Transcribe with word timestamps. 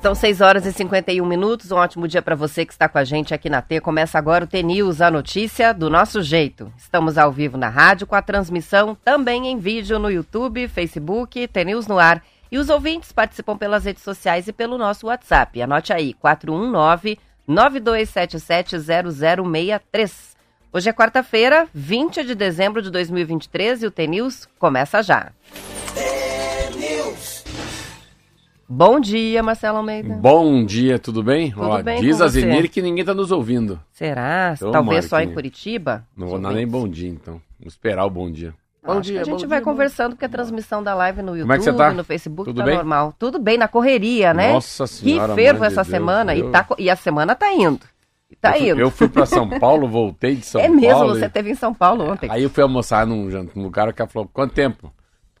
São 0.00 0.14
6 0.14 0.40
horas 0.40 0.64
e 0.64 0.72
51 0.72 1.26
minutos. 1.26 1.72
Um 1.72 1.76
ótimo 1.76 2.06
dia 2.06 2.22
para 2.22 2.36
você 2.36 2.64
que 2.64 2.72
está 2.72 2.88
com 2.88 2.96
a 2.96 3.04
gente 3.04 3.34
aqui 3.34 3.50
na 3.50 3.60
T. 3.60 3.80
Começa 3.80 4.16
agora 4.16 4.44
o 4.44 4.46
T-News, 4.46 5.00
a 5.00 5.10
notícia 5.10 5.74
do 5.74 5.90
nosso 5.90 6.22
jeito. 6.22 6.72
Estamos 6.78 7.18
ao 7.18 7.32
vivo 7.32 7.58
na 7.58 7.68
rádio 7.68 8.06
com 8.06 8.14
a 8.14 8.22
transmissão 8.22 8.96
também 9.04 9.48
em 9.48 9.58
vídeo 9.58 9.98
no 9.98 10.08
YouTube, 10.10 10.68
Facebook, 10.68 11.48
T-News 11.48 11.86
no 11.86 11.98
ar. 11.98 12.22
E 12.50 12.56
os 12.56 12.70
ouvintes 12.70 13.12
participam 13.12 13.58
pelas 13.58 13.84
redes 13.84 14.02
sociais 14.02 14.48
e 14.48 14.52
pelo 14.52 14.78
nosso 14.78 15.06
WhatsApp. 15.08 15.60
Anote 15.60 15.92
aí, 15.92 16.14
419 16.14 17.18
9277 17.46 18.78
0063. 18.78 20.29
Hoje 20.72 20.88
é 20.88 20.92
quarta-feira, 20.92 21.66
20 21.74 22.24
de 22.24 22.34
dezembro 22.34 22.80
de 22.80 22.90
2023 22.90 23.82
e 23.82 23.86
o 23.86 23.90
T-News 23.90 24.46
começa 24.58 25.02
já. 25.02 25.32
Bom 28.72 29.00
dia, 29.00 29.42
Marcelo 29.42 29.78
Almeida. 29.78 30.14
Bom 30.14 30.64
dia, 30.64 30.96
tudo 30.96 31.24
bem? 31.24 31.50
Tudo 31.50 31.66
Ó, 31.66 31.82
bem 31.82 32.00
diz 32.00 32.18
com 32.18 32.22
a 32.22 32.28
você? 32.28 32.40
Zenir 32.42 32.70
que 32.70 32.80
ninguém 32.80 33.04
tá 33.04 33.12
nos 33.12 33.32
ouvindo. 33.32 33.80
Será? 33.90 34.54
Talvez 34.72 35.06
só 35.06 35.20
em 35.20 35.26
nem- 35.26 35.34
Curitiba? 35.34 36.06
Não 36.16 36.28
vou 36.28 36.38
dar 36.38 36.52
nem 36.52 36.68
bom 36.68 36.86
dia, 36.86 37.08
então. 37.08 37.42
Vamos 37.58 37.74
esperar 37.74 38.04
o 38.04 38.10
bom 38.10 38.30
dia. 38.30 38.54
Acho 38.84 39.12
que 39.12 39.18
a 39.18 39.24
gente 39.24 39.46
vai 39.46 39.60
conversando 39.60 40.12
porque 40.12 40.24
a 40.24 40.28
transmissão 40.28 40.82
da 40.82 40.94
live 40.94 41.20
no 41.20 41.36
YouTube, 41.36 41.52
é 41.54 41.58
que 41.58 41.64
você 41.64 41.72
tá? 41.72 41.90
no 41.92 42.04
Facebook 42.04 42.48
Tudo 42.48 42.58
tá 42.58 42.64
bem? 42.64 42.76
normal. 42.76 43.12
Tudo 43.18 43.38
bem, 43.40 43.58
na 43.58 43.66
correria, 43.68 44.32
né? 44.32 44.52
Nossa 44.52 44.86
Senhora, 44.86 45.34
Que 45.34 45.42
fervo 45.42 45.60
de 45.60 45.66
essa 45.66 45.82
Deus, 45.82 45.88
semana 45.88 46.34
e, 46.34 46.40
eu- 46.40 46.50
tá 46.52 46.66
e 46.78 46.88
a 46.88 46.96
semana 46.96 47.34
tá 47.34 47.52
indo. 47.52 47.80
E 48.30 48.36
Tá 48.36 48.50
eu, 48.52 48.58
fui, 48.60 48.68
indo. 48.70 48.80
eu 48.80 48.90
fui 48.90 49.08
pra 49.08 49.26
São 49.26 49.48
Paulo, 49.58 49.88
voltei 49.88 50.36
de 50.36 50.46
São 50.46 50.60
é 50.60 50.64
Paulo. 50.68 50.80
mesmo, 50.80 51.04
e- 51.04 51.18
você 51.20 51.28
teve 51.28 51.50
em 51.50 51.54
São 51.54 51.74
Paulo 51.74 52.10
ontem. 52.12 52.30
Aí 52.30 52.42
eu 52.42 52.50
fui 52.50 52.62
almoçar 52.62 53.06
num, 53.06 53.24
num 53.54 53.62
lugar, 53.62 53.88
o 53.88 53.94
cara 53.94 54.08
falou, 54.08 54.28
quanto 54.32 54.54
tempo? 54.54 54.92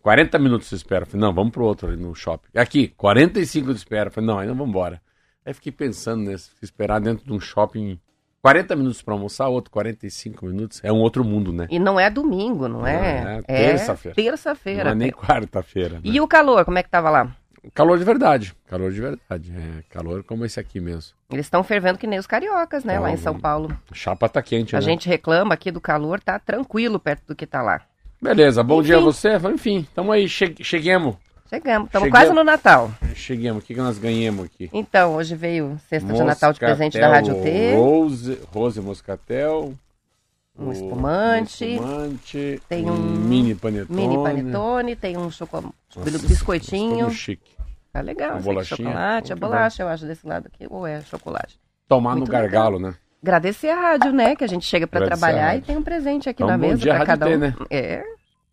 40 0.02 0.38
minutos 0.38 0.68
de 0.70 0.74
espera. 0.76 1.02
Eu 1.02 1.06
falei, 1.06 1.20
não, 1.26 1.32
vamos 1.32 1.52
pro 1.52 1.64
outro 1.64 1.88
ali 1.88 1.96
no 1.96 2.14
shopping. 2.14 2.48
Aqui, 2.56 2.88
45 2.88 3.68
de 3.72 3.78
espera. 3.78 4.08
Eu 4.08 4.12
falei, 4.12 4.26
não, 4.28 4.38
ainda 4.38 4.52
vamos 4.54 4.68
embora. 4.70 5.00
Aí 5.44 5.52
fiquei 5.54 5.70
pensando 5.72 6.22
nesse, 6.24 6.50
esperar 6.62 7.00
dentro 7.00 7.24
de 7.24 7.32
um 7.32 7.38
shopping 7.40 8.00
40 8.42 8.74
minutos 8.74 9.02
pra 9.02 9.12
almoçar, 9.14 9.48
outro 9.48 9.70
45 9.70 10.46
minutos. 10.46 10.80
É 10.82 10.90
um 10.90 10.96
outro 10.98 11.22
mundo, 11.22 11.52
né? 11.52 11.66
E 11.70 11.78
não 11.78 12.00
é 12.00 12.08
domingo, 12.08 12.66
não 12.66 12.86
é? 12.86 13.22
Não, 13.24 13.30
é 13.30 13.42
terça-feira. 13.42 14.14
Terça-feira. 14.16 14.84
Não 14.84 14.90
é 14.92 14.94
nem 14.94 15.10
quarta-feira. 15.10 15.94
né? 15.96 16.00
E 16.04 16.18
o 16.20 16.26
calor, 16.26 16.64
como 16.64 16.78
é 16.78 16.82
que 16.82 16.88
tava 16.90 17.10
lá? 17.10 17.36
Calor 17.74 17.98
de 17.98 18.04
verdade. 18.04 18.54
Calor 18.66 18.90
de 18.92 19.00
verdade. 19.00 19.52
É, 19.54 19.82
calor 19.90 20.22
como 20.24 20.44
esse 20.44 20.58
aqui 20.58 20.80
mesmo. 20.80 21.12
Eles 21.30 21.46
estão 21.46 21.62
fervendo 21.62 21.98
que 21.98 22.06
nem 22.06 22.18
os 22.18 22.26
cariocas, 22.26 22.84
né, 22.84 22.94
Então, 22.94 23.02
lá 23.04 23.12
em 23.12 23.16
São 23.16 23.38
Paulo. 23.38 23.76
Chapa 23.92 24.28
tá 24.28 24.42
quente, 24.42 24.74
A 24.74 24.78
né? 24.80 24.84
gente 24.84 25.08
reclama 25.08 25.54
aqui 25.54 25.70
do 25.70 25.80
calor, 25.80 26.20
tá 26.20 26.38
tranquilo 26.38 26.98
perto 26.98 27.24
do 27.28 27.36
que 27.36 27.46
tá 27.46 27.62
lá. 27.62 27.82
Beleza, 28.20 28.62
bom 28.62 28.82
dia 28.82 28.96
a 28.96 28.98
Enfim. 28.98 29.04
você. 29.04 29.36
Enfim, 29.36 29.86
tamo 29.94 30.12
aí, 30.12 30.28
che 30.28 30.54
cheguemos. 30.62 31.16
Chegamos, 31.48 31.86
estamos 31.88 32.10
quase 32.10 32.32
no 32.32 32.44
Natal. 32.44 32.92
Cheguemos. 33.14 33.62
O 33.62 33.66
que, 33.66 33.74
que 33.74 33.80
nós 33.80 33.98
ganhamos 33.98 34.44
aqui? 34.44 34.70
Então, 34.72 35.16
hoje 35.16 35.34
veio 35.34 35.78
cesta 35.88 36.12
de 36.12 36.22
Natal 36.22 36.52
de 36.52 36.60
presente 36.60 36.98
da 36.98 37.08
Rádio 37.08 37.42
T. 37.42 37.74
Rose, 37.74 38.38
Rose 38.52 38.80
Moscatel. 38.80 39.74
Um 40.60 40.72
espumante. 40.72 41.64
um 41.64 41.68
espumante, 41.74 42.62
Tem 42.68 42.84
um, 42.84 42.92
um 42.92 42.96
mini 43.16 43.54
panetone. 43.54 44.00
Mini 44.00 44.16
panetone, 44.22 44.94
tem 44.96 45.16
um 45.16 45.30
chocolate, 45.30 45.74
Nossa, 45.96 46.18
biscoitinho. 46.26 46.94
ficamos 46.96 47.14
chique. 47.14 47.50
Tá 47.92 48.00
legal. 48.02 48.34
Aqui, 48.34 48.42
bolachinha. 48.44 48.76
Chocolate, 48.76 49.32
é 49.32 49.34
Muito 49.34 49.40
bolacha, 49.40 49.82
eu 49.82 49.88
acho, 49.88 50.06
desse 50.06 50.26
lado 50.26 50.46
aqui. 50.52 50.66
Ou 50.70 50.86
é 50.86 51.00
chocolate. 51.02 51.58
Tomar 51.88 52.10
Muito 52.14 52.26
no 52.26 52.32
gargalo, 52.32 52.78
né? 52.78 52.94
Agradecer 53.22 53.68
a 53.70 53.74
rádio, 53.80 54.12
né? 54.12 54.36
Que 54.36 54.44
a 54.44 54.46
gente 54.46 54.64
chega 54.64 54.86
pra 54.86 55.00
Agradecer 55.00 55.24
a 55.24 55.28
trabalhar 55.28 55.56
e 55.56 55.60
tem 55.60 55.76
um 55.76 55.82
presente 55.82 56.28
aqui 56.28 56.42
Então, 56.42 56.56
na 56.56 56.58
bom 56.58 56.68
mesa 56.68 56.92
Rádio 56.92 57.06
cada 57.06 57.26
um. 57.28 57.38
né? 57.38 57.54
É. 57.68 58.02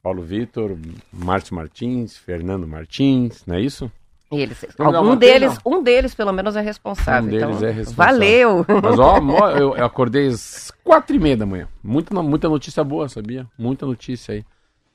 Paulo 0.02 0.24
Vitor, 0.24 0.78
Márcio 1.12 1.56
Martins, 1.56 2.18
Fernando 2.18 2.68
Martins, 2.68 3.44
não 3.46 3.56
é 3.56 3.62
isso? 3.62 3.92
Eles, 4.30 4.66
algum 4.78 5.16
deles, 5.16 5.58
um 5.66 5.82
deles 5.82 6.14
pelo 6.14 6.34
menos 6.34 6.56
é 6.58 6.62
responsável. 6.62 7.30
Um 7.30 7.32
deles 7.32 7.56
então, 7.56 7.68
é 7.68 7.72
responsável. 7.72 8.14
Valeu. 8.14 8.66
Mas 8.84 9.00
ó, 9.00 9.18
eu, 9.56 9.76
eu 9.78 9.86
acordei 9.86 10.28
às 10.28 10.72
quatro 10.84 11.16
e 11.16 11.20
meia 11.20 11.38
da 11.38 11.46
manhã. 11.46 11.68
Muita, 11.82 12.22
muita 12.22 12.50
notícia 12.50 12.84
boa, 12.84 13.08
sabia? 13.08 13.48
Muita 13.58 13.86
notícia 13.86 14.34
aí. 14.34 14.46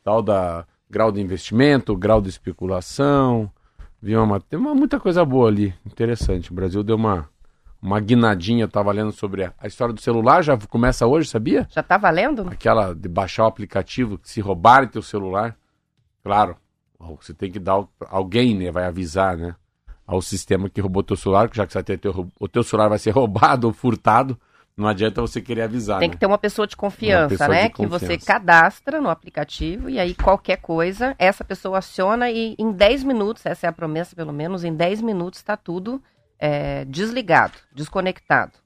Tal 0.04 0.20
da 0.20 0.66
grau 0.90 1.10
de 1.10 1.20
investimento, 1.20 1.96
grau 1.96 2.20
de 2.20 2.28
especulação. 2.28 3.50
Vi 4.02 4.14
uma, 4.16 4.38
tem 4.38 4.58
uma, 4.58 4.74
muita 4.74 5.00
coisa 5.00 5.24
boa 5.24 5.48
ali. 5.48 5.72
Interessante. 5.86 6.50
O 6.50 6.54
Brasil 6.54 6.82
deu 6.82 6.96
uma, 6.96 7.26
uma 7.80 7.98
guinadinha. 8.00 8.64
Eu 8.64 8.68
tava 8.68 8.92
lendo 8.92 9.12
sobre 9.12 9.44
a, 9.44 9.54
a 9.58 9.66
história 9.66 9.94
do 9.94 10.00
celular. 10.00 10.42
Já 10.42 10.58
começa 10.58 11.06
hoje, 11.06 11.30
sabia? 11.30 11.66
Já 11.70 11.82
tá 11.82 11.96
valendo? 11.96 12.48
Aquela 12.50 12.94
de 12.94 13.08
baixar 13.08 13.44
o 13.44 13.46
aplicativo, 13.46 14.18
que 14.18 14.28
se 14.28 14.42
roubarem 14.42 14.90
teu 14.90 15.00
celular. 15.00 15.56
Claro, 16.22 16.56
você 17.20 17.34
tem 17.34 17.50
que 17.50 17.58
dar. 17.58 17.84
Alguém 18.08 18.56
né, 18.56 18.70
vai 18.70 18.84
avisar, 18.84 19.36
né? 19.36 19.54
Ao 20.06 20.20
sistema 20.20 20.68
que 20.68 20.80
roubou 20.80 21.02
teu 21.02 21.16
celular, 21.16 21.48
que 21.48 21.56
já 21.56 21.66
que 21.66 21.72
você 21.72 21.78
vai 21.78 21.84
ter 21.84 21.98
teu, 21.98 22.28
o 22.38 22.48
teu 22.48 22.62
celular 22.62 22.88
vai 22.88 22.98
ser 22.98 23.10
roubado 23.12 23.66
ou 23.66 23.72
furtado, 23.72 24.38
não 24.76 24.88
adianta 24.88 25.20
você 25.20 25.40
querer 25.40 25.62
avisar. 25.62 25.98
Tem 25.98 26.08
né? 26.08 26.14
que 26.14 26.18
ter 26.18 26.26
uma 26.26 26.38
pessoa 26.38 26.66
de 26.66 26.76
confiança, 26.76 27.28
pessoa 27.28 27.48
né? 27.48 27.68
de 27.68 27.74
Que 27.74 27.86
você 27.86 28.06
confiança. 28.06 28.26
cadastra 28.26 29.00
no 29.00 29.08
aplicativo 29.08 29.88
e 29.88 29.98
aí 29.98 30.14
qualquer 30.14 30.56
coisa, 30.56 31.14
essa 31.18 31.44
pessoa 31.44 31.78
aciona 31.78 32.30
e 32.30 32.54
em 32.58 32.72
10 32.72 33.04
minutos, 33.04 33.44
essa 33.46 33.66
é 33.66 33.68
a 33.68 33.72
promessa 33.72 34.16
pelo 34.16 34.32
menos, 34.32 34.64
em 34.64 34.74
10 34.74 35.02
minutos 35.02 35.40
está 35.40 35.56
tudo 35.56 36.02
é, 36.38 36.84
desligado, 36.86 37.54
desconectado. 37.74 38.61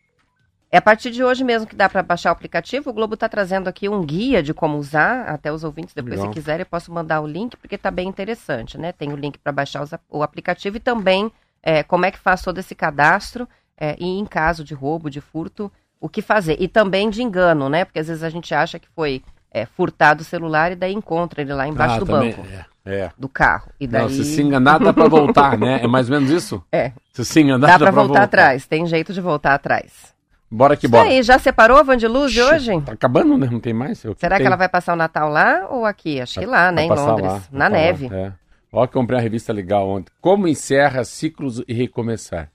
É 0.76 0.78
a 0.78 0.82
partir 0.82 1.10
de 1.10 1.25
hoje 1.25 1.42
mesmo 1.42 1.66
que 1.66 1.75
dá 1.75 1.88
para 1.88 2.03
baixar 2.03 2.28
o 2.28 2.32
aplicativo. 2.32 2.91
O 2.91 2.92
Globo 2.92 3.14
está 3.14 3.31
trazendo 3.31 3.66
aqui 3.66 3.88
um 3.88 4.04
guia 4.04 4.42
de 4.42 4.53
como 4.53 4.76
usar, 4.76 5.22
até 5.22 5.50
os 5.50 5.64
ouvintes 5.64 5.94
depois, 5.94 6.16
Legal. 6.16 6.26
se 6.26 6.38
quiserem, 6.38 6.60
eu 6.60 6.66
posso 6.66 6.92
mandar 6.92 7.22
o 7.22 7.26
link, 7.26 7.56
porque 7.56 7.76
está 7.76 7.91
bem 7.91 8.06
interessante, 8.06 8.76
né? 8.76 8.92
Tem 8.92 9.10
o 9.10 9.16
link 9.16 9.38
para 9.38 9.53
baixar 9.53 9.82
os 9.82 9.92
o 10.10 10.22
aplicativo 10.22 10.76
e 10.76 10.81
também 10.81 11.32
é, 11.62 11.82
como 11.82 12.04
é 12.04 12.10
que 12.10 12.19
faz 12.19 12.42
todo 12.42 12.59
esse 12.59 12.75
cadastro 12.75 13.48
é, 13.75 13.97
e 13.98 14.19
em 14.19 14.26
caso 14.26 14.62
de 14.62 14.75
roubo, 14.75 15.09
de 15.09 15.19
furto, 15.19 15.72
o 15.98 16.10
que 16.10 16.20
fazer. 16.20 16.59
E 16.60 16.69
também 16.69 17.08
de 17.08 17.22
engano, 17.22 17.70
né? 17.70 17.87
Porque 17.87 18.00
às 18.00 18.08
vezes 18.08 18.22
a 18.22 18.28
gente 18.28 18.54
acha 18.54 18.78
que 18.78 18.88
foi 18.94 19.22
é, 19.50 19.64
furtado 19.64 20.20
o 20.20 20.25
celular 20.26 20.72
e 20.72 20.76
daí 20.76 20.93
encontra 20.93 21.41
ele 21.41 21.54
lá 21.54 21.66
embaixo 21.66 21.94
Ah, 21.94 21.98
do 22.00 22.04
também, 22.04 22.32
banco, 22.34 22.47
É, 22.84 22.94
é. 22.98 23.10
do 23.16 23.31
carro. 23.31 23.70
E 23.81 23.87
daí 23.87 24.03
Não, 24.03 24.10
se 24.10 24.25
se 24.26 24.43
enganar, 24.43 24.78
dá 24.78 24.93
pra 24.93 25.08
voltar, 25.08 25.56
né? 25.56 25.81
É 25.82 25.87
mais 25.87 26.10
ou 26.10 26.16
menos 26.20 26.31
isso? 26.31 26.62
É. 26.70 26.93
Se 27.14 27.25
se 27.25 27.41
enganar, 27.41 27.66
dá 27.66 27.78
para 27.78 27.91
voltar, 27.91 28.25
atrás. 28.25 28.66
Tem 28.66 28.84
jeito 28.84 29.14
de 29.14 29.22
voltar 29.22 29.54
atrás. 29.54 30.14
Bora 30.50 30.76
que 30.76 30.86
Isso 30.86 30.92
bora. 30.92 31.08
aí, 31.08 31.22
já 31.22 31.38
separou 31.38 31.76
a 31.76 31.82
Vandiluz 31.82 32.32
de 32.32 32.40
hoje? 32.40 32.80
Tá 32.82 32.92
acabando, 32.92 33.36
né? 33.36 33.48
Não 33.50 33.58
tem 33.60 33.72
mais? 33.74 34.04
É 34.04 34.08
o 34.10 34.14
Será 34.16 34.36
que 34.36 34.40
tem. 34.42 34.46
ela 34.46 34.56
vai 34.56 34.68
passar 34.68 34.92
o 34.92 34.96
Natal 34.96 35.28
lá 35.28 35.66
ou 35.70 35.84
aqui? 35.84 36.20
Acho 36.20 36.38
que 36.40 36.46
lá, 36.46 36.70
né? 36.70 36.84
Em 36.84 36.88
Londres. 36.88 37.26
lá, 37.26 37.34
na 37.34 37.40
pra 37.50 37.58
lá, 37.58 37.68
neve. 37.68 38.06
É. 38.14 38.32
Ó, 38.72 38.86
que 38.86 38.92
comprei 38.92 39.16
uma 39.16 39.22
revista 39.22 39.52
legal 39.52 39.88
ontem. 39.88 40.12
Como 40.20 40.46
encerra 40.46 41.02
ciclos 41.04 41.62
e 41.66 41.74
recomeçar. 41.74 42.50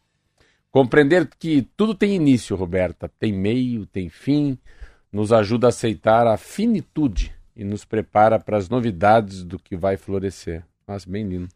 Compreender 0.71 1.27
que 1.37 1.67
tudo 1.75 1.93
tem 1.93 2.13
início, 2.15 2.55
Roberta. 2.55 3.11
Tem 3.19 3.33
meio, 3.33 3.85
tem 3.85 4.09
fim. 4.09 4.57
Nos 5.11 5.33
ajuda 5.33 5.67
a 5.67 5.69
aceitar 5.69 6.25
a 6.27 6.37
finitude 6.37 7.33
e 7.55 7.65
nos 7.65 7.83
prepara 7.83 8.39
para 8.39 8.55
as 8.57 8.69
novidades 8.69 9.43
do 9.43 9.59
que 9.59 9.75
vai 9.75 9.97
florescer. 9.97 10.63
Nossa, 10.87 11.09
bem 11.09 11.27
lindo. 11.27 11.47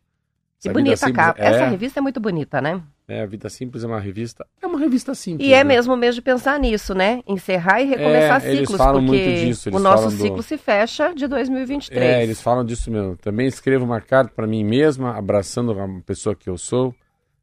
Que 0.59 0.67
Essa 0.67 0.73
bonita 0.73 0.93
a 0.93 0.97
Simples- 0.97 1.15
capa. 1.25 1.41
É, 1.41 1.45
Essa 1.47 1.67
revista 1.67 1.99
é 1.99 2.01
muito 2.01 2.19
bonita, 2.19 2.59
né? 2.59 2.81
É, 3.07 3.21
a 3.21 3.25
Vida 3.25 3.49
Simples 3.49 3.83
é 3.83 3.87
uma 3.87 3.99
revista. 3.99 4.45
É 4.61 4.65
uma 4.67 4.79
revista 4.79 5.13
simples. 5.13 5.47
E 5.47 5.53
é 5.53 5.57
né? 5.57 5.63
mesmo 5.63 5.95
mesmo 5.95 6.15
de 6.15 6.21
pensar 6.21 6.59
nisso, 6.59 6.93
né? 6.95 7.21
Encerrar 7.27 7.81
e 7.81 7.85
recomeçar 7.85 8.43
É, 8.43 8.47
eles 8.49 8.59
ciclos, 8.61 8.77
falam 8.77 9.05
porque 9.05 9.23
muito 9.25 9.39
disso, 9.45 9.69
eles 9.69 9.79
o 9.79 9.83
nosso 9.83 10.03
falam 10.03 10.17
do- 10.17 10.21
ciclo 10.23 10.43
se 10.43 10.57
fecha 10.57 11.13
de 11.13 11.27
2023. 11.27 12.03
É, 12.03 12.23
eles 12.23 12.41
falam 12.41 12.65
disso 12.65 12.89
mesmo. 12.89 13.15
Também 13.17 13.47
escrevo 13.47 13.85
uma 13.85 14.01
carta 14.01 14.31
para 14.35 14.47
mim 14.47 14.63
mesma, 14.63 15.15
abraçando 15.17 15.71
a 15.79 15.87
pessoa 16.05 16.35
que 16.35 16.49
eu 16.49 16.57
sou. 16.57 16.93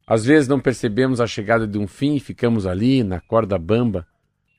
Às 0.06 0.24
vezes 0.24 0.48
não 0.48 0.58
percebemos 0.58 1.20
a 1.20 1.26
chegada 1.26 1.66
de 1.66 1.78
um 1.78 1.86
fim 1.86 2.16
e 2.16 2.20
ficamos 2.20 2.66
ali 2.66 3.04
na 3.04 3.20
corda 3.20 3.56
bamba 3.56 4.04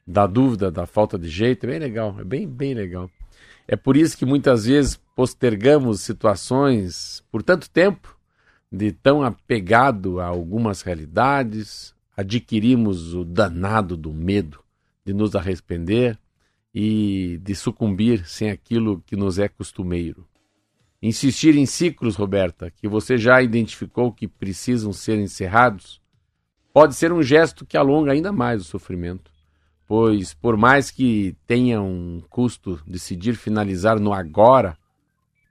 da 0.07 0.25
dúvida, 0.25 0.71
da 0.71 0.85
falta 0.85 1.19
de 1.19 1.27
jeito. 1.27 1.65
É 1.65 1.69
bem 1.69 1.79
legal, 1.79 2.15
é 2.19 2.23
bem, 2.23 2.47
bem 2.47 2.73
legal. 2.73 3.09
É 3.67 3.75
por 3.75 3.95
isso 3.97 4.17
que 4.17 4.25
muitas 4.25 4.65
vezes 4.65 4.99
postergamos 5.15 6.01
situações 6.01 7.23
por 7.31 7.43
tanto 7.43 7.69
tempo, 7.69 8.12
de 8.73 8.91
tão 8.91 9.21
apegado 9.21 10.19
a 10.19 10.25
algumas 10.25 10.81
realidades, 10.81 11.93
adquirimos 12.17 13.13
o 13.13 13.23
danado 13.23 13.95
do 13.95 14.11
medo 14.11 14.63
de 15.05 15.13
nos 15.13 15.35
arrepender 15.35 16.17
e 16.73 17.39
de 17.43 17.53
sucumbir 17.53 18.27
sem 18.27 18.49
aquilo 18.49 18.99
que 19.05 19.15
nos 19.15 19.37
é 19.37 19.47
costumeiro. 19.47 20.27
Insistir 20.99 21.55
em 21.55 21.67
ciclos, 21.67 22.15
Roberta, 22.15 22.71
que 22.71 22.87
você 22.87 23.15
já 23.15 23.43
identificou 23.43 24.11
que 24.11 24.27
precisam 24.27 24.91
ser 24.91 25.19
encerrados, 25.19 26.01
pode 26.73 26.95
ser 26.95 27.13
um 27.13 27.21
gesto 27.21 27.67
que 27.67 27.77
alonga 27.77 28.11
ainda 28.11 28.31
mais 28.31 28.59
o 28.61 28.65
sofrimento, 28.65 29.31
pois, 29.85 30.33
por 30.33 30.57
mais 30.57 30.89
que 30.89 31.35
tenha 31.45 31.79
um 31.79 32.23
custo 32.27 32.81
decidir 32.87 33.35
finalizar 33.35 33.99
no 33.99 34.11
agora, 34.11 34.75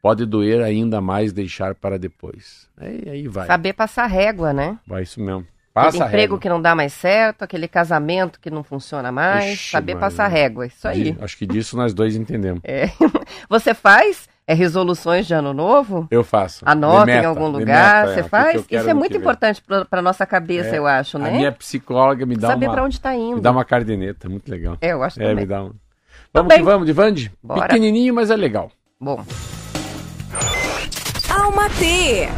pode 0.02 0.26
doer 0.26 0.60
ainda 0.62 1.00
mais 1.00 1.32
deixar 1.32 1.74
para 1.74 1.98
depois. 1.98 2.68
Aí, 2.76 3.04
aí 3.08 3.28
vai. 3.28 3.46
Saber 3.46 3.72
passar 3.72 4.06
régua, 4.06 4.52
né? 4.52 4.76
Vai 4.86 5.04
isso 5.04 5.20
mesmo. 5.20 5.46
Aquele 5.74 5.86
Passa 5.92 6.04
a 6.04 6.06
emprego 6.08 6.20
régua. 6.34 6.38
que 6.38 6.48
não 6.50 6.60
dá 6.60 6.74
mais 6.74 6.92
certo, 6.92 7.42
aquele 7.44 7.66
casamento 7.66 8.38
que 8.38 8.50
não 8.50 8.62
funciona 8.62 9.10
mais, 9.10 9.54
Ixi, 9.54 9.70
saber 9.70 9.94
Maria. 9.94 10.00
passar 10.10 10.26
régua, 10.28 10.66
isso 10.66 10.86
aí. 10.86 11.16
Acho 11.18 11.38
que 11.38 11.46
disso 11.46 11.78
nós 11.78 11.94
dois 11.94 12.14
entendemos. 12.14 12.60
É. 12.62 12.90
Você 13.48 13.72
faz 13.72 14.28
é 14.46 14.52
resoluções 14.52 15.26
de 15.26 15.32
ano 15.32 15.54
novo? 15.54 16.08
Eu 16.10 16.22
faço. 16.24 16.62
Anota 16.66 17.06
meta, 17.06 17.22
em 17.22 17.26
algum 17.26 17.46
lugar, 17.46 18.02
meta, 18.06 18.12
você 18.14 18.20
é, 18.20 18.22
faz? 18.24 18.66
que 18.66 18.76
Isso 18.76 18.90
é 18.90 18.92
muito 18.92 19.16
importante 19.16 19.62
para 19.88 20.02
nossa 20.02 20.26
cabeça, 20.26 20.74
É, 20.74 20.78
eu 20.78 20.86
acho, 20.86 21.16
A 21.16 21.20
né? 21.20 21.30
minha 21.30 21.52
psicóloga 21.52 22.26
me 22.26 22.36
dá 22.36 22.48
Saber 22.48 22.66
uma, 22.66 22.74
para 22.74 22.84
onde 22.84 22.96
está 22.96 23.14
indo. 23.14 23.36
me 23.36 23.40
dá 23.40 23.50
uma 23.52 23.64
caderneta, 23.64 24.28
muito 24.28 24.50
legal. 24.50 24.76
É, 24.80 24.88
eu 24.92 25.02
acho 25.02 25.18
É, 25.22 25.28
também. 25.28 25.44
me 25.44 25.46
dá 25.46 25.62
um. 25.62 25.72
Vamos 26.34 26.48
bem. 26.48 26.58
que 26.58 26.64
vamos, 26.64 26.86
Divande? 26.86 27.32
Bora. 27.42 27.62
Pequenininho, 27.68 28.12
mas 28.12 28.30
é 28.30 28.36
legal. 28.36 28.70
Bom, 29.00 29.24
Alma 31.52 31.68
T. 31.68 32.28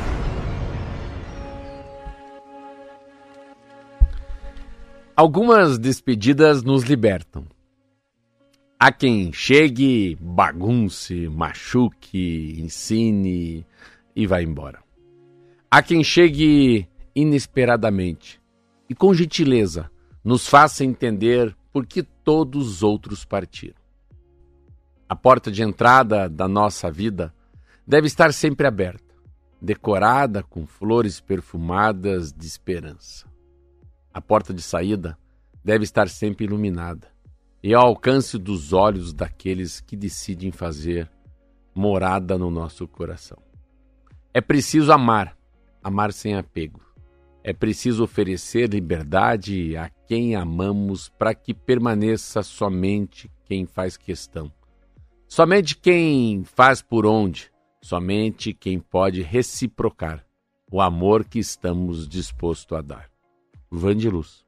Algumas 5.15 5.79
despedidas 5.79 6.65
nos 6.65 6.83
libertam. 6.83 7.47
Há 8.77 8.91
quem 8.91 9.33
chegue, 9.33 10.19
bagunce, 10.21 11.29
machuque, 11.29 12.57
ensine 12.59 13.65
e 14.17 14.27
vá 14.27 14.43
embora. 14.43 14.83
Há 15.71 15.81
quem 15.81 16.03
chegue 16.03 16.89
inesperadamente 17.15 18.41
e 18.91 18.97
com 18.97 19.15
gentileza 19.15 19.89
nos 20.25 20.49
faça 20.49 20.85
entender 20.85 21.57
por 21.73 21.87
que 21.87 22.03
todos 22.03 22.67
os 22.69 22.83
outros 22.83 23.25
partiram. 23.25 23.81
A 25.09 25.15
porta 25.15 25.53
de 25.53 25.63
entrada 25.63 26.29
da 26.29 26.49
nossa 26.49 26.91
vida 26.91 27.33
deve 27.87 28.07
estar 28.07 28.33
sempre 28.33 28.67
aberta, 28.67 29.04
decorada 29.65 30.43
com 30.43 30.67
flores 30.67 31.21
perfumadas 31.21 32.33
de 32.33 32.47
esperança. 32.47 33.27
A 34.13 34.21
porta 34.21 34.53
de 34.53 34.61
saída 34.61 35.19
deve 35.65 35.85
estar 35.85 36.09
sempre 36.09 36.45
iluminada 36.45 37.09
e 37.63 37.73
ao 37.75 37.87
alcance 37.87 38.37
dos 38.37 38.75
olhos 38.75 39.15
daqueles 39.15 39.81
que 39.81 39.97
decidem 39.97 40.53
fazer 40.53 41.11
morada 41.75 42.37
no 42.37 42.51
nosso 42.51 42.87
coração. 42.87 43.39
É 44.35 44.41
preciso 44.41 44.93
amar, 44.93 45.35
amar 45.83 46.13
sem 46.13 46.35
apego. 46.35 46.81
É 47.43 47.53
preciso 47.53 48.05
oferecer 48.05 48.69
liberdade 48.69 49.77
a 49.77 49.89
quem 50.07 50.35
amamos 50.37 51.09
para 51.09 51.35
que 51.35 51.55
permaneça 51.55 52.43
somente 52.43 53.31
quem 53.45 53.65
faz 53.65 53.97
questão. 53.97 54.53
Somente 55.27 55.77
quem 55.77 56.45
faz 56.45 56.83
por 56.83 57.07
onde, 57.07 57.51
somente 57.89 58.55
quem 58.55 58.79
pode 58.81 59.21
reciprocar 59.21 60.25
o 60.73 60.81
amor 60.81 61.23
que 61.23 61.39
estamos 61.39 62.09
dispostos 62.09 62.77
a 62.79 62.81
dar. 62.81 63.11
Van 63.71 63.95
de 63.95 64.09
Luz. 64.09 64.43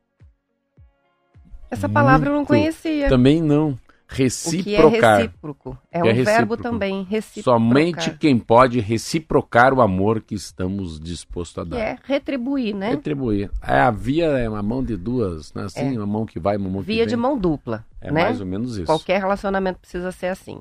essa 1.70 1.86
palavra 1.86 2.28
eu 2.28 2.32
não 2.32 2.38
Muito. 2.38 2.48
conhecia. 2.48 3.08
Também 3.10 3.42
não. 3.42 3.70
O 3.72 3.78
que 4.08 4.22
é 4.22 4.24
Reciprocar. 4.24 5.18
recíproco? 5.18 5.78
É 5.90 6.00
Que 6.00 6.06
um 6.06 6.10
é 6.10 6.14
verbo 6.14 6.30
recíproco. 6.30 6.62
também, 6.62 7.02
reciprocar. 7.02 7.60
Somente 7.60 8.10
quem 8.18 8.38
pode 8.38 8.80
reciprocar 8.80 9.74
o 9.74 9.82
amor 9.82 10.22
que 10.22 10.34
estamos 10.34 10.98
dispostos 10.98 11.58
a 11.58 11.64
Que 11.64 11.70
dar. 11.70 11.78
é 11.78 11.98
retribuir, 12.04 12.74
né? 12.74 12.90
Retribuir. 12.90 13.50
É, 13.60 13.80
a 13.80 13.90
via 13.90 14.26
é 14.26 14.48
uma 14.48 14.62
mão 14.62 14.82
de 14.82 14.96
duas, 14.96 15.52
né? 15.52 15.64
Assim, 15.64 15.94
É. 15.94 15.98
uma 15.98 16.06
mão 16.06 16.24
que 16.24 16.38
vai, 16.38 16.56
uma 16.56 16.70
mão 16.70 16.80
que 16.82 16.86
Via 16.86 16.98
vem. 16.98 17.08
de 17.08 17.16
mão 17.16 17.36
dupla, 17.36 17.84
É 18.00 18.10
né? 18.12 18.22
mais 18.22 18.40
ou 18.40 18.46
menos 18.46 18.76
isso. 18.76 18.86
Qualquer 18.86 19.18
relacionamento 19.20 19.80
precisa 19.80 20.10
ser 20.12 20.28
assim. 20.28 20.60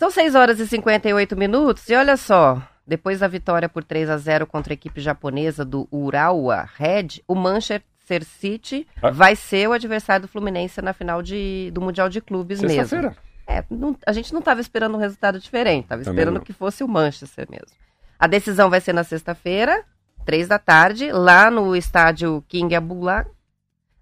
São 0.00 0.10
6 0.10 0.34
horas 0.34 0.58
e 0.58 0.66
58 0.66 1.36
minutos 1.36 1.86
e 1.88 1.94
olha 1.94 2.16
só, 2.16 2.60
depois 2.86 3.20
da 3.20 3.28
vitória 3.28 3.68
por 3.68 3.84
3 3.84 4.08
a 4.08 4.16
0 4.16 4.46
contra 4.46 4.72
a 4.72 4.74
equipe 4.74 4.98
japonesa 5.00 5.62
do 5.64 5.86
Urawa 5.92 6.66
Red, 6.76 7.20
o 7.28 7.34
Manchester 7.34 8.24
City 8.24 8.86
Ah. 9.02 9.10
vai 9.10 9.36
ser 9.36 9.68
o 9.68 9.72
adversário 9.72 10.22
do 10.22 10.28
Fluminense 10.28 10.80
na 10.80 10.94
final 10.94 11.20
de, 11.22 11.70
do 11.74 11.82
Mundial 11.82 12.08
de 12.08 12.20
Clubes 12.22 12.60
mesmo. 12.62 12.76
Sexta-feira. 12.76 13.14
É, 13.46 13.62
não- 13.70 13.94
a 14.06 14.12
gente 14.12 14.32
não 14.32 14.38
estava 14.40 14.60
esperando 14.60 14.94
um 14.96 14.98
resultado 15.00 15.38
diferente, 15.38 15.84
estava 15.84 16.00
esperando 16.02 16.40
que 16.40 16.52
fosse 16.52 16.82
o 16.82 16.88
Manchester 16.88 17.46
mesmo. 17.50 17.76
A 18.18 18.26
decisão 18.26 18.70
vai 18.70 18.80
ser 18.80 18.94
na 18.94 19.04
sexta-feira, 19.04 19.84
três 20.24 20.48
da 20.48 20.58
tarde, 20.58 21.12
lá 21.12 21.50
no 21.50 21.76
estádio 21.76 22.42
King 22.48 22.74
Abdullah, 22.74 23.26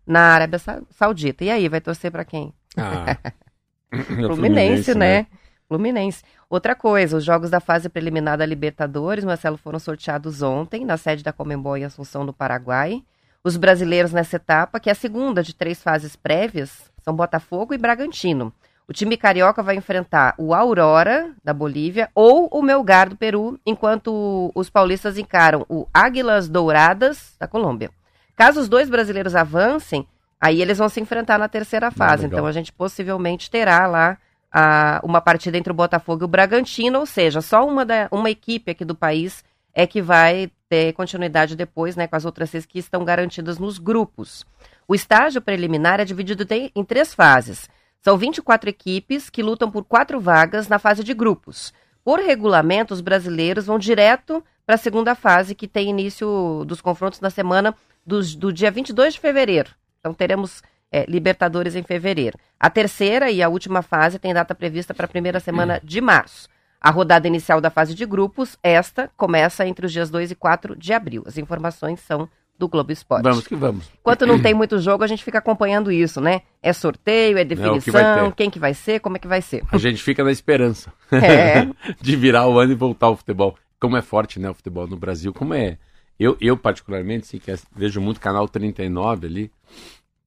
na 0.07 0.21
Arábia 0.35 0.59
Sa- 0.61 0.81
Saudita. 0.91 1.45
E 1.45 1.51
aí, 1.51 1.69
vai 1.69 1.81
torcer 1.81 2.13
para 2.13 2.25
quem? 2.25 2.55
Ah. 2.77 3.17
É 3.91 3.97
o 4.27 4.27
Fluminense, 4.37 4.95
né? 4.95 5.27
Fluminense. 5.69 6.25
Outra 6.49 6.75
coisa, 6.75 7.19
os 7.19 7.25
jogos 7.25 7.51
da 7.51 7.61
fase 7.61 7.91
preliminar 7.91 8.39
da 8.39 8.47
Libertadores, 8.47 9.25
Marcelo, 9.25 9.59
foram 9.59 9.79
sorteados 9.79 10.41
ontem, 10.41 10.85
na 10.85 10.97
sede 10.97 11.23
da 11.23 11.33
Comembol 11.33 11.77
em 11.77 11.85
Assunção, 11.85 12.25
no 12.25 12.33
Paraguai. 12.33 13.05
Os 13.45 13.57
brasileiros 13.57 14.13
nessa 14.13 14.37
etapa, 14.37 14.81
que 14.81 14.89
é 14.89 14.93
a 14.93 14.97
segunda 14.97 15.43
de 15.43 15.55
três 15.55 15.83
fases 15.83 16.17
prévias, 16.17 16.91
são 17.03 17.15
Botafogo 17.15 17.75
e 17.75 17.79
Bragantino. 17.79 18.53
O 18.89 18.93
time 18.95 19.19
carioca 19.19 19.63
vai 19.63 19.77
enfrentar 19.77 20.35
o 20.39 20.55
Aurora, 20.55 21.35
da 21.45 21.53
Bolívia, 21.53 22.09
ou 22.15 22.49
o 22.51 22.63
Melgar, 22.63 23.11
do 23.11 23.17
Peru, 23.17 23.61
enquanto 23.67 24.51
os 24.55 24.71
paulistas 24.71 25.19
encaram 25.19 25.67
o 25.69 25.87
Águilas 25.93 26.49
Douradas, 26.49 27.37
da 27.39 27.47
Colômbia. 27.47 27.91
Caso 28.35 28.61
os 28.61 28.69
dois 28.69 28.89
brasileiros 28.89 29.37
avancem, 29.37 30.09
aí 30.41 30.63
eles 30.63 30.79
vão 30.79 30.89
se 30.89 31.01
enfrentar 31.01 31.39
na 31.39 31.49
terceira 31.49 31.91
fase. 31.91 32.23
legal. 32.23 32.39
então 32.39 32.47
a 32.47 32.53
gente 32.53 32.73
possivelmente 32.73 33.51
terá 33.51 33.87
lá 33.87 34.17
a- 34.53 35.01
uma 35.05 35.21
partida 35.21 35.57
entre 35.59 35.73
o 35.73 35.77
Botafogo 35.77 36.23
e 36.23 36.27
o 36.27 36.29
Bragantino, 36.29 36.99
ou 37.01 37.07
seja, 37.07 37.41
só 37.41 37.67
uma, 37.67 37.85
da- 37.85 38.09
uma 38.11 38.31
equipe 38.31 38.71
aqui 38.71 38.85
do 38.85 38.95
país 38.95 39.45
é 39.75 39.87
que 39.87 40.01
vai 40.03 40.51
ter 40.69 40.93
continuidade 40.95 41.55
depois, 41.57 41.97
né, 41.97 42.07
com 42.07 42.17
as 42.17 42.25
outras 42.25 42.51
seis 42.51 42.67
que 42.67 42.79
estão 42.79 43.05
garantidas 43.05 43.59
nos 43.59 43.79
grupos. 43.79 44.45
O 44.87 44.95
estágio 44.95 45.41
preliminar 45.41 46.01
é 46.01 46.05
dividido 46.05 46.47
em 46.75 46.85
três 46.85 47.15
fases. 47.15 47.69
São 48.01 48.17
24 48.17 48.71
equipes 48.71 49.29
que 49.29 49.43
lutam 49.43 49.71
por 49.71 49.85
quatro 49.85 50.21
vagas 50.21 50.69
na 50.69 50.79
fase 50.79 51.03
de 51.05 51.13
grupos. 51.13 51.73
Por 52.05 52.21
regulamento, 52.21 52.95
os 52.95 53.01
brasileiros 53.01 53.67
vão 53.67 53.79
direto 53.79 54.43
para 54.65 54.77
a 54.77 54.79
segunda 54.79 55.15
fase, 55.15 55.55
que 55.55 55.69
tem 55.69 55.91
início 55.91 56.65
dos 56.67 56.81
confrontos 56.81 57.21
na 57.21 57.29
semana 57.31 57.75
dos- 58.07 58.35
do 58.35 58.53
dia 58.53 58.71
22 58.71 59.15
de 59.15 59.21
fevereiro. 59.21 59.71
Então 60.01 60.15
teremos 60.15 60.63
é, 60.91 61.05
Libertadores 61.09 61.75
em 61.75 61.83
fevereiro. 61.83 62.39
A 62.59 62.69
terceira 62.71 63.31
e 63.31 63.43
a 63.43 63.49
última 63.49 63.83
fase 63.83 64.19
tem 64.19 64.33
data 64.35 64.55
prevista 64.55 64.93
para 64.95 65.07
a 65.07 65.09
primeira 65.09 65.41
semana 65.41 65.81
de 65.83 66.01
março. 66.01 66.49
A 66.81 66.91
rodada 66.91 67.27
inicial 67.27 67.61
da 67.61 67.71
fase 67.71 67.95
de 67.95 68.07
grupos, 68.07 68.57
esta, 68.63 69.11
começa 69.17 69.67
entre 69.67 69.85
os 69.87 69.93
dias 69.93 70.11
2 70.11 70.31
e 70.31 70.35
4 70.35 70.77
de 70.77 70.93
abril. 70.93 71.25
As 71.27 71.37
informações 71.37 72.01
são 72.01 72.29
do 72.57 72.69
Globo 72.69 72.91
Esporte. 72.91 73.23
Vamos 73.23 73.47
que 73.47 73.55
vamos. 73.55 73.89
Enquanto 74.01 74.27
não 74.27 74.41
tem 74.41 74.53
muito 74.55 74.79
jogo, 74.79 75.05
a 75.05 75.07
gente 75.07 75.23
fica 75.23 75.39
acompanhando 75.39 75.93
isso, 75.93 76.21
né? 76.21 76.43
É 76.63 76.73
sorteio, 76.73 77.39
é 77.39 77.45
que 77.45 77.55
vai 77.55 77.71
definição, 77.73 78.31
ter. 78.31 78.37
quem 78.37 78.51
que 78.51 78.59
vai 78.59 78.75
ser, 78.75 79.01
como 79.01 79.17
é 79.17 79.21
que 79.21 79.29
vai 79.29 79.41
ser. 79.43 79.63
A 79.71 79.79
gente 79.79 80.03
fica 80.03 80.25
na 80.25 80.33
esperança 80.33 80.93
É. 81.13 81.69
de 82.01 82.17
virar 82.17 82.47
o 82.49 82.59
ano 82.59 82.73
e 82.73 82.75
voltar 82.75 83.07
ao 83.07 83.17
futebol. 83.17 83.57
Como 83.81 83.97
é 83.97 84.03
forte, 84.03 84.41
né, 84.41 84.51
o 84.51 84.55
futebol 84.55 84.87
no 84.89 84.97
Brasil. 84.97 85.33
Como 85.33 85.55
é. 85.55 85.79
Eu, 86.19 86.37
eu 86.41 86.57
particularmente, 86.57 87.29
sim, 87.29 87.39
que 87.39 87.51
é- 87.51 87.59
vejo 87.77 88.01
muito 88.01 88.19
canal 88.21 88.49
39 88.49 89.27
ali, 89.29 89.53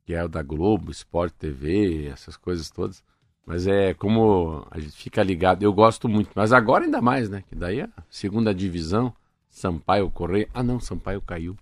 que 0.06 0.14
é 0.14 0.24
o 0.24 0.28
da 0.28 0.42
Globo, 0.42 0.92
Sport 0.92 1.34
TV, 1.34 2.08
essas 2.08 2.36
coisas 2.36 2.70
todas. 2.70 3.04
Mas 3.46 3.68
é 3.68 3.94
como 3.94 4.66
a 4.70 4.80
gente 4.80 4.96
fica 4.96 5.24
ligado. 5.24 5.64
Eu 5.64 5.74
gosto 5.74 6.08
muito. 6.08 6.30
Mas 6.36 6.54
agora 6.54 6.86
ainda 6.86 7.02
mais, 7.02 7.30
né? 7.30 7.44
Que 7.48 7.56
daí 7.56 7.82
a 7.82 7.90
segunda 8.10 8.54
divisão, 8.54 9.14
Sampaio 9.50 10.10
Correia. 10.10 10.48
Ah, 10.54 10.64
não, 10.64 10.80
Sampaio 10.80 11.22
caiu. 11.22 11.58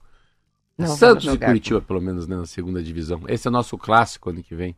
Não, 0.78 0.88
Santos 0.88 1.26
e. 1.26 1.38
Curitiba, 1.38 1.82
pelo 1.82 2.02
menos, 2.02 2.28
né, 2.28 2.38
na 2.38 2.46
segunda 2.46 2.82
divisão. 2.82 3.24
Esse 3.28 3.48
é 3.48 3.52
nosso 3.52 3.78
clássico 3.78 4.30
ano 4.30 4.44
que 4.44 4.56
vem. 4.56 4.76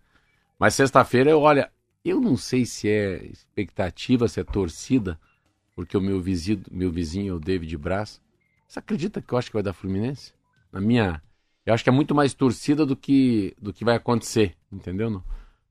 Mas 0.58 0.76
sexta-feira, 0.76 1.30
eu 1.30 1.42
olha, 1.42 1.72
eu 2.04 2.20
não 2.20 2.36
sei 2.36 2.66
se 2.66 2.88
é 2.90 3.24
expectativa, 3.26 4.28
se 4.28 4.40
é 4.40 4.44
torcida, 4.44 5.20
porque 5.76 5.96
o 5.96 6.02
meu 6.02 6.20
vizinho, 6.20 6.64
meu 6.72 6.92
vizinho 6.92 7.34
é 7.34 7.36
o 7.36 7.40
David 7.40 7.78
Braz. 7.78 8.22
Você 8.68 8.80
acredita 8.80 9.22
que 9.22 9.34
eu 9.34 9.38
acho 9.38 9.50
que 9.50 9.56
vai 9.56 9.64
dar 9.64 9.74
Fluminense? 9.74 10.34
Na 10.72 10.80
minha. 10.80 11.22
Eu 11.66 11.74
acho 11.74 11.84
que 11.84 11.90
é 11.90 11.94
muito 11.94 12.16
mais 12.16 12.34
torcida 12.34 12.86
do 12.86 12.96
que, 12.96 13.56
do 13.62 13.72
que 13.74 13.86
vai 13.86 13.96
acontecer, 13.96 14.56
entendeu? 14.72 15.10
Não? 15.10 15.24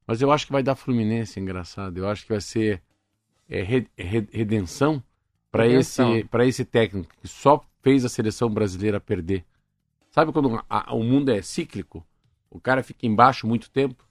Mas 0.06 0.20
eu 0.22 0.30
acho 0.32 0.46
que 0.46 0.52
vai 0.52 0.62
dar 0.62 0.76
Fluminense, 0.76 1.40
engraçado. 1.40 1.98
Eu 1.98 2.08
acho 2.08 2.22
que 2.24 2.32
vai 2.32 2.40
ser 2.40 2.82
é, 3.48 3.62
re- 3.62 3.88
re- 3.96 4.28
redenção 4.32 5.02
para 5.50 5.66
esse, 5.66 6.02
pra 6.30 6.46
esse 6.46 6.64
técnico 6.64 7.12
que 7.20 7.26
só 7.28 7.64
fez 7.82 8.04
a 8.04 8.08
seleção 8.08 8.48
brasileira 8.48 9.00
perder. 9.00 9.44
Sabe 10.10 10.32
quando 10.32 10.62
a- 10.68 10.94
o 10.94 11.02
mundo 11.02 11.30
é 11.30 11.42
cíclico? 11.42 12.04
O 12.50 12.60
cara 12.60 12.82
fica 12.82 13.06
embaixo 13.06 13.46
muito 13.46 13.70
tempo 13.70 14.04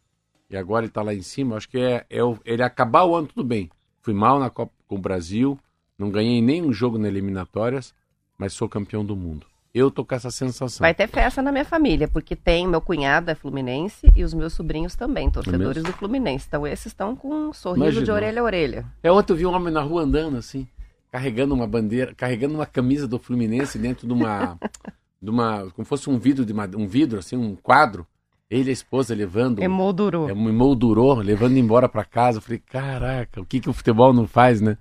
e 0.50 0.58
agora 0.58 0.86
ele 0.86 0.92
tá 0.92 1.02
lá 1.02 1.14
em 1.14 1.22
cima. 1.22 1.56
Acho 1.58 1.70
que 1.70 1.78
é, 1.80 2.06
é 2.10 2.24
o- 2.24 2.40
ele 2.46 2.64
acabar 2.64 3.04
o 3.06 3.16
ano 3.16 3.28
tudo 3.28 3.44
bem. 3.44 3.70
Fui 4.02 4.14
mal 4.14 4.40
na 4.40 4.50
Copa 4.50 4.74
com 4.88 4.96
o 4.96 5.00
Brasil, 5.00 5.58
não 5.98 6.10
ganhei 6.10 6.42
nenhum 6.42 6.72
jogo 6.74 6.98
nas 6.98 7.08
eliminatórias, 7.10 7.94
mas 8.38 8.54
sou 8.54 8.68
campeão 8.70 9.06
do 9.06 9.16
mundo. 9.16 9.46
Eu 9.74 9.92
tô 9.92 10.04
com 10.04 10.16
essa 10.16 10.32
sensação. 10.32 10.84
Vai 10.84 10.96
ter 10.96 11.08
festa 11.08 11.42
na 11.42 11.52
minha 11.52 11.66
família, 11.66 12.08
porque 12.08 12.36
tem 12.36 12.68
meu 12.68 12.82
cunhado 12.82 13.30
é 13.30 13.36
fluminense 13.36 14.12
e 14.16 14.24
os 14.24 14.34
meus 14.34 14.54
sobrinhos 14.54 14.96
também, 14.96 15.30
torcedores 15.30 15.84
do 15.84 15.94
Fluminense. 15.94 16.46
Então 16.48 16.66
esses 16.66 16.88
estão 16.88 17.16
com 17.16 17.50
um 17.50 17.54
sorriso 17.54 17.92
de 17.92 17.98
Imagina. 17.98 18.14
orelha 18.14 18.42
a 18.42 18.44
orelha. 18.44 18.86
É 19.04 19.12
ontem 19.12 19.34
eu 19.34 19.38
vi 19.38 19.46
um 19.46 19.54
homem 19.54 19.72
na 19.72 19.82
rua 19.82 20.02
andando 20.02 20.38
assim, 20.38 20.68
carregando 21.12 21.54
uma 21.54 21.68
bandeira, 21.68 22.16
carregando 22.16 22.56
uma 22.56 22.66
camisa 22.66 23.08
do 23.08 23.20
Fluminense 23.20 23.78
dentro 23.78 24.08
de 24.08 24.14
uma, 24.14 24.58
de 25.22 25.30
uma, 25.30 25.70
como 25.76 25.86
fosse 25.86 26.10
um 26.10 26.18
vidro 26.18 26.44
de 26.44 26.54
um 26.76 26.88
vidro 26.88 27.20
assim, 27.20 27.36
um 27.36 27.56
quadro. 27.56 28.08
Ele 28.50 28.70
e 28.70 28.72
a 28.72 28.74
esposa 28.74 29.14
levando, 29.14 29.62
Emoldurou. 29.62 30.28
é, 30.28 30.34
me 30.34 30.52
moldurou, 30.52 31.20
levando 31.20 31.56
embora 31.58 31.88
pra 31.88 32.04
casa. 32.04 32.40
Eu 32.40 32.42
falei, 32.42 32.58
caraca, 32.58 33.40
o 33.40 33.46
que 33.46 33.60
que 33.60 33.70
o 33.70 33.74
futebol 33.74 34.12
não 34.12 34.28
faz, 34.28 34.60
né? 34.60 34.76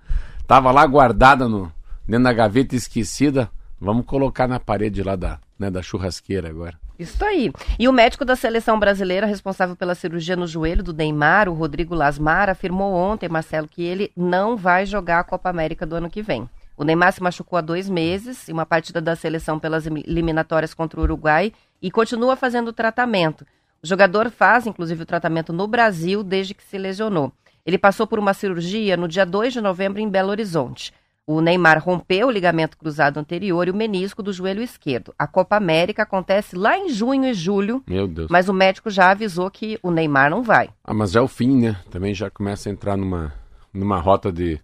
Tava 0.47 0.73
lá 0.73 0.87
guardada 0.87 1.47
no, 1.47 1.71
dentro 2.07 2.25
da 2.25 2.33
gaveta 2.33 2.75
esquecida. 2.75 3.51
Vamos 3.81 4.07
colocar 4.07 4.49
na 4.49 4.59
parede 4.59 5.03
lá 5.03 5.15
da, 5.15 5.39
né, 5.59 5.71
da 5.71 5.83
churrasqueira 5.83 6.49
agora. 6.49 6.79
Isso 6.99 7.25
aí. 7.25 7.53
E 7.79 7.87
o 7.87 7.93
médico 7.93 8.25
da 8.25 8.35
seleção 8.35 8.77
brasileira 8.79 9.25
responsável 9.25 9.77
pela 9.77 9.95
cirurgia 9.95 10.35
no 10.35 10.49
joelho 10.49 10.83
do 10.83 10.93
Neymar, 10.93 11.49
o 11.49 11.55
Rodrigo 11.55 11.95
Lasmar, 11.95 12.51
afirmou 12.51 12.93
ontem, 12.93 13.29
Marcelo, 13.29 13.69
que 13.69 13.85
ele 13.85 14.11
não 14.17 14.57
vai 14.57 14.85
jogar 14.85 15.21
a 15.21 15.25
Copa 15.25 15.49
América 15.49 15.87
do 15.87 15.95
ano 15.95 16.11
que 16.11 16.23
vem. 16.23 16.49
O 16.77 16.83
Neymar 16.83 17.13
se 17.13 17.23
machucou 17.23 17.57
há 17.57 17.61
dois 17.61 17.89
meses 17.89 18.49
em 18.49 18.53
uma 18.53 18.67
partida 18.67 19.01
da 19.01 19.15
seleção 19.15 19.61
pelas 19.61 19.87
eliminatórias 19.87 20.75
contra 20.75 20.99
o 20.99 21.05
Uruguai 21.05 21.53
e 21.81 21.91
continua 21.91 22.35
fazendo 22.35 22.73
tratamento. 22.73 23.47
O 23.81 23.87
jogador 23.87 24.29
faz, 24.31 24.67
inclusive, 24.67 25.05
o 25.05 25.07
tratamento 25.07 25.53
no 25.53 25.69
Brasil 25.69 26.25
desde 26.25 26.53
que 26.53 26.65
se 26.65 26.77
lesionou. 26.77 27.33
Ele 27.65 27.79
passou 27.79 28.07
por 28.07 28.19
uma 28.19 28.35
cirurgia 28.35 28.97
no 28.97 29.07
dia 29.07 29.25
2 29.25 29.53
de 29.53 29.61
novembro 29.61 30.01
em 30.01 30.09
Belo 30.09 30.31
Horizonte. 30.31 30.93
O 31.31 31.43
Neymar 31.43 31.85
rompeu 31.85 32.29
o 32.29 32.31
ligamento 32.31 32.79
cruzado 32.79 33.21
anterior 33.21 33.69
e 33.69 33.71
o 33.71 33.77
menisco 33.77 34.23
do 34.23 34.33
joelho 34.33 34.63
esquerdo. 34.63 35.13
A 35.19 35.27
Copa 35.27 35.57
América 35.57 36.05
acontece 36.05 36.57
lá 36.57 36.79
em 36.79 36.89
junho 36.89 37.27
e 37.27 37.35
julho. 37.35 37.85
Meu 37.87 38.09
Deus. 38.09 38.31
Mas 38.31 38.49
o 38.49 38.55
médico 38.55 38.89
já 38.89 39.11
avisou 39.11 39.51
que 39.51 39.79
o 39.83 39.91
Neymar 39.91 40.31
não 40.31 40.43
vai. 40.43 40.71
Ah, 40.83 40.95
mas 40.95 41.11
já 41.11 41.21
é 41.21 41.23
o 41.23 41.29
fim, 41.29 41.55
né? 41.55 41.77
Também 41.91 42.15
já 42.15 42.31
começa 42.31 42.71
a 42.71 42.73
entrar 42.73 42.97
numa, 42.97 43.35
numa 43.75 44.01
rota 44.01 44.33
de, 44.33 44.59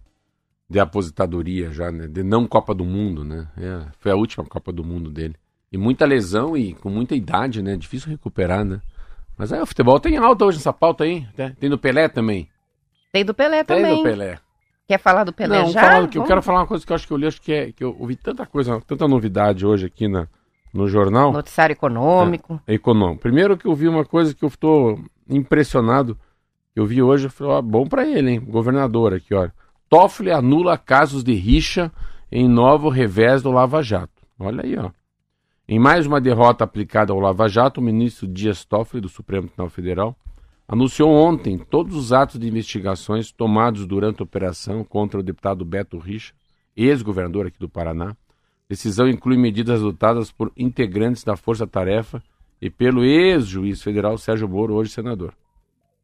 de 0.67 0.79
aposentadoria 0.79 1.69
já, 1.69 1.91
né? 1.91 2.07
De 2.07 2.23
não 2.23 2.47
Copa 2.47 2.73
do 2.73 2.83
Mundo, 2.83 3.23
né? 3.23 3.47
É, 3.55 3.85
foi 3.99 4.11
a 4.11 4.15
última 4.15 4.43
Copa 4.43 4.73
do 4.73 4.83
Mundo 4.83 5.11
dele. 5.11 5.35
E 5.71 5.77
muita 5.77 6.03
lesão 6.03 6.57
e 6.57 6.73
com 6.73 6.89
muita 6.89 7.15
idade, 7.15 7.61
né? 7.61 7.77
Difícil 7.77 8.09
recuperar, 8.09 8.65
né? 8.65 8.81
Mas 9.37 9.53
aí 9.53 9.61
o 9.61 9.67
futebol 9.67 9.99
tem 9.99 10.17
alta 10.17 10.45
hoje 10.45 10.57
nessa 10.57 10.73
pauta 10.73 11.03
aí. 11.03 11.27
Né? 11.37 11.55
Tem 11.59 11.69
do 11.69 11.77
Pelé 11.77 12.09
também. 12.09 12.49
Tem 13.11 13.23
do 13.23 13.35
Pelé 13.35 13.63
também. 13.63 13.85
Tem 13.85 13.97
do 13.97 14.03
Pelé. 14.03 14.39
Quer 14.87 14.99
falar 14.99 15.23
do 15.23 15.33
Pelé 15.33 15.59
não, 15.61 15.69
eu 16.13 16.23
quero 16.23 16.41
falar 16.43 16.59
uma 16.59 16.67
coisa 16.67 16.85
que 16.85 16.91
eu 16.91 16.95
acho 16.95 17.07
que 17.07 17.13
eu 17.13 17.17
li, 17.17 17.25
acho 17.25 17.41
que 17.41 17.51
é 17.51 17.71
que 17.71 17.83
eu 17.83 17.95
ouvi 17.99 18.15
tanta 18.15 18.45
coisa, 18.45 18.79
tanta 18.85 19.07
novidade 19.07 19.65
hoje 19.65 19.87
aqui 19.87 20.07
na, 20.07 20.27
no 20.71 20.87
jornal. 20.87 21.31
Noticiário 21.31 21.73
econômico. 21.73 22.61
É, 22.67 22.73
econômico. 22.75 23.21
Primeiro 23.21 23.57
que 23.57 23.65
eu 23.65 23.73
vi 23.73 23.87
uma 23.87 24.05
coisa 24.05 24.35
que 24.35 24.43
eu 24.43 24.49
estou 24.49 24.99
impressionado. 25.27 26.17
Eu 26.75 26.85
vi 26.85 27.01
hoje, 27.01 27.27
eu 27.27 27.31
falei, 27.31 27.53
ó, 27.53 27.61
bom 27.61 27.87
para 27.87 28.05
ele, 28.05 28.31
hein? 28.31 28.39
Governador 28.39 29.13
aqui, 29.13 29.33
ó. 29.33 29.49
Toffoli 29.89 30.31
anula 30.31 30.77
casos 30.77 31.23
de 31.23 31.33
rixa 31.33 31.91
em 32.31 32.47
novo 32.47 32.89
revés 32.89 33.41
do 33.41 33.51
Lava 33.51 33.81
Jato. 33.81 34.21
Olha 34.37 34.63
aí, 34.63 34.77
ó. 34.77 34.91
Em 35.67 35.79
mais 35.79 36.05
uma 36.05 36.21
derrota 36.21 36.63
aplicada 36.63 37.11
ao 37.11 37.19
Lava 37.19 37.47
Jato, 37.47 37.79
o 37.79 37.83
ministro 37.83 38.27
Dias 38.27 38.63
Toffoli, 38.65 39.01
do 39.01 39.09
Supremo 39.09 39.47
Tribunal 39.47 39.69
Federal, 39.69 40.15
anunciou 40.67 41.09
ontem 41.09 41.57
todos 41.57 41.95
os 41.95 42.11
atos 42.11 42.39
de 42.39 42.47
investigações 42.47 43.31
tomados 43.31 43.85
durante 43.85 44.21
a 44.21 44.23
operação 44.23 44.83
contra 44.83 45.19
o 45.19 45.23
deputado 45.23 45.63
Beto 45.63 45.97
Richa, 45.97 46.33
ex-governador 46.75 47.47
aqui 47.47 47.59
do 47.59 47.69
Paraná. 47.69 48.15
Decisão 48.67 49.07
inclui 49.07 49.37
medidas 49.37 49.79
adotadas 49.79 50.31
por 50.31 50.51
integrantes 50.57 51.23
da 51.23 51.35
Força 51.35 51.67
Tarefa 51.67 52.21
e 52.61 52.69
pelo 52.69 53.03
ex-juiz 53.03 53.81
federal 53.81 54.17
Sérgio 54.17 54.49
Moro, 54.49 54.73
hoje 54.73 54.91
senador. 54.91 55.33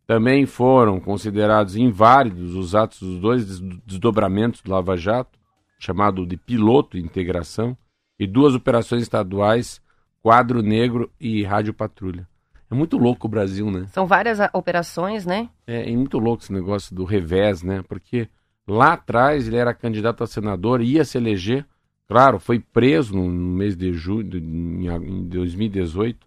Também 0.06 0.46
foram 0.46 1.00
considerados 1.00 1.76
inválidos 1.76 2.56
os 2.56 2.76
atos 2.76 3.00
dos 3.00 3.20
dois 3.20 3.60
desdobramentos 3.86 4.62
do 4.62 4.72
Lava 4.72 4.96
Jato, 4.98 5.40
chamado 5.80 6.26
de 6.26 6.38
piloto 6.38 6.98
de 6.98 7.04
integração, 7.04 7.76
e 8.20 8.28
duas 8.28 8.54
operações 8.54 9.02
estaduais, 9.02 9.82
Quadro 10.22 10.62
Negro 10.62 11.10
e 11.20 11.44
Rádio 11.44 11.74
Patrulha. 11.74 12.28
É 12.72 12.76
muito 12.76 12.98
louco 12.98 13.28
o 13.28 13.30
Brasil, 13.30 13.70
né? 13.70 13.86
São 13.92 14.08
várias 14.08 14.40
operações, 14.54 15.26
né? 15.26 15.50
É, 15.68 15.92
é 15.92 15.96
muito 15.96 16.18
louco 16.18 16.42
esse 16.42 16.54
negócio 16.54 16.96
do 16.96 17.04
revés, 17.04 17.62
né? 17.62 17.84
Porque 17.86 18.30
lá 18.66 18.94
atrás 18.94 19.46
ele 19.46 19.58
era 19.58 19.74
candidato 19.74 20.24
a 20.24 20.28
senador, 20.28 20.82
ia 20.82 21.04
se 21.04 21.18
eleger. 21.18 21.66
Claro, 22.08 22.40
foi 22.40 22.60
preso 22.60 23.14
no, 23.14 23.28
mês 23.30 23.76
de 23.76 23.92
julho, 23.92 24.38
em 24.40 25.28
2018. 25.28 26.26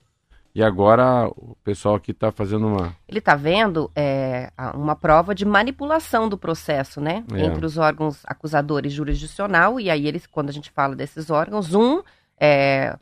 E 0.54 0.62
agora 0.62 1.26
o 1.28 1.56
pessoal 1.64 1.94
aqui 1.96 2.10
está 2.10 2.30
fazendo 2.30 2.66
uma. 2.66 2.94
Ele 3.08 3.18
está 3.18 3.34
vendo 3.34 3.90
é, 3.96 4.52
uma 4.74 4.94
prova 4.94 5.34
de 5.34 5.46
manipulação 5.46 6.28
do 6.28 6.36
processo, 6.36 7.00
né? 7.00 7.24
É. 7.32 7.46
Entre 7.46 7.64
os 7.64 7.78
órgãos 7.78 8.22
acusadores 8.26 8.92
jurisdicional, 8.92 9.80
e 9.80 9.90
aí 9.90 10.06
eles, 10.06 10.26
quando 10.26 10.50
a 10.50 10.52
gente 10.52 10.70
fala 10.70 10.94
desses 10.94 11.30
órgãos, 11.30 11.74
um 11.74 12.02
é, 12.38 12.96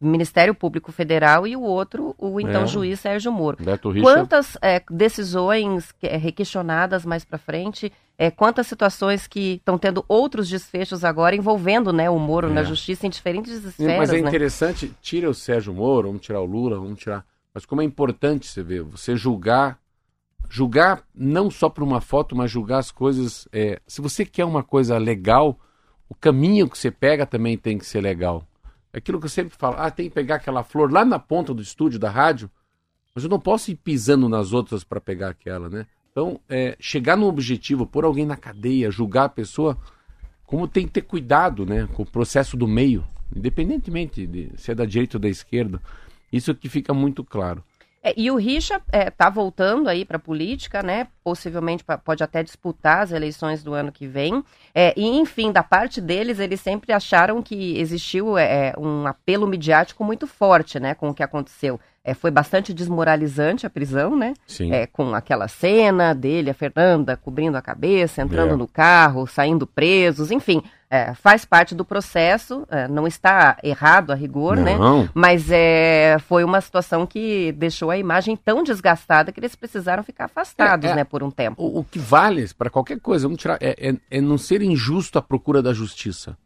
Ministério 0.00 0.54
Público 0.54 0.92
Federal 0.92 1.46
e 1.46 1.56
o 1.56 1.62
outro, 1.62 2.14
o 2.18 2.40
então 2.40 2.62
é. 2.62 2.66
juiz 2.66 3.00
Sérgio 3.00 3.32
Moro. 3.32 3.58
Quantas 4.02 4.56
é, 4.60 4.82
decisões 4.90 5.94
é, 6.02 6.16
requestionadas 6.16 7.04
mais 7.04 7.24
para 7.24 7.38
frente, 7.38 7.92
é, 8.18 8.30
quantas 8.30 8.66
situações 8.66 9.26
que 9.26 9.54
estão 9.54 9.78
tendo 9.78 10.04
outros 10.06 10.48
desfechos 10.48 11.02
agora 11.02 11.34
envolvendo 11.34 11.92
né, 11.92 12.10
o 12.10 12.18
Moro 12.18 12.52
na 12.52 12.60
é. 12.60 12.64
justiça 12.64 13.06
em 13.06 13.10
diferentes 13.10 13.64
esferas. 13.64 13.98
Mas 13.98 14.10
é 14.10 14.20
né? 14.20 14.28
interessante, 14.28 14.92
tira 15.00 15.28
o 15.30 15.34
Sérgio 15.34 15.72
Moro, 15.72 16.08
vamos 16.08 16.22
tirar 16.22 16.40
o 16.40 16.46
Lula, 16.46 16.78
vamos 16.78 17.00
tirar. 17.00 17.24
Mas 17.52 17.64
como 17.64 17.80
é 17.80 17.84
importante 17.84 18.46
você 18.46 18.62
ver, 18.62 18.82
você 18.82 19.16
julgar, 19.16 19.78
julgar 20.50 21.02
não 21.14 21.50
só 21.50 21.68
por 21.70 21.82
uma 21.82 22.00
foto, 22.00 22.36
mas 22.36 22.50
julgar 22.50 22.78
as 22.78 22.90
coisas. 22.90 23.48
se 23.86 24.00
você 24.00 24.24
quer 24.24 24.44
uma 24.44 24.62
coisa 24.62 24.98
legal, 24.98 25.58
o 26.08 26.14
caminho 26.14 26.68
que 26.68 26.76
você 26.76 26.90
pega 26.90 27.24
também 27.24 27.56
tem 27.56 27.78
que 27.78 27.86
ser 27.86 28.00
legal. 28.00 28.44
Aquilo 28.94 29.18
que 29.18 29.26
eu 29.26 29.30
sempre 29.30 29.56
falo, 29.56 29.76
ah, 29.78 29.90
tem 29.90 30.08
que 30.08 30.14
pegar 30.14 30.36
aquela 30.36 30.62
flor 30.62 30.92
lá 30.92 31.04
na 31.04 31.18
ponta 31.18 31.52
do 31.52 31.60
estúdio 31.60 31.98
da 31.98 32.08
rádio, 32.08 32.50
mas 33.14 33.24
eu 33.24 33.30
não 33.30 33.40
posso 33.40 33.70
ir 33.70 33.76
pisando 33.76 34.28
nas 34.28 34.52
outras 34.52 34.84
para 34.84 35.00
pegar 35.00 35.30
aquela, 35.30 35.68
né? 35.68 35.86
Então, 36.10 36.40
é, 36.48 36.76
chegar 36.78 37.16
no 37.16 37.26
objetivo, 37.26 37.86
pôr 37.86 38.04
alguém 38.04 38.24
na 38.24 38.36
cadeia, 38.36 38.90
julgar 38.90 39.24
a 39.24 39.28
pessoa, 39.28 39.76
como 40.46 40.68
tem 40.68 40.86
que 40.86 40.92
ter 40.92 41.02
cuidado, 41.02 41.66
né, 41.66 41.88
com 41.92 42.04
o 42.04 42.06
processo 42.06 42.56
do 42.56 42.68
meio, 42.68 43.04
independentemente 43.34 44.24
de 44.24 44.50
se 44.56 44.70
é 44.70 44.74
da 44.76 44.84
direita 44.84 45.16
ou 45.16 45.20
da 45.20 45.28
esquerda, 45.28 45.82
isso 46.32 46.54
que 46.54 46.68
fica 46.68 46.94
muito 46.94 47.24
claro. 47.24 47.64
É, 48.04 48.12
e 48.18 48.30
o 48.30 48.36
Richa 48.36 48.74
está 48.74 48.98
é, 48.98 49.10
tá 49.10 49.30
voltando 49.30 49.88
aí 49.88 50.04
para 50.04 50.18
a 50.18 50.20
política, 50.20 50.82
né? 50.82 51.06
Possivelmente 51.24 51.82
pra, 51.82 51.96
pode 51.96 52.22
até 52.22 52.42
disputar 52.42 52.98
as 52.98 53.12
eleições 53.12 53.62
do 53.62 53.72
ano 53.72 53.90
que 53.90 54.06
vem. 54.06 54.44
É, 54.74 54.92
e, 54.94 55.06
enfim, 55.18 55.50
da 55.50 55.62
parte 55.62 56.02
deles, 56.02 56.38
eles 56.38 56.60
sempre 56.60 56.92
acharam 56.92 57.40
que 57.40 57.78
existiu 57.78 58.36
é, 58.36 58.68
é, 58.68 58.74
um 58.78 59.06
apelo 59.06 59.46
midiático 59.46 60.04
muito 60.04 60.26
forte, 60.26 60.78
né? 60.78 60.94
Com 60.94 61.08
o 61.08 61.14
que 61.14 61.22
aconteceu. 61.22 61.80
É, 62.04 62.12
foi 62.12 62.30
bastante 62.30 62.74
desmoralizante 62.74 63.66
a 63.66 63.70
prisão, 63.70 64.14
né? 64.14 64.34
Sim. 64.46 64.70
É, 64.70 64.86
com 64.86 65.14
aquela 65.14 65.48
cena 65.48 66.14
dele, 66.14 66.50
a 66.50 66.54
Fernanda 66.54 67.16
cobrindo 67.16 67.56
a 67.56 67.62
cabeça, 67.62 68.20
entrando 68.20 68.58
no 68.58 68.68
carro, 68.68 69.26
saindo 69.26 69.66
presos, 69.66 70.30
enfim, 70.30 70.62
é, 70.94 71.12
faz 71.14 71.44
parte 71.44 71.74
do 71.74 71.84
processo, 71.84 72.64
é, 72.70 72.86
não 72.86 73.04
está 73.04 73.58
errado 73.64 74.12
a 74.12 74.14
rigor, 74.14 74.56
né? 74.56 74.78
não. 74.78 75.02
né? 75.02 75.10
Mas 75.12 75.50
é, 75.50 76.16
foi 76.20 76.44
uma 76.44 76.60
situação 76.60 77.04
que 77.04 77.50
deixou 77.50 77.90
a 77.90 77.98
imagem 77.98 78.36
tão 78.36 78.62
desgastada 78.62 79.32
que 79.32 79.40
eles 79.40 79.56
precisaram 79.56 80.04
ficar 80.04 80.26
afastados, 80.26 80.88
é, 80.88 80.94
né, 80.94 81.02
por 81.02 81.24
um 81.24 81.32
tempo. 81.32 81.60
O, 81.60 81.80
o 81.80 81.84
que 81.84 81.98
vale 81.98 82.46
para 82.56 82.70
qualquer 82.70 83.00
coisa, 83.00 83.26
vamos 83.26 83.40
tirar, 83.40 83.58
é, 83.60 83.96
é 84.08 84.20
não 84.20 84.38
ser 84.38 84.62
injusto 84.62 85.18
à 85.18 85.22
procura 85.22 85.60
da 85.60 85.72
justiça. 85.72 86.38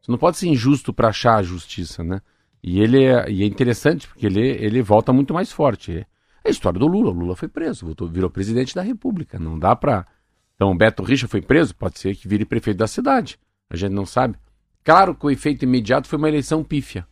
Você 0.00 0.12
não 0.12 0.18
pode 0.18 0.36
ser 0.36 0.46
injusto 0.46 0.92
para 0.92 1.08
achar 1.08 1.38
a 1.38 1.42
justiça, 1.42 2.04
né? 2.04 2.20
E 2.62 2.80
ele 2.80 3.04
é, 3.04 3.28
e 3.28 3.42
é 3.42 3.46
interessante 3.46 4.06
porque 4.06 4.26
ele, 4.26 4.40
ele 4.40 4.82
volta 4.82 5.12
muito 5.12 5.34
mais 5.34 5.50
forte. 5.50 6.06
É 6.44 6.48
a 6.48 6.50
história 6.50 6.78
do 6.78 6.86
Lula. 6.86 7.10
O 7.10 7.14
Lula 7.14 7.34
foi 7.34 7.48
preso, 7.48 7.86
voltou, 7.86 8.06
virou 8.06 8.30
presidente 8.30 8.72
da 8.72 8.82
República. 8.82 9.36
Não 9.36 9.58
dá 9.58 9.74
para. 9.74 10.06
Então, 10.54 10.70
o 10.70 10.76
Beto 10.76 11.02
Richa 11.02 11.26
foi 11.26 11.42
preso, 11.42 11.74
pode 11.74 11.98
ser 11.98 12.14
que 12.14 12.28
vire 12.28 12.44
prefeito 12.44 12.78
da 12.78 12.86
cidade. 12.86 13.36
A 13.70 13.76
gente 13.76 13.92
não 13.92 14.06
sabe. 14.06 14.36
Claro 14.84 15.14
que 15.14 15.26
o 15.26 15.30
efeito 15.30 15.64
imediato 15.64 16.08
foi 16.08 16.18
uma 16.18 16.28
eleição 16.28 16.62
pífia. 16.62 17.06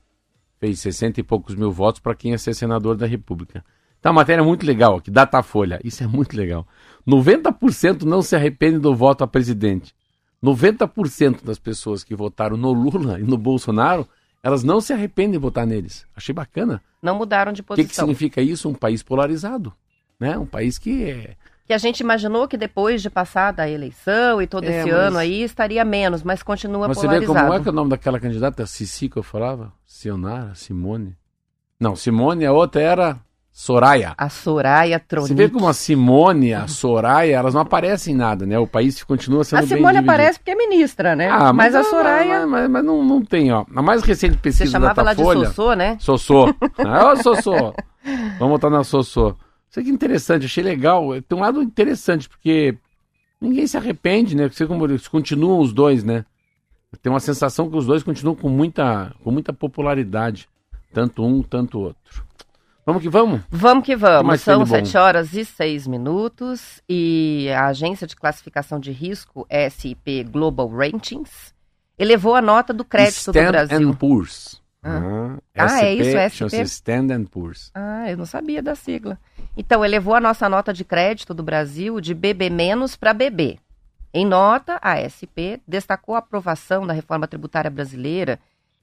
Fez 0.60 0.80
60 0.80 1.20
e 1.20 1.22
poucos 1.22 1.54
mil 1.54 1.72
votos 1.72 2.00
para 2.00 2.14
quem 2.14 2.30
ia 2.30 2.38
ser 2.38 2.54
senador 2.54 2.96
da 2.96 3.06
República. 3.06 3.64
Então, 3.98 4.12
uma 4.12 4.20
matéria 4.20 4.44
muito 4.44 4.66
legal 4.66 4.96
aqui, 4.96 5.10
Datafolha. 5.10 5.80
Isso 5.82 6.04
é 6.04 6.06
muito 6.06 6.36
legal. 6.36 6.66
90% 7.06 8.02
não 8.02 8.22
se 8.22 8.36
arrepende 8.36 8.78
do 8.78 8.94
voto 8.94 9.24
a 9.24 9.26
presidente. 9.26 9.94
90% 10.42 11.42
das 11.42 11.58
pessoas 11.58 12.04
que 12.04 12.14
votaram 12.14 12.56
no 12.56 12.72
Lula 12.72 13.18
e 13.18 13.22
no 13.22 13.38
Bolsonaro 13.38 14.06
elas 14.42 14.62
não 14.62 14.78
se 14.78 14.92
arrependem 14.92 15.32
de 15.32 15.38
votar 15.38 15.66
neles. 15.66 16.06
Achei 16.14 16.34
bacana. 16.34 16.82
Não 17.00 17.16
mudaram 17.16 17.50
de 17.50 17.62
posição. 17.62 17.82
O 17.82 17.86
que, 17.86 17.90
que 17.90 17.96
significa 17.96 18.42
isso? 18.42 18.68
Um 18.68 18.74
país 18.74 19.02
polarizado. 19.02 19.72
Né? 20.20 20.36
Um 20.36 20.44
país 20.44 20.76
que 20.76 21.04
é 21.04 21.36
que 21.66 21.72
a 21.72 21.78
gente 21.78 22.00
imaginou 22.00 22.46
que 22.46 22.56
depois 22.56 23.00
de 23.00 23.08
passar 23.08 23.52
da 23.52 23.68
eleição 23.68 24.40
e 24.40 24.46
todo 24.46 24.64
é, 24.64 24.80
esse 24.80 24.90
mas... 24.90 25.00
ano 25.00 25.18
aí 25.18 25.42
estaria 25.42 25.84
menos, 25.84 26.22
mas 26.22 26.42
continua 26.42 26.88
mas 26.88 26.98
polarizado. 26.98 27.26
Você 27.26 27.32
vê 27.32 27.40
como 27.40 27.54
é 27.54 27.60
que 27.60 27.68
é 27.68 27.70
o 27.70 27.74
nome 27.74 27.90
daquela 27.90 28.20
candidata? 28.20 28.66
Cici 28.66 29.08
que 29.08 29.16
eu 29.16 29.22
falava? 29.22 29.72
Sionara? 29.86 30.54
Simone? 30.54 31.16
Não, 31.80 31.96
Simone, 31.96 32.44
a 32.44 32.52
outra 32.52 32.82
era 32.82 33.20
Soraya. 33.50 34.14
A 34.18 34.28
Soraya 34.28 34.98
Tronic. 34.98 35.28
Você 35.28 35.34
vê 35.34 35.48
como 35.48 35.68
a 35.68 35.72
Simone, 35.72 36.52
a 36.52 36.66
Soraya, 36.66 37.36
elas 37.36 37.54
não 37.54 37.60
aparecem 37.60 38.12
em 38.12 38.16
nada, 38.16 38.44
né? 38.44 38.58
O 38.58 38.66
país 38.66 39.02
continua 39.04 39.44
sendo 39.44 39.60
A 39.60 39.66
Simone 39.66 39.98
aparece 39.98 40.40
porque 40.40 40.50
é 40.50 40.56
ministra, 40.56 41.14
né? 41.14 41.28
Ah, 41.30 41.52
mas, 41.52 41.72
mas 41.72 41.74
a 41.76 41.84
Soraya... 41.84 42.40
Mas, 42.40 42.50
mas, 42.50 42.70
mas, 42.70 42.84
não, 42.84 43.04
não 43.04 43.24
tem, 43.24 43.52
ó. 43.52 43.64
A 43.74 43.80
mais 43.80 44.02
recente 44.02 44.36
pesquisa 44.36 44.66
Você 44.66 44.72
chamava 44.72 44.94
da 44.94 45.02
Datafolha... 45.04 45.36
ela 45.36 45.46
de 45.46 45.54
Sossô, 45.54 45.74
né? 45.74 45.96
Sossô. 46.00 46.54
ah, 46.78 47.16
Sossô. 47.16 47.74
Vamos 48.38 48.54
botar 48.54 48.70
na 48.70 48.82
Sossô. 48.82 49.36
Isso 49.74 49.80
aqui 49.80 49.90
é 49.90 49.92
interessante, 49.92 50.46
achei 50.46 50.62
legal. 50.62 51.20
Tem 51.22 51.36
um 51.36 51.40
lado 51.40 51.60
interessante, 51.60 52.28
porque 52.28 52.78
ninguém 53.40 53.66
se 53.66 53.76
arrepende, 53.76 54.36
né? 54.36 54.48
Porque 54.48 54.64
como 54.68 54.84
eles 54.84 55.08
continuam 55.08 55.58
os 55.58 55.72
dois, 55.72 56.04
né? 56.04 56.24
Tem 57.02 57.12
uma 57.12 57.18
sensação 57.18 57.68
que 57.68 57.76
os 57.76 57.84
dois 57.84 58.04
continuam 58.04 58.36
com 58.36 58.48
muita, 58.48 59.12
com 59.24 59.32
muita 59.32 59.52
popularidade. 59.52 60.48
Tanto 60.92 61.24
um, 61.24 61.42
tanto 61.42 61.80
outro. 61.80 62.24
Vamos 62.86 63.02
que 63.02 63.08
vamos? 63.08 63.40
Vamos 63.50 63.84
que 63.84 63.96
vamos. 63.96 64.40
São 64.42 64.64
7 64.64 64.96
horas 64.96 65.34
e 65.34 65.44
6 65.44 65.88
minutos 65.88 66.80
e 66.88 67.48
a 67.50 67.66
agência 67.66 68.06
de 68.06 68.14
classificação 68.14 68.78
de 68.78 68.92
risco, 68.92 69.44
SP 69.50 70.22
Global 70.22 70.68
Ratings, 70.68 71.52
elevou 71.98 72.36
a 72.36 72.40
nota 72.40 72.72
do 72.72 72.84
crédito 72.84 73.16
Stand 73.16 73.46
do 73.46 73.50
Brasil. 73.50 73.88
And 73.88 73.92
Poor's. 73.94 74.62
Ah, 74.84 75.36
ah 75.56 75.66
SP, 75.66 75.82
é 75.82 75.94
isso, 76.26 76.46
SP? 76.46 76.62
Stand 76.62 77.12
and 77.12 77.24
Poor's. 77.24 77.72
Ah, 77.74 78.08
eu 78.08 78.16
não 78.16 78.26
sabia 78.26 78.62
da 78.62 78.76
sigla. 78.76 79.18
Então, 79.56 79.84
elevou 79.84 80.14
a 80.14 80.20
nossa 80.20 80.48
nota 80.48 80.72
de 80.72 80.84
crédito 80.84 81.32
do 81.32 81.42
Brasil 81.42 82.00
de 82.00 82.14
BB- 82.14 82.50
para 82.98 83.12
BB. 83.12 83.58
Em 84.12 84.24
nota, 84.24 84.78
a 84.80 84.98
SP 84.98 85.58
destacou 85.66 86.14
a 86.14 86.18
aprovação 86.18 86.86
da 86.86 86.92
reforma 86.92 87.26
tributária 87.26 87.70
brasileira 87.70 88.38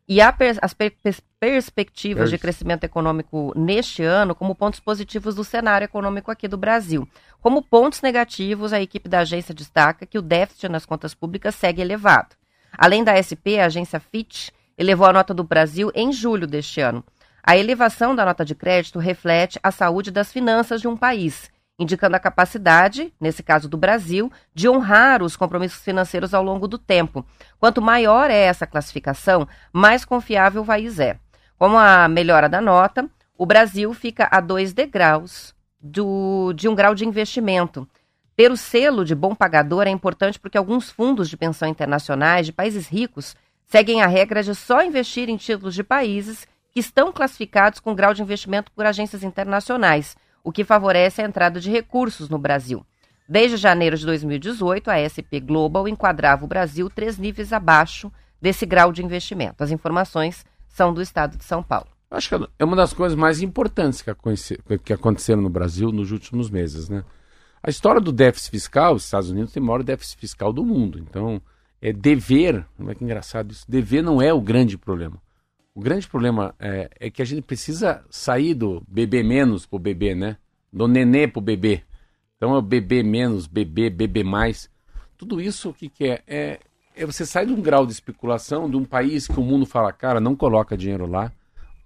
e 0.07 0.19
per 0.37 0.57
as 0.61 0.73
per 0.73 0.93
perspectivas 1.39 2.29
de 2.29 2.37
crescimento 2.37 2.83
econômico 2.83 3.53
neste 3.55 4.03
ano 4.03 4.35
como 4.35 4.53
pontos 4.53 4.81
positivos 4.81 5.35
do 5.35 5.43
cenário 5.43 5.85
econômico 5.85 6.29
aqui 6.29 6.47
do 6.49 6.57
Brasil. 6.57 7.07
Como 7.39 7.61
pontos 7.61 8.01
negativos, 8.01 8.73
a 8.73 8.81
equipe 8.81 9.07
da 9.07 9.19
agência 9.19 9.53
destaca 9.53 10.05
que 10.05 10.17
o 10.17 10.21
déficit 10.21 10.67
nas 10.67 10.85
contas 10.85 11.13
públicas 11.13 11.55
segue 11.55 11.81
elevado. 11.81 12.35
Além 12.77 13.03
da 13.03 13.15
SP, 13.15 13.55
a 13.57 13.67
agência 13.67 14.01
Fitch 14.01 14.49
elevou 14.77 15.07
a 15.07 15.13
nota 15.13 15.33
do 15.33 15.43
Brasil 15.45 15.91
em 15.95 16.11
julho 16.11 16.45
deste 16.45 16.81
ano. 16.81 17.03
A 17.43 17.57
elevação 17.57 18.15
da 18.15 18.24
nota 18.24 18.45
de 18.45 18.53
crédito 18.53 19.00
reflete 19.00 19.60
a 19.63 19.71
saúde 19.71 20.12
das 20.12 20.31
finanças 20.31 20.79
de 20.79 20.88
um 20.88 20.95
país, 20.95 21.50
indicando 21.77 22.15
a 22.15 22.19
capacidade, 22.19 23.12
nesse 23.19 23.41
caso 23.41 23.67
do 23.67 23.77
Brasil, 23.77 24.31
de 24.53 24.69
honrar 24.69 25.24
os 25.24 25.36
compromissos 25.36 25.81
financeiros 25.81 26.33
ao 26.33 26.43
longo 26.43 26.67
do 26.67 26.77
tempo. 26.77 27.25
Quanto 27.60 27.81
maior 27.81 28.29
é 28.29 28.39
essa 28.41 28.67
classificação, 28.67 29.48
mais 29.74 30.05
confiável 30.05 30.62
o 30.62 30.65
país 30.65 31.00
é. 31.00 31.17
Com 31.57 31.77
a 31.77 32.07
melhora 32.07 32.48
da 32.48 32.62
nota, 32.62 33.10
o 33.36 33.45
Brasil 33.45 33.91
fica 33.93 34.27
a 34.29 34.39
dois 34.39 34.74
degraus 34.74 35.55
do, 35.79 36.53
de 36.53 36.69
um 36.69 36.75
grau 36.75 36.93
de 36.93 37.05
investimento. 37.05 37.88
Ter 38.36 38.51
o 38.51 38.57
selo 38.57 39.03
de 39.03 39.15
bom 39.15 39.33
pagador 39.33 39.88
é 39.88 39.89
importante 39.89 40.39
porque 40.39 40.57
alguns 40.57 40.91
fundos 40.91 41.27
de 41.27 41.38
pensão 41.38 41.67
internacionais 41.67 42.45
de 42.45 42.53
países 42.53 42.88
ricos 42.88 43.36
seguem 43.65 44.01
a 44.01 44.07
regra 44.07 44.43
de 44.43 44.53
só 44.53 44.83
investir 44.83 45.29
em 45.29 45.38
títulos 45.38 45.74
de 45.74 45.83
países 45.83 46.48
que 46.71 46.79
estão 46.79 47.11
classificados 47.11 47.79
com 47.79 47.93
grau 47.93 48.13
de 48.13 48.21
investimento 48.21 48.71
por 48.71 48.85
agências 48.85 49.23
internacionais, 49.23 50.15
o 50.43 50.51
que 50.51 50.63
favorece 50.63 51.21
a 51.21 51.25
entrada 51.25 51.59
de 51.59 51.69
recursos 51.69 52.29
no 52.29 52.37
Brasil. 52.37 52.85
Desde 53.27 53.57
janeiro 53.57 53.97
de 53.97 54.05
2018, 54.05 54.89
a 54.89 54.97
SP 55.07 55.39
Global 55.39 55.87
enquadrava 55.87 56.43
o 56.43 56.47
Brasil 56.47 56.89
três 56.89 57.17
níveis 57.17 57.53
abaixo 57.53 58.11
desse 58.41 58.65
grau 58.65 58.91
de 58.91 59.03
investimento. 59.03 59.63
As 59.63 59.71
informações 59.71 60.45
são 60.67 60.93
do 60.93 61.01
estado 61.01 61.37
de 61.37 61.43
São 61.43 61.61
Paulo. 61.61 61.87
Acho 62.09 62.29
que 62.29 62.49
é 62.59 62.65
uma 62.65 62.75
das 62.75 62.91
coisas 62.91 63.17
mais 63.17 63.41
importantes 63.41 64.01
que 64.01 64.91
aconteceram 64.93 65.41
no 65.41 65.49
Brasil 65.49 65.91
nos 65.91 66.11
últimos 66.11 66.49
meses, 66.49 66.89
né? 66.89 67.03
A 67.63 67.69
história 67.69 68.01
do 68.01 68.11
déficit 68.11 68.49
fiscal, 68.49 68.95
os 68.95 69.05
Estados 69.05 69.29
Unidos 69.29 69.53
tem 69.53 69.61
o 69.61 69.65
maior 69.65 69.83
déficit 69.83 70.19
fiscal 70.19 70.51
do 70.51 70.65
mundo. 70.65 70.99
Então, 70.99 71.41
é 71.81 71.93
dever, 71.93 72.65
não 72.77 72.89
é 72.89 72.95
que 72.95 73.03
engraçado 73.03 73.51
isso, 73.51 73.69
dever 73.69 74.01
não 74.01 74.21
é 74.21 74.33
o 74.33 74.41
grande 74.41 74.77
problema. 74.77 75.21
O 75.73 75.79
grande 75.79 76.07
problema 76.07 76.53
é, 76.59 76.89
é 76.99 77.09
que 77.09 77.21
a 77.21 77.25
gente 77.25 77.43
precisa 77.43 78.03
sair 78.09 78.53
do 78.53 78.83
bebê 78.87 79.23
menos 79.23 79.65
pro 79.65 79.79
bebê, 79.79 80.13
né? 80.13 80.37
Do 80.71 80.87
nenê 80.87 81.27
pro 81.27 81.39
bebê. 81.39 81.83
Então 82.35 82.53
é 82.53 82.57
o 82.57 82.61
bebê 82.61 83.01
menos, 83.03 83.47
bebê, 83.47 83.89
bebê 83.89 84.23
mais. 84.23 84.69
Tudo 85.17 85.39
isso 85.39 85.69
o 85.69 85.74
que, 85.74 85.87
que 85.87 86.05
é? 86.05 86.22
é? 86.27 86.59
É 86.93 87.05
você 87.05 87.25
sai 87.25 87.46
de 87.46 87.53
um 87.53 87.61
grau 87.61 87.85
de 87.85 87.93
especulação 87.93 88.69
de 88.69 88.75
um 88.75 88.83
país 88.83 89.27
que 89.27 89.39
o 89.39 89.43
mundo 89.43 89.65
fala, 89.65 89.93
cara, 89.93 90.19
não 90.19 90.35
coloca 90.35 90.75
dinheiro 90.75 91.05
lá, 91.05 91.31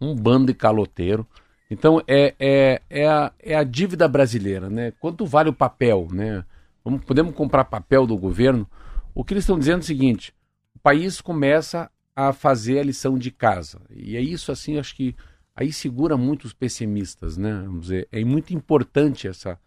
um 0.01 0.15
bando 0.15 0.47
de 0.47 0.53
caloteiro. 0.55 1.27
Então 1.69 2.01
é, 2.07 2.33
é, 2.39 2.81
é, 2.89 3.07
a, 3.07 3.31
é 3.39 3.55
a 3.55 3.63
dívida 3.63 4.07
brasileira, 4.07 4.67
né? 4.67 4.93
Quanto 4.99 5.27
vale 5.27 5.49
o 5.49 5.53
papel, 5.53 6.07
né? 6.12 6.43
Vamos, 6.83 7.03
podemos 7.05 7.36
comprar 7.36 7.65
papel 7.65 8.07
do 8.07 8.17
governo? 8.17 8.67
O 9.13 9.23
que 9.23 9.33
eles 9.33 9.43
estão 9.43 9.60
dizendo 9.60 9.77
é 9.77 9.81
o 9.81 9.86
seguinte: 9.86 10.33
o 10.75 10.79
país 10.79 11.21
começa 11.21 11.89
a 12.15 12.32
fazer 12.32 12.80
a 12.80 12.84
lição 12.84 13.17
de 13.17 13.30
casa. 13.30 13.82
E 13.89 14.15
é 14.15 14.21
isso, 14.21 14.51
assim, 14.51 14.78
acho 14.78 14.95
que 14.95 15.15
aí 15.56 15.71
segura 15.73 16.15
muito 16.15 16.45
os 16.45 16.54
pessimistas, 16.54 17.38
né? 17.38 17.63
Vamos 17.65 17.82
dizer, 17.84 18.08
é 18.12 18.23
muito 18.23 18.54
importante 18.54 19.28
essa, 19.28 19.60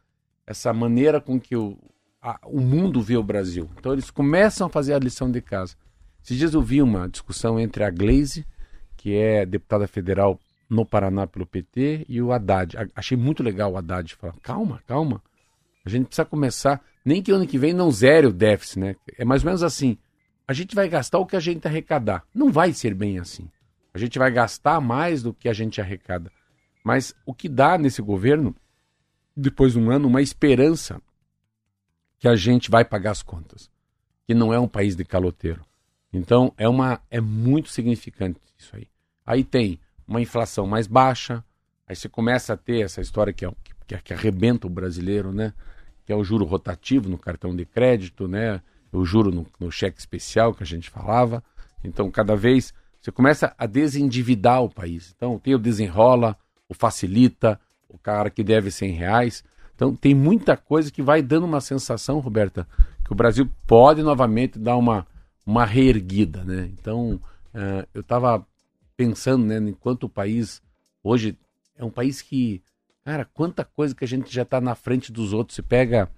essa 0.47 0.73
maneira 0.73 1.21
com 1.21 1.39
que 1.39 1.57
o, 1.57 1.77
a, 2.23 2.39
o 2.45 2.61
mundo 2.61 3.03
vê 3.03 3.17
o 3.17 3.23
Brasil. 3.23 3.69
Então 3.79 3.93
eles 3.93 4.11
começam 4.11 4.67
a 4.67 4.71
fazer 4.71 4.95
a 4.95 4.99
lição 4.99 5.31
de 5.31 5.41
casa. 5.41 5.77
Esses 6.23 6.37
dias 6.37 6.55
eu 6.55 6.63
vi 6.63 6.83
uma 6.83 7.09
discussão 7.09 7.61
entre 7.61 7.85
a 7.85 7.91
Glaze, 7.91 8.47
que 8.97 9.15
é 9.15 9.45
deputada 9.47 9.87
federal 9.87 10.41
no 10.69 10.85
Paraná 10.85 11.27
pelo 11.27 11.47
PT, 11.47 12.05
e 12.09 12.21
o 12.21 12.33
Haddad. 12.33 12.77
Achei 12.95 13.17
muito 13.17 13.43
legal 13.43 13.73
o 13.73 13.77
Haddad 13.77 14.15
falar, 14.15 14.35
calma, 14.43 14.83
calma, 14.87 15.23
a 15.85 15.89
gente 15.89 16.07
precisa 16.07 16.27
começar, 16.27 16.83
nem 17.03 17.23
que 17.23 17.33
ano 17.33 17.47
que 17.47 17.57
vem 17.57 17.73
não 17.73 17.91
zere 17.91 18.27
o 18.27 18.33
déficit, 18.33 18.79
né? 18.79 18.97
É 19.17 19.25
mais 19.25 19.43
ou 19.43 19.47
menos 19.47 19.63
assim, 19.63 19.97
a 20.49 20.55
gente 20.55 20.75
vai 20.75 20.89
gastar 20.89 21.19
o 21.19 21.27
que 21.27 21.37
a 21.37 21.41
gente 21.41 21.69
arrecadar. 21.69 22.25
Não 22.35 22.51
vai 22.51 22.73
ser 22.73 22.95
bem 22.95 23.19
assim. 23.19 23.51
A 23.93 23.99
gente 23.99 24.19
vai 24.19 24.31
gastar 24.31 24.81
mais 24.81 25.23
do 25.23 25.35
que 25.35 25.47
a 25.47 25.53
gente 25.53 25.79
arrecada. 25.79 26.33
Mas 26.83 27.15
o 27.27 27.35
que 27.35 27.51
dá 27.51 27.77
nesse 27.77 28.01
governo, 28.01 28.57
depois 29.37 29.75
de 29.75 29.79
um 29.79 29.91
ano, 29.91 30.09
uma 30.09 30.23
esperança 30.23 31.03
que 32.19 32.27
a 32.27 32.35
gente 32.35 32.71
vai 32.71 32.83
pagar 32.83 33.11
as 33.11 33.23
contas. 33.23 33.71
Que 34.27 34.33
não 34.33 34.51
é 34.51 34.59
um 34.59 34.67
país 34.67 34.97
de 34.97 35.05
caloteiro. 35.05 35.63
Então 36.11 36.55
é 36.57 36.67
uma 36.67 37.03
é 37.11 37.21
muito 37.21 37.69
significante 37.69 38.41
isso 38.57 38.75
aí. 38.75 38.89
Aí 39.27 39.45
tem 39.45 39.79
uma 40.07 40.23
inflação 40.23 40.67
mais 40.67 40.87
baixa, 40.87 41.45
aí 41.87 41.95
você 41.95 42.09
começa 42.09 42.55
a 42.55 42.57
ter 42.57 42.81
essa 42.81 43.03
história 43.03 43.35
que, 43.35 43.45
é, 43.45 43.53
que, 43.87 43.99
que 43.99 44.15
arrebenta 44.15 44.67
o 44.67 44.71
brasileiro, 44.71 45.31
né? 45.31 45.53
Que 46.07 46.13
é 46.13 46.17
o 46.17 46.25
juro 46.25 46.47
rotativo 46.47 47.07
no 47.07 47.19
cartão 47.19 47.55
de 47.55 47.67
crédito, 47.67 48.27
né? 48.27 48.63
O 48.93 49.05
juro 49.05 49.31
no, 49.31 49.47
no 49.59 49.71
cheque 49.71 49.99
especial 49.99 50.55
que 50.55 50.63
a 50.63 50.67
gente 50.67 50.91
falava. 50.91 51.43
Então, 51.83 52.11
cada 52.11 52.35
vez 52.35 52.73
você 53.01 53.13
começa 53.13 53.55
a 53.57 53.67
desendividar 53.67 54.63
o 54.63 54.69
país. 54.69 55.13
Então, 55.17 55.39
tem 55.39 55.55
o 55.55 55.59
desenrola, 55.59 56.37
o 56.69 56.75
facilita, 56.75 57.61
o 57.89 57.99
cara 57.99 58.31
que 58.31 58.43
deve 58.43 58.71
100 58.71 58.93
reais. 58.93 59.45
Então, 59.75 59.95
tem 59.95 60.15
muita 60.15 60.57
coisa 60.57 60.91
que 60.91 61.03
vai 61.03 61.23
dando 61.23 61.45
uma 61.45 61.61
sensação, 61.61 62.19
Roberta, 62.19 62.67
que 63.05 63.13
o 63.13 63.17
Brasil 63.17 63.49
pode 63.67 64.03
novamente 64.03 64.59
dar 64.59 64.77
uma, 64.77 65.07
uma 65.47 65.65
reerguida, 65.65 66.45
né? 66.45 66.69
Então, 66.73 67.21
uh, 67.55 67.87
eu 67.95 68.01
estava 68.01 68.45
pensando, 68.97 69.47
né, 69.47 69.57
enquanto 69.59 70.05
o 70.05 70.09
país 70.09 70.61
hoje 71.03 71.39
é 71.77 71.85
um 71.85 71.91
país 71.91 72.21
que, 72.21 72.61
cara, 73.05 73.25
quanta 73.25 73.65
coisa 73.65 73.95
que 73.95 74.05
a 74.05 74.09
gente 74.09 74.35
já 74.35 74.43
está 74.43 74.61
na 74.61 74.75
frente 74.75 75.13
dos 75.13 75.33
outros. 75.33 75.55
Você 75.55 75.63
pega 75.63 76.11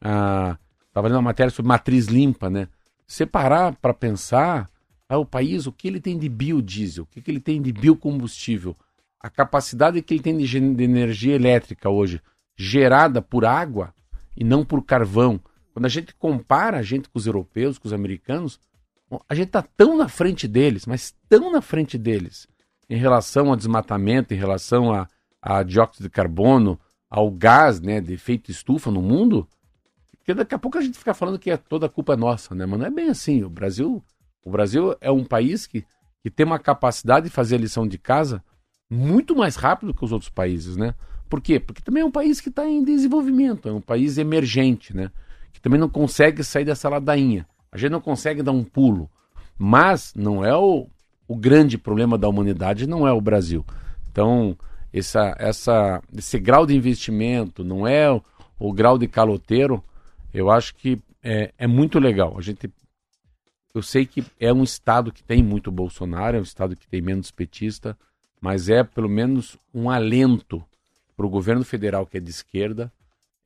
a 0.00 0.52
uh, 0.52 0.65
Estava 0.96 1.08
lendo 1.08 1.16
uma 1.16 1.22
matéria 1.24 1.50
sobre 1.50 1.68
matriz 1.68 2.06
limpa, 2.06 2.48
né? 2.48 2.68
Separar 3.06 3.76
para 3.76 3.92
pensar 3.92 4.66
ah, 5.06 5.18
o 5.18 5.26
país, 5.26 5.66
o 5.66 5.72
que 5.72 5.86
ele 5.86 6.00
tem 6.00 6.18
de 6.18 6.26
biodiesel, 6.26 7.04
o 7.04 7.06
que, 7.06 7.20
que 7.20 7.30
ele 7.30 7.38
tem 7.38 7.60
de 7.60 7.70
biocombustível, 7.70 8.74
a 9.20 9.28
capacidade 9.28 10.00
que 10.00 10.14
ele 10.14 10.22
tem 10.22 10.38
de, 10.38 10.46
de 10.46 10.82
energia 10.82 11.34
elétrica 11.34 11.90
hoje, 11.90 12.22
gerada 12.56 13.20
por 13.20 13.44
água 13.44 13.92
e 14.34 14.42
não 14.42 14.64
por 14.64 14.82
carvão. 14.86 15.38
Quando 15.74 15.84
a 15.84 15.90
gente 15.90 16.14
compara 16.14 16.78
a 16.78 16.82
gente 16.82 17.10
com 17.10 17.18
os 17.18 17.26
europeus, 17.26 17.76
com 17.76 17.88
os 17.88 17.92
americanos, 17.92 18.58
a 19.28 19.34
gente 19.34 19.48
está 19.48 19.60
tão 19.60 19.98
na 19.98 20.08
frente 20.08 20.48
deles, 20.48 20.86
mas 20.86 21.14
tão 21.28 21.52
na 21.52 21.60
frente 21.60 21.98
deles, 21.98 22.48
em 22.88 22.96
relação 22.96 23.50
ao 23.50 23.56
desmatamento, 23.56 24.32
em 24.32 24.38
relação 24.38 24.94
a, 24.94 25.06
a 25.42 25.62
dióxido 25.62 26.04
de 26.04 26.10
carbono, 26.10 26.80
ao 27.10 27.30
gás 27.30 27.82
né, 27.82 28.00
de 28.00 28.14
efeito 28.14 28.50
estufa 28.50 28.90
no 28.90 29.02
mundo, 29.02 29.46
porque 30.26 30.34
daqui 30.34 30.56
a 30.56 30.58
pouco 30.58 30.76
a 30.76 30.80
gente 30.80 30.98
fica 30.98 31.14
falando 31.14 31.38
que 31.38 31.52
é 31.52 31.56
toda 31.56 31.86
a 31.86 31.88
culpa 31.88 32.16
nossa, 32.16 32.52
né? 32.52 32.66
Mas 32.66 32.80
não 32.80 32.86
é 32.86 32.90
bem 32.90 33.08
assim. 33.08 33.44
O 33.44 33.48
Brasil, 33.48 34.02
o 34.44 34.50
Brasil 34.50 34.96
é 35.00 35.08
um 35.08 35.22
país 35.24 35.68
que, 35.68 35.84
que 36.20 36.28
tem 36.28 36.44
uma 36.44 36.58
capacidade 36.58 37.26
de 37.26 37.32
fazer 37.32 37.54
a 37.54 37.58
lição 37.58 37.86
de 37.86 37.96
casa 37.96 38.42
muito 38.90 39.36
mais 39.36 39.54
rápido 39.54 39.94
que 39.94 40.04
os 40.04 40.10
outros 40.10 40.28
países, 40.28 40.76
né? 40.76 40.94
Por 41.30 41.40
quê? 41.40 41.60
Porque 41.60 41.80
também 41.80 42.02
é 42.02 42.04
um 42.04 42.10
país 42.10 42.40
que 42.40 42.48
está 42.48 42.66
em 42.66 42.82
desenvolvimento, 42.82 43.68
é 43.68 43.72
um 43.72 43.80
país 43.80 44.18
emergente, 44.18 44.96
né? 44.96 45.12
Que 45.52 45.60
também 45.60 45.78
não 45.78 45.88
consegue 45.88 46.42
sair 46.42 46.64
dessa 46.64 46.88
ladainha. 46.88 47.46
A 47.70 47.78
gente 47.78 47.92
não 47.92 48.00
consegue 48.00 48.42
dar 48.42 48.50
um 48.50 48.64
pulo. 48.64 49.08
Mas 49.56 50.12
não 50.16 50.44
é 50.44 50.56
o, 50.56 50.88
o 51.28 51.36
grande 51.36 51.78
problema 51.78 52.18
da 52.18 52.28
humanidade, 52.28 52.84
não 52.84 53.06
é 53.06 53.12
o 53.12 53.20
Brasil. 53.20 53.64
Então, 54.10 54.58
essa, 54.92 55.36
essa, 55.38 56.02
esse 56.18 56.36
grau 56.40 56.66
de 56.66 56.74
investimento, 56.74 57.62
não 57.62 57.86
é 57.86 58.10
o, 58.10 58.20
o 58.58 58.72
grau 58.72 58.98
de 58.98 59.06
caloteiro, 59.06 59.84
eu 60.36 60.50
acho 60.50 60.74
que 60.74 61.00
é, 61.22 61.50
é 61.56 61.66
muito 61.66 61.98
legal. 61.98 62.36
A 62.36 62.42
gente, 62.42 62.70
eu 63.74 63.82
sei 63.82 64.04
que 64.04 64.22
é 64.38 64.52
um 64.52 64.62
estado 64.62 65.10
que 65.10 65.24
tem 65.24 65.42
muito 65.42 65.70
Bolsonaro, 65.72 66.36
é 66.36 66.40
um 66.40 66.42
estado 66.42 66.76
que 66.76 66.86
tem 66.86 67.00
menos 67.00 67.30
petista, 67.30 67.96
mas 68.38 68.68
é 68.68 68.84
pelo 68.84 69.08
menos 69.08 69.56
um 69.72 69.88
alento 69.88 70.62
para 71.16 71.24
o 71.24 71.30
governo 71.30 71.64
federal 71.64 72.06
que 72.06 72.18
é 72.18 72.20
de 72.20 72.30
esquerda 72.30 72.92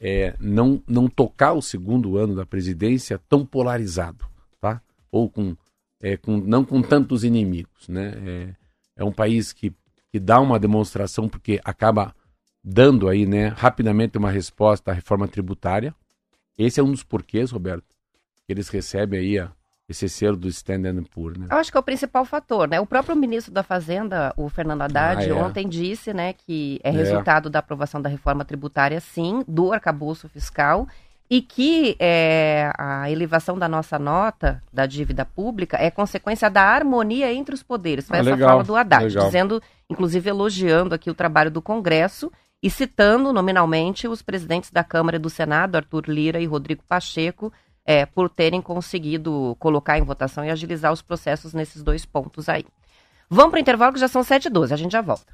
é, 0.01 0.35
não, 0.41 0.83
não 0.89 1.07
tocar 1.07 1.53
o 1.53 1.63
segundo 1.63 2.17
ano 2.17 2.35
da 2.35 2.45
presidência 2.45 3.21
tão 3.29 3.47
polarizado, 3.47 4.27
tá? 4.61 4.83
Ou 5.13 5.31
com, 5.31 5.55
é, 6.01 6.17
com 6.17 6.39
não 6.39 6.65
com 6.65 6.83
tantos 6.83 7.23
inimigos, 7.23 7.89
né? 7.89 8.15
É, 8.27 8.55
é 8.97 9.05
um 9.05 9.13
país 9.13 9.53
que, 9.53 9.73
que 10.11 10.19
dá 10.19 10.41
uma 10.41 10.59
demonstração 10.59 11.29
porque 11.29 11.61
acaba 11.63 12.15
dando 12.65 13.09
aí, 13.09 13.27
né, 13.27 13.49
rapidamente 13.49 14.19
uma 14.19 14.31
resposta 14.31 14.91
à 14.91 14.95
reforma 14.95 15.29
tributária. 15.29 15.95
Esse 16.61 16.79
é 16.79 16.83
um 16.83 16.91
dos 16.91 17.03
porquês, 17.03 17.51
Roberto, 17.51 17.87
que 18.47 18.53
eles 18.53 18.69
recebem 18.69 19.19
aí 19.19 19.39
a, 19.39 19.51
esse 19.89 20.07
selo 20.11 20.37
do 20.37 20.47
Standard 20.47 21.03
Poor's, 21.11 21.39
né? 21.39 21.47
Eu 21.51 21.57
acho 21.57 21.71
que 21.71 21.77
é 21.77 21.81
o 21.81 21.83
principal 21.83 22.23
fator, 22.27 22.69
né? 22.69 22.79
O 22.79 22.85
próprio 22.85 23.17
ministro 23.17 23.51
da 23.51 23.63
Fazenda, 23.63 24.35
o 24.37 24.47
Fernando 24.51 24.83
Haddad, 24.83 25.25
ah, 25.25 25.27
é. 25.27 25.33
ontem 25.33 25.67
disse, 25.67 26.13
né, 26.13 26.35
que 26.35 26.79
é, 26.85 26.91
é 26.91 26.93
resultado 26.93 27.49
da 27.49 27.61
aprovação 27.61 28.03
da 28.03 28.11
reforma 28.11 28.45
tributária, 28.45 29.01
sim, 29.01 29.43
do 29.49 29.73
arcabouço 29.73 30.29
fiscal, 30.29 30.87
e 31.31 31.41
que 31.41 31.97
é, 31.99 32.71
a 32.77 33.11
elevação 33.11 33.59
da 33.59 33.67
nossa 33.67 33.99
nota 33.99 34.63
da 34.71 34.85
dívida 34.85 35.25
pública 35.25 35.79
é 35.81 35.91
consequência 35.91 36.51
da 36.51 36.63
harmonia 36.63 37.33
entre 37.33 37.55
os 37.55 37.63
poderes. 37.63 38.07
Foi 38.07 38.19
ah, 38.19 38.21
essa 38.21 38.31
legal, 38.33 38.49
fala 38.51 38.65
do 38.65 38.77
Haddad, 38.77 39.05
legal. 39.05 39.25
dizendo, 39.25 39.63
inclusive 39.89 40.29
elogiando 40.29 40.95
aqui 40.95 41.09
o 41.09 41.15
trabalho 41.15 41.51
do 41.51 41.63
Congresso 41.63 42.31
e 42.63 42.71
citando 42.71 43.33
nominalmente 43.33 44.07
os 44.07 44.23
presidentes 44.23 44.71
da 44.71 44.85
Câmara 44.85 45.17
e 45.17 45.21
do 45.21 45.31
Senado, 45.31 45.77
Arthur 45.77 46.05
Lira 46.09 46.41
e 46.41 46.47
Rodrigo 46.47 46.83
Pacheco, 46.87 47.53
é, 47.85 48.05
por 48.05 48.29
terem 48.29 48.61
conseguido 48.61 49.57
colocar 49.59 49.99
em 49.99 50.03
votação 50.03 50.45
e 50.45 50.51
agilizar 50.51 50.93
os 50.93 51.03
processos 51.03 51.55
nesses 51.55 51.83
dois 51.83 52.05
pontos 52.05 52.49
aí. 52.49 52.65
Vamos 53.29 53.51
para 53.51 53.59
o 53.59 53.61
intervalo 53.61 53.93
que 53.93 54.01
já 54.01 54.09
são 54.09 54.23
7h12, 54.23 54.73
a 54.73 54.77
gente 54.77 54.93
já 54.93 55.01
volta. 55.01 55.33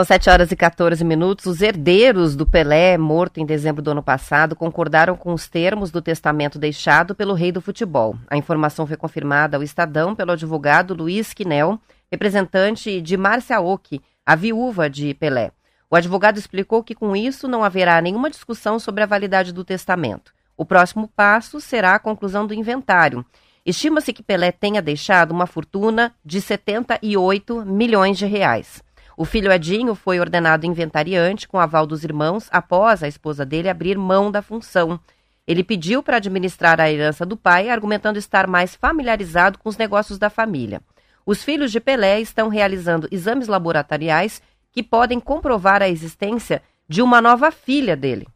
São 0.00 0.04
7 0.06 0.30
horas 0.30 0.50
e 0.50 0.56
14 0.56 1.04
minutos. 1.04 1.44
Os 1.44 1.60
herdeiros 1.60 2.34
do 2.34 2.46
Pelé, 2.46 2.96
morto 2.96 3.38
em 3.38 3.44
dezembro 3.44 3.82
do 3.82 3.90
ano 3.90 4.02
passado, 4.02 4.56
concordaram 4.56 5.14
com 5.14 5.34
os 5.34 5.46
termos 5.46 5.90
do 5.90 6.00
testamento 6.00 6.58
deixado 6.58 7.14
pelo 7.14 7.34
rei 7.34 7.52
do 7.52 7.60
futebol. 7.60 8.16
A 8.30 8.34
informação 8.34 8.86
foi 8.86 8.96
confirmada 8.96 9.58
ao 9.58 9.62
Estadão 9.62 10.14
pelo 10.14 10.32
advogado 10.32 10.94
Luiz 10.94 11.34
Quinel, 11.34 11.78
representante 12.10 12.98
de 13.02 13.14
Márcia 13.18 13.60
Oki, 13.60 14.00
a 14.24 14.34
viúva 14.34 14.88
de 14.88 15.12
Pelé. 15.12 15.52
O 15.90 15.96
advogado 15.96 16.38
explicou 16.38 16.82
que 16.82 16.94
com 16.94 17.14
isso 17.14 17.46
não 17.46 17.62
haverá 17.62 18.00
nenhuma 18.00 18.30
discussão 18.30 18.78
sobre 18.78 19.02
a 19.02 19.06
validade 19.06 19.52
do 19.52 19.66
testamento. 19.66 20.32
O 20.56 20.64
próximo 20.64 21.10
passo 21.14 21.60
será 21.60 21.94
a 21.94 21.98
conclusão 21.98 22.46
do 22.46 22.54
inventário. 22.54 23.22
Estima-se 23.66 24.14
que 24.14 24.22
Pelé 24.22 24.50
tenha 24.50 24.80
deixado 24.80 25.32
uma 25.32 25.46
fortuna 25.46 26.14
de 26.24 26.40
78 26.40 27.66
milhões 27.66 28.16
de 28.16 28.24
reais. 28.24 28.82
O 29.20 29.26
filho 29.26 29.52
Edinho 29.52 29.94
foi 29.94 30.18
ordenado 30.18 30.64
inventariante 30.64 31.46
com 31.46 31.60
aval 31.60 31.86
dos 31.86 32.02
irmãos 32.04 32.48
após 32.50 33.02
a 33.02 33.06
esposa 33.06 33.44
dele 33.44 33.68
abrir 33.68 33.98
mão 33.98 34.30
da 34.30 34.40
função. 34.40 34.98
Ele 35.46 35.62
pediu 35.62 36.02
para 36.02 36.16
administrar 36.16 36.80
a 36.80 36.90
herança 36.90 37.26
do 37.26 37.36
pai, 37.36 37.68
argumentando 37.68 38.18
estar 38.18 38.46
mais 38.46 38.74
familiarizado 38.74 39.58
com 39.58 39.68
os 39.68 39.76
negócios 39.76 40.18
da 40.18 40.30
família. 40.30 40.80
Os 41.26 41.44
filhos 41.44 41.70
de 41.70 41.78
Pelé 41.78 42.18
estão 42.18 42.48
realizando 42.48 43.08
exames 43.10 43.46
laboratoriais 43.46 44.40
que 44.72 44.82
podem 44.82 45.20
comprovar 45.20 45.82
a 45.82 45.88
existência 45.90 46.62
de 46.88 47.02
uma 47.02 47.20
nova 47.20 47.50
filha 47.50 47.94
dele. 47.94 48.26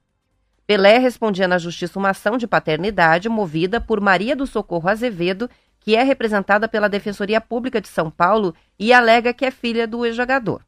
Pelé 0.66 0.99
respondia 0.99 1.49
na 1.49 1.57
justiça 1.57 1.99
uma 1.99 2.11
ação 2.11 2.37
de 2.37 2.47
paternidade 2.47 3.27
movida 3.27 3.81
por 3.81 4.03
Maria 4.03 4.37
do 4.37 4.47
Socorro 4.47 4.90
Azevedo, 4.90 5.49
que 5.81 5.97
é 5.97 6.03
representada 6.03 6.68
pela 6.68 6.90
Defensoria 6.90 7.40
Pública 7.40 7.81
de 7.81 7.88
São 7.88 8.11
Paulo 8.11 8.55
e 8.79 8.92
alega 8.92 9.33
que 9.33 9.47
é 9.47 9.51
filha 9.51 9.87
do 9.87 10.05
ex-jogador. 10.05 10.61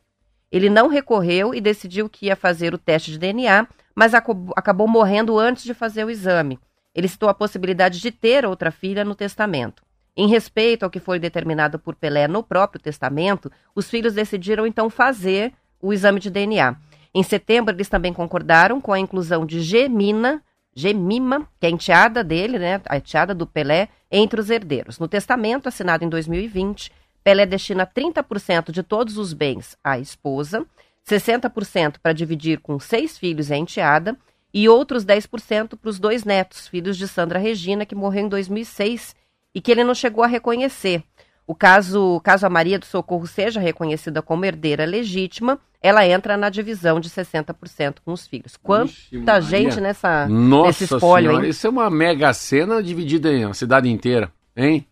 Ele 0.50 0.70
não 0.70 0.88
recorreu 0.88 1.54
e 1.54 1.60
decidiu 1.60 2.08
que 2.08 2.26
ia 2.26 2.36
fazer 2.36 2.72
o 2.74 2.78
teste 2.78 3.10
de 3.10 3.18
DNA, 3.18 3.66
mas 3.94 4.14
acabou 4.14 4.86
morrendo 4.86 5.38
antes 5.38 5.64
de 5.64 5.74
fazer 5.74 6.04
o 6.04 6.10
exame. 6.10 6.58
Ele 6.94 7.08
citou 7.08 7.28
a 7.28 7.34
possibilidade 7.34 8.00
de 8.00 8.10
ter 8.10 8.46
outra 8.46 8.70
filha 8.70 9.04
no 9.04 9.14
testamento. 9.14 9.82
Em 10.16 10.28
respeito 10.28 10.82
ao 10.82 10.90
que 10.90 10.98
foi 10.98 11.18
determinado 11.18 11.78
por 11.78 11.94
Pelé 11.94 12.26
no 12.26 12.42
próprio 12.42 12.80
testamento, 12.80 13.52
os 13.74 13.90
filhos 13.90 14.14
decidiram 14.14 14.66
então 14.66 14.88
fazer 14.88 15.52
o 15.80 15.92
exame 15.92 16.18
de 16.20 16.30
DNA. 16.30 16.74
Em 17.14 17.22
setembro, 17.22 17.74
eles 17.74 17.88
também 17.88 18.12
concordaram 18.12 18.80
com 18.80 18.92
a 18.92 18.98
inclusão 18.98 19.44
de 19.44 19.60
Gemina, 19.60 20.42
Gemima, 20.74 21.48
que 21.58 21.66
é 21.66 21.68
a 21.68 21.72
enteada 21.72 22.22
dele, 22.22 22.58
né, 22.58 22.80
a 22.86 22.98
enteada 22.98 23.34
do 23.34 23.46
Pelé, 23.46 23.88
entre 24.10 24.40
os 24.40 24.50
herdeiros. 24.50 24.98
No 24.98 25.08
testamento, 25.08 25.68
assinado 25.68 26.04
em 26.04 26.08
2020, 26.08 26.92
Pelé 27.26 27.44
destina 27.44 27.84
30% 27.84 28.70
de 28.70 28.84
todos 28.84 29.18
os 29.18 29.32
bens 29.32 29.76
à 29.82 29.98
esposa, 29.98 30.64
60% 31.04 31.96
para 32.00 32.12
dividir 32.12 32.60
com 32.60 32.78
seis 32.78 33.18
filhos 33.18 33.50
e 33.50 33.54
a 33.54 33.56
enteada, 33.56 34.16
e 34.54 34.68
outros 34.68 35.04
10% 35.04 35.76
para 35.76 35.90
os 35.90 35.98
dois 35.98 36.22
netos, 36.22 36.68
filhos 36.68 36.96
de 36.96 37.08
Sandra 37.08 37.40
Regina, 37.40 37.84
que 37.84 37.96
morreu 37.96 38.26
em 38.26 38.28
2006 38.28 39.16
e 39.52 39.60
que 39.60 39.72
ele 39.72 39.82
não 39.82 39.92
chegou 39.92 40.22
a 40.22 40.28
reconhecer. 40.28 41.02
O 41.44 41.52
caso, 41.52 42.20
caso 42.22 42.46
a 42.46 42.48
Maria 42.48 42.78
do 42.78 42.86
Socorro 42.86 43.26
seja 43.26 43.58
reconhecida 43.58 44.22
como 44.22 44.44
herdeira 44.44 44.84
legítima, 44.84 45.58
ela 45.82 46.06
entra 46.06 46.36
na 46.36 46.48
divisão 46.48 47.00
de 47.00 47.10
60% 47.10 47.96
com 48.04 48.12
os 48.12 48.24
filhos. 48.24 48.56
Quanta 48.56 48.92
Ixi, 49.40 49.50
gente 49.50 49.80
nessa, 49.80 50.28
Nossa 50.28 50.66
nesse 50.68 50.84
espólio, 50.84 51.30
senhora, 51.30 51.44
hein? 51.44 51.50
Isso 51.50 51.66
é 51.66 51.70
uma 51.70 51.90
mega 51.90 52.32
cena 52.32 52.80
dividida 52.80 53.32
em 53.32 53.42
a 53.42 53.52
cidade 53.52 53.90
inteira, 53.90 54.30
hein? 54.56 54.86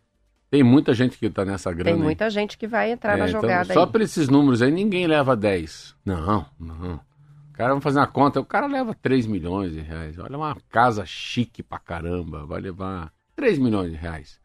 Tem 0.54 0.62
muita 0.62 0.94
gente 0.94 1.18
que 1.18 1.26
está 1.26 1.44
nessa 1.44 1.72
grana. 1.72 1.96
Tem 1.96 2.00
muita 2.00 2.26
aí. 2.26 2.30
gente 2.30 2.56
que 2.56 2.68
vai 2.68 2.92
entrar 2.92 3.14
é, 3.14 3.16
na 3.16 3.28
então, 3.28 3.40
jogada 3.40 3.72
então, 3.72 3.74
Só 3.74 3.86
por 3.90 4.00
esses 4.00 4.28
números 4.28 4.62
aí, 4.62 4.70
ninguém 4.70 5.04
leva 5.04 5.34
10. 5.34 5.96
Não, 6.04 6.46
não. 6.60 6.94
O 6.94 7.52
cara 7.54 7.72
vai 7.72 7.80
fazer 7.80 7.98
uma 7.98 8.06
conta, 8.06 8.38
o 8.38 8.44
cara 8.44 8.68
leva 8.68 8.94
3 8.94 9.26
milhões 9.26 9.72
de 9.72 9.80
reais. 9.80 10.16
Olha 10.16 10.36
uma 10.36 10.56
casa 10.70 11.04
chique 11.04 11.60
pra 11.60 11.80
caramba, 11.80 12.46
vai 12.46 12.60
levar 12.60 13.10
3 13.34 13.58
milhões 13.58 13.90
de 13.90 13.96
reais. 13.96 14.38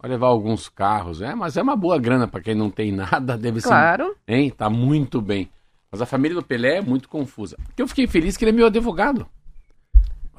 Vai 0.00 0.12
levar 0.12 0.28
alguns 0.28 0.68
carros, 0.68 1.20
é, 1.20 1.34
mas 1.34 1.56
é 1.56 1.62
uma 1.62 1.74
boa 1.74 1.98
grana 1.98 2.28
para 2.28 2.40
quem 2.40 2.54
não 2.54 2.70
tem 2.70 2.92
nada, 2.92 3.36
deve 3.36 3.60
claro. 3.60 4.04
ser. 4.04 4.10
Claro. 4.10 4.16
Hein? 4.28 4.50
Tá 4.56 4.70
muito 4.70 5.20
bem. 5.20 5.50
Mas 5.90 6.00
a 6.00 6.06
família 6.06 6.36
do 6.36 6.44
Pelé 6.44 6.76
é 6.76 6.80
muito 6.80 7.08
confusa. 7.08 7.56
Porque 7.64 7.82
eu 7.82 7.88
fiquei 7.88 8.06
feliz 8.06 8.36
que 8.36 8.44
ele 8.44 8.52
é 8.52 8.54
meu 8.54 8.66
advogado. 8.66 9.26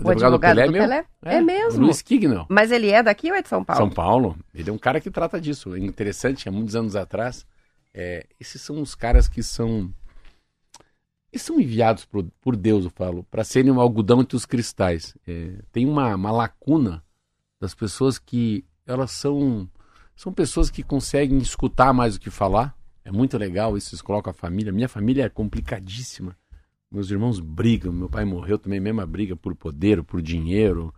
O 0.04 0.10
advogado, 0.10 0.34
advogado 0.34 0.56
Pelé, 0.56 0.68
do 0.68 0.74
Pelé? 0.74 1.06
É, 1.24 1.36
é 1.36 1.42
mesmo. 1.42 1.86
Luiz 1.86 2.02
Kignall. 2.02 2.46
Mas 2.50 2.72
ele 2.72 2.90
é 2.90 3.04
daqui 3.04 3.30
ou 3.30 3.36
é 3.36 3.42
de 3.42 3.48
São 3.48 3.64
Paulo? 3.64 3.82
São 3.82 3.90
Paulo. 3.90 4.38
Ele 4.54 4.70
é 4.70 4.74
um 4.74 4.78
cara 4.78 5.00
que 5.00 5.12
trata 5.12 5.40
disso. 5.40 5.76
É 5.76 5.80
interessante, 5.80 6.50
há 6.50 6.52
muitos 6.52 6.76
anos 6.76 6.96
atrás. 6.96 7.46
É, 7.94 8.26
esses 8.40 8.62
são 8.62 8.82
os 8.82 8.96
caras 8.96 9.28
que 9.28 9.44
são. 9.44 9.94
Eles 11.32 11.44
são 11.44 11.60
enviados 11.60 12.04
por, 12.04 12.26
por 12.42 12.58
Deus, 12.58 12.84
eu 12.84 12.92
falo, 12.92 13.24
para 13.24 13.44
serem 13.44 13.72
um 13.72 13.80
algodão 13.80 14.22
entre 14.22 14.36
os 14.36 14.46
cristais. 14.46 15.16
É, 15.26 15.60
tem 15.72 15.88
uma, 15.88 16.14
uma 16.16 16.32
lacuna 16.32 17.04
das 17.60 17.74
pessoas 17.74 18.18
que 18.18 18.66
elas 18.86 19.12
são. 19.12 19.70
São 20.16 20.34
pessoas 20.34 20.70
que 20.70 20.84
conseguem 20.84 21.38
escutar 21.38 21.94
mais 21.94 22.16
do 22.16 22.20
que 22.20 22.30
falar. 22.30 22.76
É 23.04 23.12
muito 23.12 23.38
legal 23.38 23.78
isso, 23.78 23.90
eles 23.94 24.02
colocam 24.02 24.32
a 24.32 24.34
família. 24.34 24.72
Minha 24.72 24.90
família 24.90 25.26
é 25.26 25.30
complicadíssima. 25.30 26.36
Meus 26.92 27.10
irmãos 27.10 27.40
brigam, 27.40 27.94
meu 27.94 28.10
pai 28.10 28.26
morreu 28.26 28.58
também, 28.58 28.80
mesma 28.80 29.06
briga 29.06 29.34
por 29.36 29.56
poder, 29.56 30.04
por 30.04 30.22
dinheiro, 30.22 30.94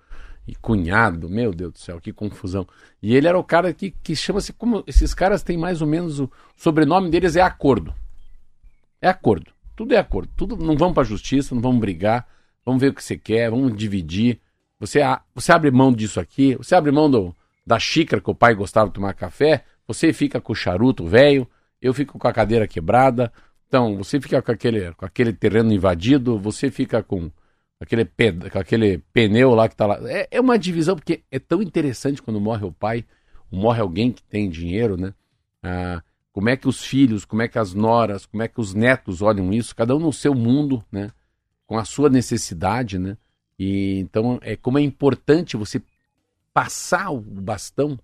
e 0.48 0.56
cunhado, 0.56 1.30
meu 1.30 1.54
Deus 1.54 1.74
do 1.74 1.78
céu, 1.78 2.02
que 2.02 2.12
confusão. 2.12 2.68
E 3.02 3.16
ele 3.16 3.28
era 3.28 3.38
o 3.38 3.44
cara 3.44 3.72
que, 3.74 3.92
que 3.92 4.16
chama-se 4.16 4.52
como. 4.52 4.84
Esses 4.88 5.14
caras 5.14 5.44
têm 5.44 5.58
mais 5.58 5.82
ou 5.82 5.88
menos 5.88 6.20
o 6.20 6.30
sobrenome 6.56 7.10
deles 7.10 7.36
é 7.36 7.42
acordo. 7.42 7.94
É 9.00 9.08
acordo. 9.08 9.52
Tudo 9.76 9.94
é 9.94 9.98
acordo. 9.98 10.32
Tudo 10.36 10.58
não 10.58 10.76
vamos 10.76 10.94
para 10.96 11.04
a 11.04 11.06
justiça, 11.06 11.54
não 11.56 11.62
vamos 11.62 11.80
brigar, 11.80 12.28
vamos 12.66 12.82
ver 12.82 12.90
o 12.90 12.94
que 12.94 13.04
você 13.04 13.18
quer, 13.18 13.52
vamos 13.52 13.76
dividir. 13.78 14.40
Você, 14.80 15.00
você 15.34 15.52
abre 15.52 15.72
mão 15.72 15.94
disso 15.94 16.20
aqui, 16.20 16.56
você 16.56 16.76
abre 16.76 16.92
mão 16.92 17.10
do, 17.10 17.36
da 17.66 17.80
xícara 17.80 18.22
que 18.22 18.30
o 18.30 18.36
pai 18.36 18.54
gostava 18.54 18.88
de 18.88 18.96
tomar 18.96 19.14
café, 19.14 19.64
você 19.88 20.12
fica 20.12 20.42
com 20.42 20.52
o 20.52 20.56
charuto 20.56 21.06
velho, 21.06 21.48
eu 21.82 21.94
fico 21.94 22.20
com 22.20 22.28
a 22.28 22.34
cadeira 22.34 22.68
quebrada, 22.68 23.32
então, 23.74 23.98
você 23.98 24.22
fica 24.22 24.40
com 24.40 24.52
aquele, 24.52 24.94
com 24.94 25.04
aquele 25.04 25.34
terreno 25.34 25.74
invadido, 25.74 26.38
você 26.38 26.70
fica 26.70 27.02
com 27.02 27.32
aquele, 27.80 28.06
com 28.06 28.60
aquele 28.60 29.00
pneu 29.12 29.56
lá 29.56 29.68
que 29.68 29.74
está 29.74 29.88
lá. 29.88 29.98
É, 30.08 30.28
é 30.30 30.40
uma 30.40 30.60
divisão, 30.60 30.96
porque 30.96 31.24
é 31.32 31.40
tão 31.40 31.60
interessante 31.60 32.22
quando 32.22 32.40
morre 32.40 32.64
o 32.64 32.72
pai, 32.72 33.04
ou 33.52 33.58
morre 33.58 33.82
alguém 33.82 34.12
que 34.12 34.22
tem 34.22 34.48
dinheiro, 34.48 34.96
né? 34.96 35.16
Ah, 35.64 36.04
como 36.32 36.50
é 36.50 36.56
que 36.56 36.68
os 36.68 36.84
filhos, 36.84 37.26
como 37.26 37.42
é 37.42 37.48
que 37.48 37.58
as 37.58 37.74
noras, 37.74 38.28
como 38.28 38.44
é 38.44 38.48
que 38.48 38.62
os 38.62 38.76
netos 38.76 39.24
olham 39.24 39.52
isso, 39.52 39.76
cada 39.76 39.96
um 39.96 40.00
no 40.00 40.14
seu 40.14 40.36
mundo, 40.36 40.86
né? 40.92 41.10
Com 41.66 41.76
a 41.76 41.84
sua 41.84 42.12
necessidade, 42.12 43.00
né? 43.00 43.18
E 43.58 43.98
então 44.02 44.38
é 44.44 44.56
como 44.56 44.78
é 44.78 44.84
importante 44.84 45.58
você 45.58 45.82
passar 46.54 47.10
o 47.10 47.20
bastão 47.20 47.98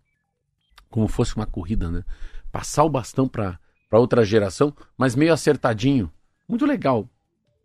como 0.90 1.08
fosse 1.08 1.36
uma 1.36 1.46
corrida, 1.46 1.92
né? 1.92 2.04
Passar 2.52 2.84
o 2.86 2.90
bastão 2.90 3.28
para 3.28 3.60
para 3.89 3.99
outra 3.99 4.23
geração, 4.23 4.73
mas 4.97 5.15
meio 5.15 5.34
acertadinho. 5.34 6.12
Muito 6.47 6.65
legal 6.65 7.08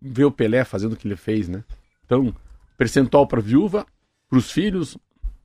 ver 0.01 0.25
o 0.25 0.31
Pelé 0.31 0.65
fazendo 0.65 0.93
o 0.95 0.97
que 0.97 1.07
ele 1.07 1.17
fez, 1.17 1.49
né? 1.49 1.63
Então, 2.05 2.35
percentual 2.77 3.27
para 3.27 3.41
viúva, 3.41 3.87
para 4.29 4.39
os 4.39 4.51
filhos, 4.51 4.97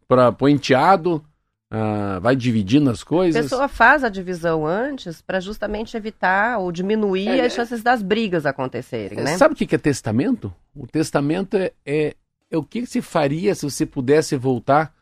para 0.08 0.36
o 0.40 0.50
enteado, 0.50 1.24
ah, 1.72 2.20
vai 2.22 2.36
dividindo 2.36 2.90
as 2.90 3.02
A 3.02 3.06
coisas. 3.06 3.42
pessoa 3.46 3.68
faz 3.68 4.04
a 4.04 4.10
divisão 4.10 4.66
antes 4.66 5.22
para 5.22 5.40
justamente 5.40 5.96
evitar 5.96 6.58
ou 6.58 6.72
diminuir 6.72 7.28
É, 7.28 7.46
as 7.46 7.54
chances 7.54 7.84
das 7.84 8.02
brigas 8.02 8.46
acontecerem, 8.46 9.20
né? 9.20 9.38
Sabe 9.38 9.54
o 9.54 9.58
que 9.58 9.68
que 9.68 9.76
é 9.76 9.78
testamento? 9.78 10.54
O 10.76 10.88
testamento 10.88 11.56
é, 11.56 11.72
é, 11.86 12.16
é 12.50 12.58
o 12.58 12.64
que 12.64 12.86
se 12.86 13.02
faria 13.02 13.54
se 13.54 13.64
você 13.70 13.86
pudesse 13.86 14.36
voltar 14.36 14.94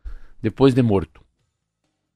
depois 0.42 0.74
de 0.74 0.82
morto. 0.82 1.22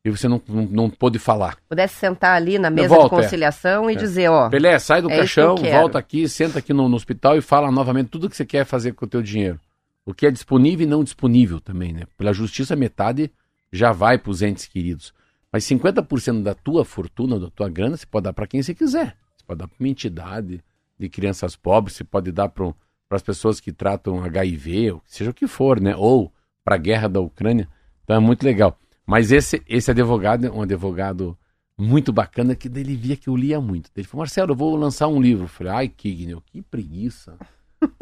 E 0.03 0.09
você 0.09 0.27
não, 0.27 0.41
não, 0.47 0.63
não 0.65 0.89
pôde 0.89 1.19
falar. 1.19 1.57
Pudesse 1.69 1.95
sentar 1.95 2.35
ali 2.35 2.57
na 2.57 2.69
mesa 2.71 2.87
volta, 2.89 3.09
de 3.09 3.21
é. 3.21 3.23
conciliação 3.23 3.89
e 3.89 3.93
É. 3.93 3.97
dizer, 3.97 4.29
ó, 4.29 4.49
Pelé, 4.49 4.79
sai 4.79 5.01
do 5.01 5.09
É 5.09 5.13
que 5.13 5.17
caixão, 5.19 5.55
quero. 5.55 5.77
volta 5.79 5.99
aqui, 5.99 6.27
senta 6.27 6.57
aqui 6.59 6.73
no, 6.73 6.89
no 6.89 6.95
hospital 6.95 7.37
e 7.37 7.41
fala 7.41 7.69
novamente 7.71 8.07
tudo 8.09 8.29
que 8.29 8.35
você 8.35 8.45
quer 8.45 8.65
fazer 8.65 8.93
com 8.93 9.05
o 9.05 9.07
teu 9.07 9.21
dinheiro. 9.21 9.59
O 10.03 10.13
que 10.13 10.25
é 10.25 10.31
disponível 10.31 10.87
e 10.87 10.89
não 10.89 11.03
disponível 11.03 11.59
também, 11.61 11.93
né? 11.93 12.03
Pela 12.17 12.33
justiça, 12.33 12.75
metade 12.75 13.31
já 13.71 13.91
vai 13.91 14.17
para 14.17 14.31
os 14.31 14.41
entes 14.41 14.65
queridos. 14.65 15.13
Mas 15.53 15.65
50% 15.65 16.41
da 16.41 16.55
tua 16.55 16.83
fortuna, 16.83 17.39
da 17.39 17.49
tua 17.51 17.69
grana, 17.69 17.95
você 17.95 18.05
pode 18.05 18.23
dar 18.23 18.33
para 18.33 18.47
quem 18.47 18.63
você 18.63 18.73
quiser. 18.73 19.15
Você 19.37 19.43
pode 19.45 19.59
dar 19.59 19.67
para 19.67 19.75
uma 19.79 19.87
entidade 19.89 20.63
de 20.97 21.09
crianças 21.09 21.55
pobres, 21.55 21.95
você 21.95 22.03
pode 22.03 22.31
dar 22.31 22.49
para 22.49 22.73
as 23.11 23.21
pessoas 23.21 23.59
que 23.59 23.71
tratam 23.71 24.23
HIV, 24.23 24.93
ou 24.93 25.01
seja 25.05 25.29
o 25.29 25.33
que 25.33 25.45
for, 25.45 25.79
né? 25.79 25.95
Ou 25.95 26.31
para 26.63 26.75
a 26.75 26.79
guerra 26.79 27.07
da 27.07 27.19
Ucrânia. 27.19 27.67
Então 28.03 28.15
é 28.15 28.19
muito 28.19 28.43
legal. 28.43 28.77
Mas 29.11 29.29
esse, 29.29 29.61
esse 29.67 29.91
advogado 29.91 30.45
é 30.47 30.49
um 30.49 30.61
advogado 30.61 31.37
muito 31.77 32.13
bacana 32.13 32.55
que 32.55 32.69
ele 32.69 32.95
via 32.95 33.17
que 33.17 33.27
eu 33.27 33.35
lia 33.35 33.59
muito. 33.59 33.91
Ele 33.93 34.07
falou, 34.07 34.21
Marcelo, 34.21 34.53
eu 34.53 34.55
vou 34.55 34.73
lançar 34.77 35.09
um 35.09 35.21
livro. 35.21 35.43
Eu 35.43 35.49
falei, 35.49 35.73
ai, 35.73 35.87
Kignel, 35.89 36.41
que 36.45 36.61
preguiça. 36.61 37.37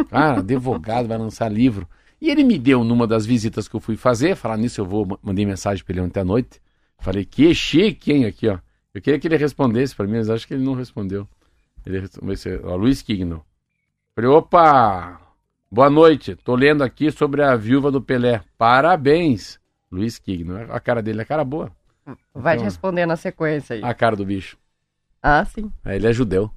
Cara, 0.07 0.37
advogado 0.41 1.07
vai 1.07 1.17
lançar 1.17 1.51
livro. 1.51 1.89
E 2.21 2.29
ele 2.29 2.43
me 2.43 2.59
deu 2.59 2.83
numa 2.83 3.07
das 3.07 3.25
visitas 3.25 3.67
que 3.67 3.75
eu 3.75 3.79
fui 3.79 3.97
fazer, 3.97 4.35
falar 4.35 4.57
nisso 4.57 4.81
eu 4.81 4.85
vou, 4.85 5.03
ma- 5.03 5.17
mandei 5.23 5.47
mensagem 5.47 5.83
para 5.83 5.93
ele 5.93 6.01
ontem 6.01 6.19
à 6.19 6.23
noite. 6.23 6.61
Falei, 6.99 7.25
que 7.25 7.55
chique, 7.55 8.11
hein, 8.13 8.25
aqui, 8.25 8.47
ó. 8.47 8.59
Eu 8.93 9.01
queria 9.01 9.19
que 9.19 9.27
ele 9.27 9.37
respondesse 9.37 9.95
para 9.95 10.05
mim, 10.05 10.17
mas 10.17 10.29
acho 10.29 10.47
que 10.47 10.53
ele 10.53 10.63
não 10.63 10.75
respondeu. 10.75 11.27
Ele 11.87 12.07
vai 12.21 12.35
ser, 12.35 12.63
ó, 12.63 12.75
Luiz 12.75 13.01
Kignel. 13.01 13.43
Falei, 14.13 14.29
opa, 14.29 15.19
boa 15.71 15.89
noite. 15.89 16.35
Tô 16.35 16.53
lendo 16.53 16.83
aqui 16.83 17.09
sobre 17.11 17.41
a 17.41 17.55
viúva 17.55 17.89
do 17.89 17.99
Pelé. 17.99 18.43
Parabéns, 18.59 19.59
Luiz 19.91 20.17
Kignel. 20.19 20.71
A 20.73 20.79
cara 20.79 21.01
dele 21.01 21.21
é 21.21 21.25
cara 21.25 21.43
boa. 21.43 21.71
vai 22.33 22.55
te 22.55 22.59
então- 22.59 22.65
responder 22.65 23.05
na 23.05 23.15
sequência 23.15 23.75
aí. 23.75 23.83
A 23.83 23.93
cara 23.93 24.15
do 24.15 24.25
bicho. 24.25 24.57
Ah, 25.21 25.43
sim. 25.45 25.71
É, 25.85 25.95
Ele 25.95 26.07
é 26.07 26.13
judeu. 26.13 26.49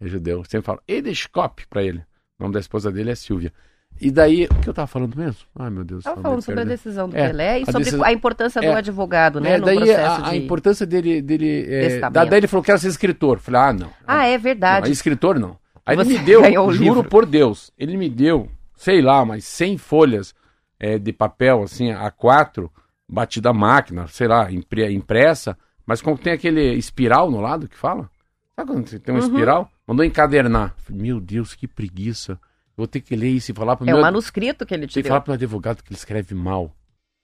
É 0.00 0.06
judeu. 0.06 0.44
Sempre 0.44 0.66
falo, 0.66 0.80
Edescope 0.86 1.66
pra 1.68 1.82
ele. 1.82 1.98
O 2.38 2.42
nome 2.42 2.54
da 2.54 2.60
esposa 2.60 2.92
dele 2.92 3.10
é 3.10 3.14
Silvia. 3.14 3.52
E 3.98 4.10
daí, 4.10 4.44
o 4.44 4.54
que 4.60 4.68
eu 4.68 4.74
tava 4.74 4.86
falando 4.86 5.16
mesmo? 5.16 5.40
Ai, 5.58 5.70
meu 5.70 5.82
Deus. 5.82 6.00
Estava 6.00 6.16
só 6.16 6.22
falando 6.22 6.42
sobre 6.42 6.60
a 6.60 6.64
decisão 6.64 7.08
do 7.08 7.16
É, 7.16 7.28
Pelé 7.28 7.60
e 7.60 7.62
a 7.62 7.66
sobre 7.66 7.84
decisão- 7.84 8.04
a 8.04 8.12
importância 8.12 8.60
do 8.60 8.66
é. 8.66 8.74
advogado, 8.74 9.40
né, 9.40 9.52
É, 9.52 9.58
no 9.58 9.64
daí 9.64 9.76
processo 9.78 10.22
a, 10.22 10.28
a 10.28 10.30
de... 10.32 10.36
importância 10.36 10.84
dele. 10.86 11.22
dele 11.22 11.64
é, 11.66 11.98
da, 12.10 12.24
daí 12.26 12.40
ele 12.40 12.46
falou 12.46 12.62
que 12.62 12.70
era 12.70 12.78
ser 12.78 12.88
escritor. 12.88 13.38
Falei, 13.38 13.60
ah, 13.62 13.72
não. 13.72 13.90
Ah, 14.06 14.26
é 14.26 14.36
Não, 14.36 14.42
verdade. 14.42 14.90
escritor 14.92 15.38
não. 15.40 15.56
Aí 15.86 15.96
Você 15.96 16.10
ele 16.10 16.18
me 16.18 16.24
deu, 16.26 16.42
juro 16.74 16.94
livro. 16.96 17.04
por 17.04 17.24
Deus, 17.24 17.72
ele 17.78 17.96
me 17.96 18.10
deu, 18.10 18.50
sei 18.76 19.00
lá, 19.00 19.24
mas 19.24 19.44
100 19.46 19.78
folhas 19.78 20.34
é, 20.78 20.98
de 20.98 21.12
papel, 21.12 21.62
assim, 21.62 21.88
A4, 21.90 22.70
batida 23.08 23.50
à 23.50 23.52
máquina, 23.52 24.06
sei 24.08 24.26
lá, 24.28 24.50
impre- 24.52 24.92
impressa, 24.92 25.56
mas 25.86 26.02
como 26.02 26.18
tem 26.18 26.32
aquele 26.32 26.74
espiral 26.74 27.30
no 27.30 27.40
lado 27.40 27.68
que 27.68 27.76
fala? 27.76 28.10
Sabe 28.54 28.72
quando 28.72 28.88
tem 29.00 29.14
Uhum. 29.14 29.20
uma 29.20 29.26
espiral? 29.26 29.70
Mandou 29.86 30.04
encadernar. 30.04 30.74
Meu 30.90 31.20
Deus, 31.20 31.54
que 31.54 31.68
preguiça. 31.68 32.38
Vou 32.76 32.86
ter 32.86 33.00
que 33.00 33.14
ler 33.16 33.28
isso 33.30 33.50
e 33.50 33.54
falar 33.54 33.76
pro 33.76 33.84
É 33.88 33.92
meu... 33.92 33.98
o 33.98 34.02
manuscrito 34.02 34.66
que 34.66 34.74
ele 34.74 34.86
te 34.86 34.94
Tem 34.94 35.02
que 35.02 35.08
falar 35.08 35.20
pro 35.20 35.30
meu 35.30 35.36
advogado 35.36 35.82
que 35.82 35.90
ele 35.90 35.96
escreve 35.98 36.34
mal. 36.34 36.74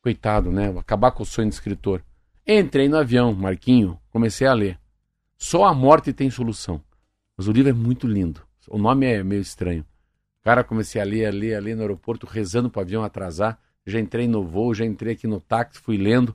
Coitado, 0.03 0.51
né? 0.51 0.73
Acabar 0.79 1.11
com 1.11 1.23
o 1.23 1.27
sonho 1.27 1.49
de 1.49 1.55
escritor. 1.55 2.03
Entrei 2.47 2.89
no 2.89 2.97
avião, 2.97 3.33
Marquinho, 3.35 3.99
comecei 4.11 4.47
a 4.47 4.53
ler. 4.53 4.79
Só 5.37 5.65
a 5.65 5.75
morte 5.75 6.13
tem 6.13 6.31
solução. 6.31 6.81
Mas 7.37 7.49
o 7.49 7.53
livro 7.53 7.71
é 7.71 7.73
muito 7.73 8.07
lindo. 8.07 8.41
O 8.69 8.79
nome 8.79 9.07
é 9.07 9.23
meio 9.23 9.41
estranho. 9.41 9.85
Cara, 10.43 10.65
comecei 10.65 11.01
a 11.01 11.05
ler, 11.05 11.27
a 11.27 11.31
ler, 11.31 11.55
a 11.55 11.61
ler 11.61 11.75
no 11.77 11.83
aeroporto, 11.83 12.27
rezando 12.27 12.69
pro 12.71 12.81
avião 12.81 13.05
atrasar. 13.05 13.59
Já 13.87 13.99
entrei 14.01 14.27
no 14.27 14.45
voo, 14.45 14.75
já 14.75 14.85
entrei 14.85 15.15
aqui 15.15 15.27
no 15.27 15.41
táxi, 15.41 15.81
fui 15.81 15.97
lendo. 15.97 16.35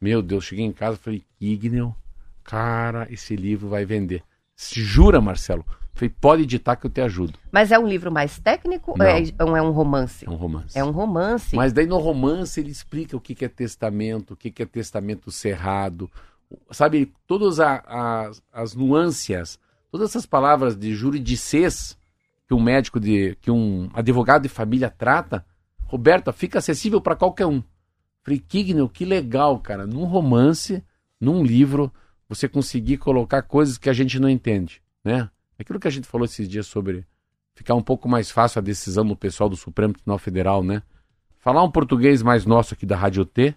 Meu 0.00 0.22
Deus, 0.22 0.44
cheguei 0.44 0.64
em 0.64 0.72
casa, 0.72 0.96
falei, 0.96 1.24
Ignel, 1.40 1.94
cara, 2.44 3.06
esse 3.10 3.34
livro 3.34 3.68
vai 3.68 3.84
vender. 3.84 4.22
Se 4.54 4.80
jura, 4.80 5.20
Marcelo? 5.20 5.64
Falei, 5.92 6.14
pode 6.20 6.42
editar 6.44 6.76
que 6.76 6.86
eu 6.86 6.90
te 6.90 7.00
ajudo. 7.00 7.36
Mas 7.50 7.72
é 7.72 7.78
um 7.78 7.86
livro 7.86 8.12
mais 8.12 8.38
técnico 8.38 8.94
Não. 8.96 9.04
ou 9.04 9.12
é, 9.56 9.58
é 9.58 9.62
um 9.62 9.70
romance? 9.72 10.24
É 10.24 10.30
um 10.30 10.36
romance. 10.36 10.78
É 10.78 10.84
um 10.84 10.90
romance. 10.92 11.56
Mas 11.56 11.72
daí 11.72 11.86
no 11.86 11.98
romance 11.98 12.60
ele 12.60 12.70
explica 12.70 13.16
o 13.16 13.20
que, 13.20 13.34
que 13.34 13.44
é 13.44 13.48
testamento, 13.48 14.34
o 14.34 14.36
que, 14.36 14.52
que 14.52 14.62
é 14.62 14.66
testamento 14.66 15.32
cerrado, 15.32 16.08
sabe, 16.70 17.12
todas 17.26 17.58
a- 17.58 18.30
as 18.52 18.76
nuances, 18.76 19.58
todas 19.90 20.10
essas 20.10 20.24
palavras 20.24 20.76
de 20.76 20.94
juridicês 20.94 21.97
que 22.48 22.54
um 22.54 22.60
médico 22.60 22.98
de, 22.98 23.36
que 23.42 23.50
um 23.50 23.90
advogado 23.92 24.42
de 24.42 24.48
família 24.48 24.88
trata, 24.88 25.44
Roberta, 25.84 26.32
fica 26.32 26.58
acessível 26.58 27.00
para 27.00 27.14
qualquer 27.14 27.46
um. 27.46 27.62
Falei, 28.24 28.40
que 28.40 29.04
legal, 29.04 29.58
cara, 29.60 29.86
num 29.86 30.04
romance, 30.04 30.82
num 31.20 31.44
livro, 31.44 31.92
você 32.26 32.48
conseguir 32.48 32.96
colocar 32.96 33.42
coisas 33.42 33.76
que 33.76 33.88
a 33.88 33.92
gente 33.92 34.18
não 34.18 34.28
entende, 34.28 34.82
né? 35.04 35.30
Aquilo 35.58 35.78
que 35.78 35.88
a 35.88 35.90
gente 35.90 36.06
falou 36.06 36.24
esses 36.24 36.48
dias 36.48 36.66
sobre 36.66 37.06
ficar 37.54 37.74
um 37.74 37.82
pouco 37.82 38.08
mais 38.08 38.30
fácil 38.30 38.60
a 38.60 38.62
decisão 38.62 39.04
do 39.04 39.16
pessoal 39.16 39.48
do 39.48 39.56
Supremo 39.56 39.92
Tribunal 39.92 40.18
Federal, 40.18 40.62
né? 40.62 40.82
Falar 41.38 41.62
um 41.62 41.70
português 41.70 42.22
mais 42.22 42.46
nosso 42.46 42.74
aqui 42.74 42.86
da 42.86 42.96
Rádio 42.96 43.24
T 43.24 43.54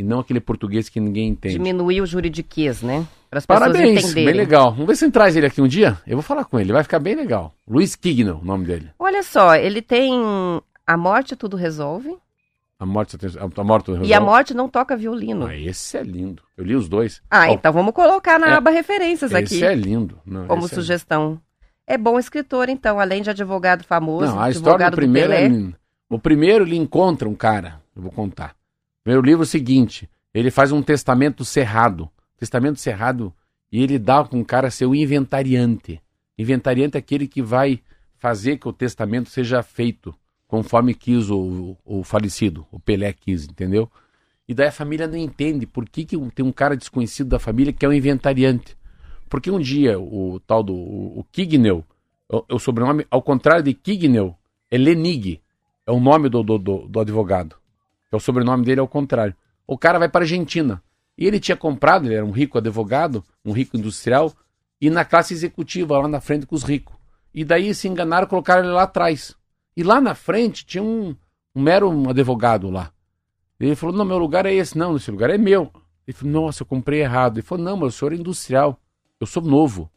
e 0.00 0.02
não 0.02 0.20
aquele 0.20 0.40
português 0.40 0.88
que 0.88 0.98
ninguém 0.98 1.28
entende. 1.28 1.54
Diminuir 1.58 2.00
o 2.00 2.06
juridiquês, 2.06 2.80
né? 2.80 3.06
Para 3.28 3.38
as 3.38 3.44
pessoas 3.44 3.68
Parabéns, 3.70 4.02
entenderem. 4.02 4.24
bem 4.24 4.34
legal. 4.34 4.70
Vamos 4.72 4.86
ver 4.86 4.96
se 4.96 5.10
traz 5.10 5.36
ele 5.36 5.44
aqui 5.44 5.60
um 5.60 5.68
dia. 5.68 5.98
Eu 6.06 6.16
vou 6.16 6.22
falar 6.22 6.46
com 6.46 6.58
ele, 6.58 6.72
vai 6.72 6.82
ficar 6.82 6.98
bem 6.98 7.14
legal. 7.14 7.52
Luiz 7.68 7.94
Kignel, 7.94 8.40
o 8.42 8.44
nome 8.44 8.64
dele. 8.64 8.88
Olha 8.98 9.22
só, 9.22 9.54
ele 9.54 9.82
tem 9.82 10.10
A 10.86 10.96
Morte 10.96 11.36
Tudo 11.36 11.54
Resolve 11.54 12.16
A 12.78 12.86
morte, 12.86 13.18
a 13.58 13.62
morte 13.62 13.92
do 13.92 14.04
e 14.06 14.14
A 14.14 14.20
Morte 14.22 14.54
Não 14.54 14.70
Toca 14.70 14.96
Violino. 14.96 15.46
Ah, 15.46 15.54
esse 15.54 15.98
é 15.98 16.02
lindo. 16.02 16.42
Eu 16.56 16.64
li 16.64 16.74
os 16.74 16.88
dois. 16.88 17.20
Ah, 17.30 17.50
Ó, 17.50 17.52
então 17.52 17.70
vamos 17.70 17.92
colocar 17.92 18.38
na 18.38 18.46
É, 18.48 18.52
aba 18.54 18.70
referências 18.70 19.34
aqui 19.34 19.56
Esse 19.56 19.64
é 19.66 19.74
lindo. 19.74 20.18
Não, 20.24 20.46
como 20.46 20.64
é 20.64 20.68
sugestão. 20.68 21.38
É 21.86 21.98
bom 21.98 22.18
escritor, 22.18 22.70
então, 22.70 22.98
além 22.98 23.20
de 23.20 23.28
advogado 23.28 23.84
famoso, 23.84 24.32
Não, 24.32 24.40
a 24.40 24.48
história 24.48 24.90
do 24.90 24.96
primeiro 24.96 25.28
Pelé. 25.28 25.46
é. 25.46 25.72
O 26.08 26.18
primeiro 26.18 26.64
ele 26.64 26.76
encontra 26.76 27.28
um 27.28 27.34
cara, 27.34 27.82
eu 27.94 28.00
vou 28.00 28.10
contar. 28.10 28.54
Primeiro 29.10 29.26
livro 29.26 29.42
é 29.42 29.44
o 29.44 29.46
seguinte, 29.46 30.08
ele 30.32 30.52
faz 30.52 30.70
um 30.70 30.80
testamento 30.80 31.44
cerrado. 31.44 32.08
Testamento 32.38 32.78
cerrado 32.78 33.34
e 33.72 33.82
ele 33.82 33.98
dá 33.98 34.22
com 34.22 34.40
o 34.40 34.44
cara 34.44 34.70
ser 34.70 34.86
o 34.86 34.94
inventariante. 34.94 36.00
Inventariante 36.38 36.96
é 36.96 37.00
aquele 37.00 37.26
que 37.26 37.42
vai 37.42 37.80
fazer 38.18 38.58
que 38.58 38.68
o 38.68 38.72
testamento 38.72 39.28
seja 39.28 39.64
feito 39.64 40.14
conforme 40.46 40.94
quis 40.94 41.28
o, 41.28 41.76
o, 41.84 41.98
o 41.98 42.04
falecido, 42.04 42.64
o 42.70 42.78
Pelé 42.78 43.12
quis, 43.12 43.46
entendeu? 43.46 43.90
E 44.46 44.54
daí 44.54 44.68
a 44.68 44.72
família 44.72 45.08
não 45.08 45.16
entende 45.16 45.66
por 45.66 45.88
que, 45.88 46.04
que 46.04 46.16
tem 46.30 46.46
um 46.46 46.52
cara 46.52 46.76
desconhecido 46.76 47.30
da 47.30 47.40
família 47.40 47.72
que 47.72 47.84
é 47.84 47.88
o 47.88 47.92
inventariante. 47.92 48.76
Porque 49.28 49.50
um 49.50 49.58
dia 49.58 49.98
o 49.98 50.38
tal 50.46 50.62
do 50.62 50.72
o, 50.72 51.18
o 51.18 51.24
Kignel, 51.32 51.84
o, 52.28 52.44
o 52.54 52.58
sobrenome, 52.60 53.04
ao 53.10 53.22
contrário 53.22 53.64
de 53.64 53.74
Kignel, 53.74 54.38
é 54.70 54.78
Lenig. 54.78 55.40
É 55.84 55.90
o 55.90 55.98
nome 55.98 56.28
do, 56.28 56.44
do, 56.44 56.58
do, 56.58 56.86
do 56.86 57.00
advogado. 57.00 57.59
É 58.10 58.16
o 58.16 58.20
sobrenome 58.20 58.64
dele 58.64 58.80
ao 58.80 58.88
contrário. 58.88 59.34
O 59.66 59.78
cara 59.78 59.98
vai 59.98 60.08
para 60.08 60.22
a 60.22 60.24
Argentina. 60.24 60.82
E 61.16 61.26
ele 61.26 61.38
tinha 61.38 61.56
comprado, 61.56 62.06
ele 62.06 62.14
era 62.14 62.24
um 62.24 62.30
rico 62.30 62.58
advogado, 62.58 63.22
um 63.44 63.52
rico 63.52 63.76
industrial, 63.76 64.32
e 64.80 64.88
na 64.88 65.04
classe 65.04 65.34
executiva, 65.34 65.98
lá 65.98 66.08
na 66.08 66.20
frente 66.20 66.46
com 66.46 66.54
os 66.54 66.62
ricos. 66.62 66.96
E 67.32 67.44
daí 67.44 67.74
se 67.74 67.86
enganaram, 67.86 68.26
colocaram 68.26 68.64
ele 68.64 68.72
lá 68.72 68.84
atrás. 68.84 69.36
E 69.76 69.82
lá 69.82 70.00
na 70.00 70.14
frente 70.14 70.64
tinha 70.64 70.82
um, 70.82 71.14
um 71.54 71.62
mero 71.62 72.08
advogado 72.08 72.70
lá. 72.70 72.90
Ele 73.58 73.76
falou: 73.76 73.94
Não, 73.94 74.04
meu 74.04 74.18
lugar 74.18 74.46
é 74.46 74.54
esse. 74.54 74.76
Não, 74.76 74.96
esse 74.96 75.10
lugar 75.10 75.30
é 75.30 75.38
meu. 75.38 75.70
Ele 76.06 76.16
falou: 76.16 76.32
Nossa, 76.32 76.62
eu 76.62 76.66
comprei 76.66 77.02
errado. 77.02 77.36
Ele 77.36 77.46
falou: 77.46 77.64
Não, 77.64 77.76
mas 77.76 77.94
o 77.94 77.98
senhor 77.98 78.12
é 78.12 78.16
industrial. 78.16 78.80
Eu 79.20 79.26
sou 79.26 79.42
novo. 79.42 79.90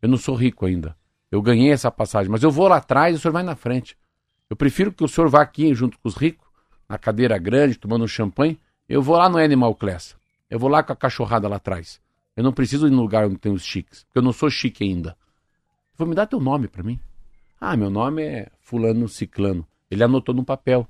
Eu 0.00 0.08
não 0.08 0.16
sou 0.16 0.34
rico 0.34 0.64
ainda. 0.64 0.96
Eu 1.30 1.42
ganhei 1.42 1.72
essa 1.72 1.90
passagem, 1.90 2.30
mas 2.30 2.42
eu 2.42 2.50
vou 2.50 2.68
lá 2.68 2.76
atrás 2.76 3.14
e 3.14 3.18
o 3.18 3.20
senhor 3.20 3.32
vai 3.32 3.42
na 3.42 3.56
frente. 3.56 3.98
Eu 4.48 4.56
prefiro 4.56 4.92
que 4.92 5.04
o 5.04 5.08
senhor 5.08 5.28
vá 5.28 5.42
aqui 5.42 5.74
junto 5.74 5.98
com 5.98 6.08
os 6.08 6.14
ricos, 6.14 6.47
na 6.88 6.98
cadeira 6.98 7.36
grande, 7.38 7.76
tomando 7.78 8.04
um 8.04 8.08
champanhe. 8.08 8.58
Eu 8.88 9.02
vou 9.02 9.16
lá 9.16 9.28
no 9.28 9.38
Animal 9.38 9.74
Class. 9.74 10.16
Eu 10.48 10.58
vou 10.58 10.70
lá 10.70 10.82
com 10.82 10.92
a 10.92 10.96
cachorrada 10.96 11.46
lá 11.48 11.56
atrás. 11.56 12.00
Eu 12.36 12.42
não 12.42 12.52
preciso 12.52 12.86
ir 12.86 12.90
no 12.90 13.02
lugar 13.02 13.26
onde 13.26 13.36
tem 13.36 13.52
os 13.52 13.64
chiques, 13.64 14.04
porque 14.04 14.18
eu 14.18 14.22
não 14.22 14.32
sou 14.32 14.48
chique 14.48 14.84
ainda. 14.84 15.16
Falou, 15.94 16.08
me 16.10 16.14
dá 16.14 16.24
teu 16.24 16.40
nome 16.40 16.68
para 16.68 16.82
mim. 16.82 16.98
Ah, 17.60 17.76
meu 17.76 17.90
nome 17.90 18.22
é 18.22 18.48
fulano 18.60 19.08
ciclano. 19.08 19.66
Ele 19.90 20.04
anotou 20.04 20.34
no 20.34 20.44
papel. 20.44 20.86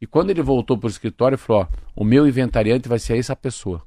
E 0.00 0.06
quando 0.06 0.30
ele 0.30 0.42
voltou 0.42 0.78
para 0.78 0.86
o 0.86 0.90
escritório, 0.90 1.34
ele 1.34 1.42
falou, 1.42 1.62
ó, 1.62 1.76
o 2.00 2.04
meu 2.04 2.26
inventariante 2.26 2.88
vai 2.88 2.98
ser 2.98 3.18
essa 3.18 3.34
pessoa. 3.36 3.82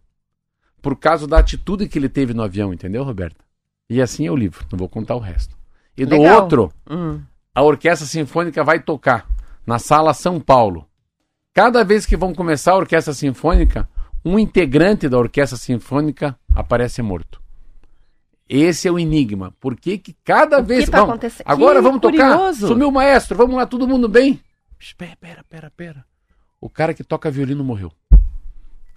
Por 0.81 0.97
causa 0.97 1.25
da 1.27 1.39
atitude 1.39 1.87
que 1.87 1.97
ele 1.97 2.09
teve 2.09 2.33
no 2.33 2.43
avião, 2.43 2.73
entendeu, 2.73 3.03
Roberta? 3.03 3.43
E 3.89 4.01
assim 4.01 4.27
é 4.27 4.31
o 4.31 4.35
livro, 4.35 4.65
não 4.71 4.77
vou 4.77 4.89
contar 4.89 5.15
o 5.15 5.19
resto. 5.19 5.55
E 5.97 6.05
do 6.05 6.17
Legal. 6.17 6.43
outro, 6.43 6.73
Hum. 6.89 7.21
a 7.53 7.61
Orquestra 7.63 8.05
Sinfônica 8.07 8.63
vai 8.63 8.79
tocar 8.81 9.27
na 9.65 9.79
Sala 9.79 10.13
São 10.13 10.39
Paulo, 10.39 10.87
cada 11.55 11.83
vez 11.85 12.05
que 12.05 12.17
vão 12.17 12.35
começar 12.35 12.73
a 12.73 12.77
orquestra 12.77 13.13
sinfônica, 13.13 13.89
um 14.23 14.37
integrante 14.37 15.07
da 15.07 15.17
orquestra 15.17 15.57
sinfônica 15.57 16.37
aparece 16.53 17.01
morto. 17.01 17.41
Esse 18.47 18.87
é 18.87 18.91
o 18.91 18.99
enigma. 18.99 19.55
Por 19.59 19.75
que, 19.75 19.97
que 19.97 20.13
cada 20.23 20.59
O 20.59 20.61
que 20.61 20.67
vez. 20.67 20.89
tá 20.89 20.97
Vamos, 20.99 21.13
acontecendo? 21.13 21.47
agora 21.47 21.77
Que 21.79 21.81
vamos 21.83 22.01
curioso. 22.01 22.27
tocar. 22.61 22.67
Sumiu 22.67 22.89
o 22.89 22.91
maestro, 22.91 23.35
vamos 23.37 23.55
lá, 23.55 23.65
todo 23.65 23.87
mundo 23.87 24.07
bem? 24.09 24.39
Espera, 24.79 25.15
pera, 25.19 25.43
pera, 25.49 25.71
pera. 25.75 26.05
O 26.61 26.69
cara 26.69 26.93
que 26.93 27.03
toca 27.03 27.31
violino 27.31 27.63
morreu. 27.63 27.91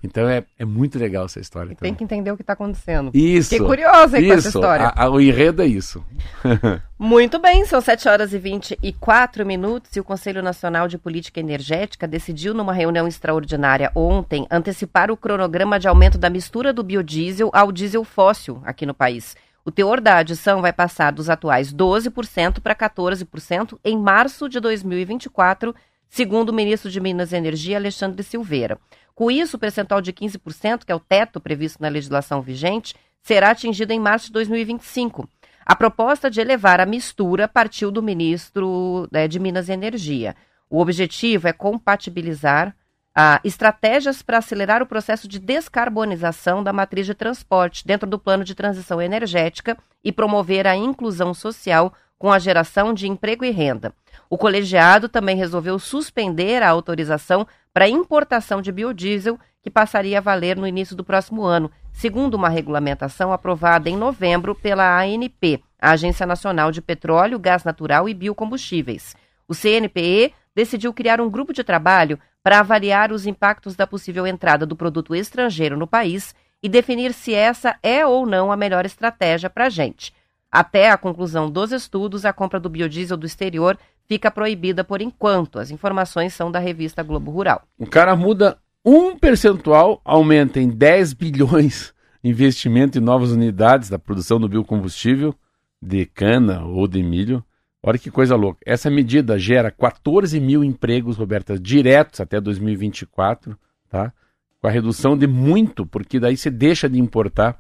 Então 0.03 0.29
é, 0.29 0.45
é 0.59 0.65
muito 0.65 0.97
legal 0.99 1.25
essa 1.25 1.41
história. 1.41 1.73
E 1.73 1.75
tem 1.75 1.93
que 1.93 2.05
entender 2.05 2.31
o 2.31 2.37
que 2.37 2.43
está 2.43 2.53
acontecendo. 2.53 3.11
Isso. 3.13 3.51
Fiquei 3.51 3.67
curiosa 3.67 4.17
aí 4.17 4.27
com 4.29 4.33
essa 4.35 4.49
isso. 4.49 4.59
história. 4.59 4.87
A- 4.87 5.05
a- 5.05 5.11
o 5.11 5.21
enredo 5.21 5.61
é 5.63 5.67
isso. 5.67 6.05
Muito 6.99 7.39
bem, 7.39 7.65
são 7.65 7.81
7 7.81 8.09
horas 8.09 8.33
e 8.33 8.39
24 8.39 9.45
minutos 9.47 9.95
e 9.97 10.01
o 10.01 10.05
Conselho 10.05 10.43
Nacional 10.43 10.89
de 10.89 10.99
Política 10.99 11.41
Energética 11.41 12.07
decidiu, 12.09 12.53
numa 12.55 12.73
reunião 12.73 13.07
extraordinária 13.07 13.91
ontem, 13.95 14.47
antecipar 14.51 15.11
o 15.11 15.17
cronograma 15.17 15.79
de 15.79 15.89
aumento 15.89 16.19
da 16.19 16.31
mistura 16.31 16.73
do 16.73 16.83
biodiesel 16.83 17.51
ao 17.53 17.71
diesel 17.73 18.05
fóssil 18.05 18.61
aqui 18.65 18.85
no 18.87 18.95
país. 18.95 19.37
O 19.65 19.71
teor 19.71 20.01
da 20.01 20.17
adição 20.17 20.63
vai 20.63 20.73
passar 20.73 21.13
dos 21.13 21.29
atuais 21.29 21.73
12% 21.75 22.61
para 22.61 22.75
14% 22.75 23.79
em 23.85 23.99
março 23.99 24.49
de 24.49 24.59
2024, 24.61 25.75
segundo 26.09 26.51
o 26.51 26.55
ministro 26.55 26.91
de 26.91 27.01
Minas 27.01 27.33
e 27.33 27.37
Energia, 27.37 27.77
Alexandre 27.77 28.23
Silveira. 28.23 28.79
Com 29.15 29.31
isso, 29.31 29.57
o 29.57 29.61
percentual 29.61 30.01
de 30.01 30.13
15%, 30.13 30.85
que 30.85 30.93
é 30.93 30.95
o 30.95 31.01
teto 31.01 31.41
previsto 31.41 31.83
na 31.83 31.89
legislação 31.89 32.41
vigente, 32.41 32.95
será 33.23 33.51
atingido 33.51 33.93
em 33.93 34.01
março 34.01 34.27
de 34.27 34.33
2025. 34.33 35.29
A 35.67 35.77
proposta 35.77 36.31
de 36.31 36.41
elevar 36.41 36.81
a 36.81 36.87
mistura 36.87 37.47
partiu 37.47 37.91
do 37.91 38.03
ministro 38.03 39.09
né, 39.13 39.29
de 39.29 39.39
Minas 39.39 39.69
e 39.69 39.73
Energia. 39.73 40.35
O 40.71 40.81
objetivo 40.81 41.49
é 41.49 41.53
compatibilizar 41.53 42.75
ah, 43.15 43.41
estratégias 43.43 44.23
para 44.23 44.39
acelerar 44.39 44.83
o 44.83 44.87
processo 44.87 45.27
de 45.27 45.39
descarbonização 45.39 46.63
da 46.63 46.73
matriz 46.73 47.05
de 47.05 47.15
transporte 47.15 47.87
dentro 47.87 48.09
do 48.09 48.19
plano 48.19 48.45
de 48.45 48.55
transição 48.55 49.03
energética 49.03 49.77
e 50.05 50.13
promover 50.13 50.67
a 50.67 50.77
inclusão 50.77 51.35
social 51.35 51.93
com 52.19 52.33
a 52.33 52.39
geração 52.39 52.93
de 52.93 53.07
emprego 53.07 53.45
e 53.45 53.51
renda. 53.51 53.93
O 54.29 54.37
colegiado 54.37 55.09
também 55.09 55.37
resolveu 55.37 55.79
suspender 55.79 56.63
a 56.63 56.69
autorização 56.69 57.47
para 57.73 57.89
importação 57.89 58.61
de 58.61 58.73
biodiesel, 58.73 59.39
que 59.63 59.71
passaria 59.71 60.19
a 60.19 60.21
valer 60.21 60.57
no 60.57 60.67
início 60.67 60.97
do 60.97 61.05
próximo 61.05 61.45
ano, 61.45 61.71
segundo 61.93 62.35
uma 62.35 62.49
regulamentação 62.49 63.33
aprovada 63.33 63.89
em 63.89 63.97
novembro 63.97 64.55
pela 64.55 65.01
ANP, 65.01 65.63
a 65.81 65.93
Agência 65.93 66.27
Nacional 66.27 66.73
de 66.73 66.83
Petróleo, 66.83 67.39
Gás 67.39 67.65
Natural 67.65 68.09
e 68.09 68.15
Biocombustíveis. 68.15 69.15
O 69.47 69.55
CNPE 69.55 70.35
decidiu 70.55 70.93
criar 70.93 71.21
um 71.21 71.31
grupo 71.31 71.53
de 71.53 71.63
trabalho 71.63 72.19
para 72.43 72.61
avaliar 72.61 73.13
os 73.13 73.27
impactos 73.27 73.77
da 73.77 73.87
possível 73.87 74.27
entrada 74.27 74.67
do 74.67 74.77
produto 74.77 75.15
estrangeiro 75.15 75.77
no 75.77 75.87
país 75.87 76.35
e 76.63 76.69
definir 76.69 77.13
se 77.13 77.33
essa 77.33 77.77
é 77.83 78.05
ou 78.05 78.27
não 78.27 78.51
a 78.51 78.57
melhor 78.57 78.85
estratégia 78.85 79.49
para 79.49 79.67
a 79.67 79.71
gente. 79.71 80.13
Até 80.51 80.91
a 80.91 80.99
conclusão 80.99 81.51
dos 81.51 81.73
estudos, 81.73 82.25
a 82.25 82.33
compra 82.33 82.59
do 82.59 82.71
biodiesel 82.71 83.17
do 83.17 83.27
exterior 83.27 83.79
fica 84.07 84.31
proibida 84.31 84.83
por 84.83 85.03
enquanto. 85.03 85.59
As 85.59 85.71
informações 85.71 86.33
são 86.33 86.51
da 86.51 86.59
revista 86.59 87.03
Globo 87.03 87.31
Rural. 87.31 87.63
O 87.79 87.87
cara 87.87 88.17
muda 88.17 88.59
um 88.85 89.17
percentual, 89.19 90.01
aumenta 90.05 90.61
em 90.61 90.69
10 90.69 91.13
bilhões 91.13 91.93
investimento 92.23 92.99
em 92.99 93.01
novas 93.01 93.31
unidades 93.31 93.89
da 93.89 93.99
produção 93.99 94.41
do 94.41 94.49
biocombustível 94.49 95.35
de 95.81 96.05
cana 96.07 96.65
ou 96.65 96.89
de 96.89 97.03
milho. 97.03 97.45
Olha 97.83 97.99
que 97.99 98.11
coisa 98.11 98.35
louca. 98.35 98.61
Essa 98.67 98.91
medida 98.91 99.39
gera 99.39 99.71
14 99.71 100.39
mil 100.41 100.65
empregos, 100.65 101.17
Roberta, 101.17 101.59
diretos 101.59 102.21
até 102.21 102.41
2024, 102.41 103.57
tá? 103.89 104.13
Com 104.61 104.67
a 104.67 104.71
redução 104.71 105.17
de 105.17 105.29
muito, 105.29 105.87
porque 105.87 106.19
daí 106.19 106.37
você 106.37 106.51
deixa 106.51 106.89
de 106.89 106.99
importar 106.99 107.57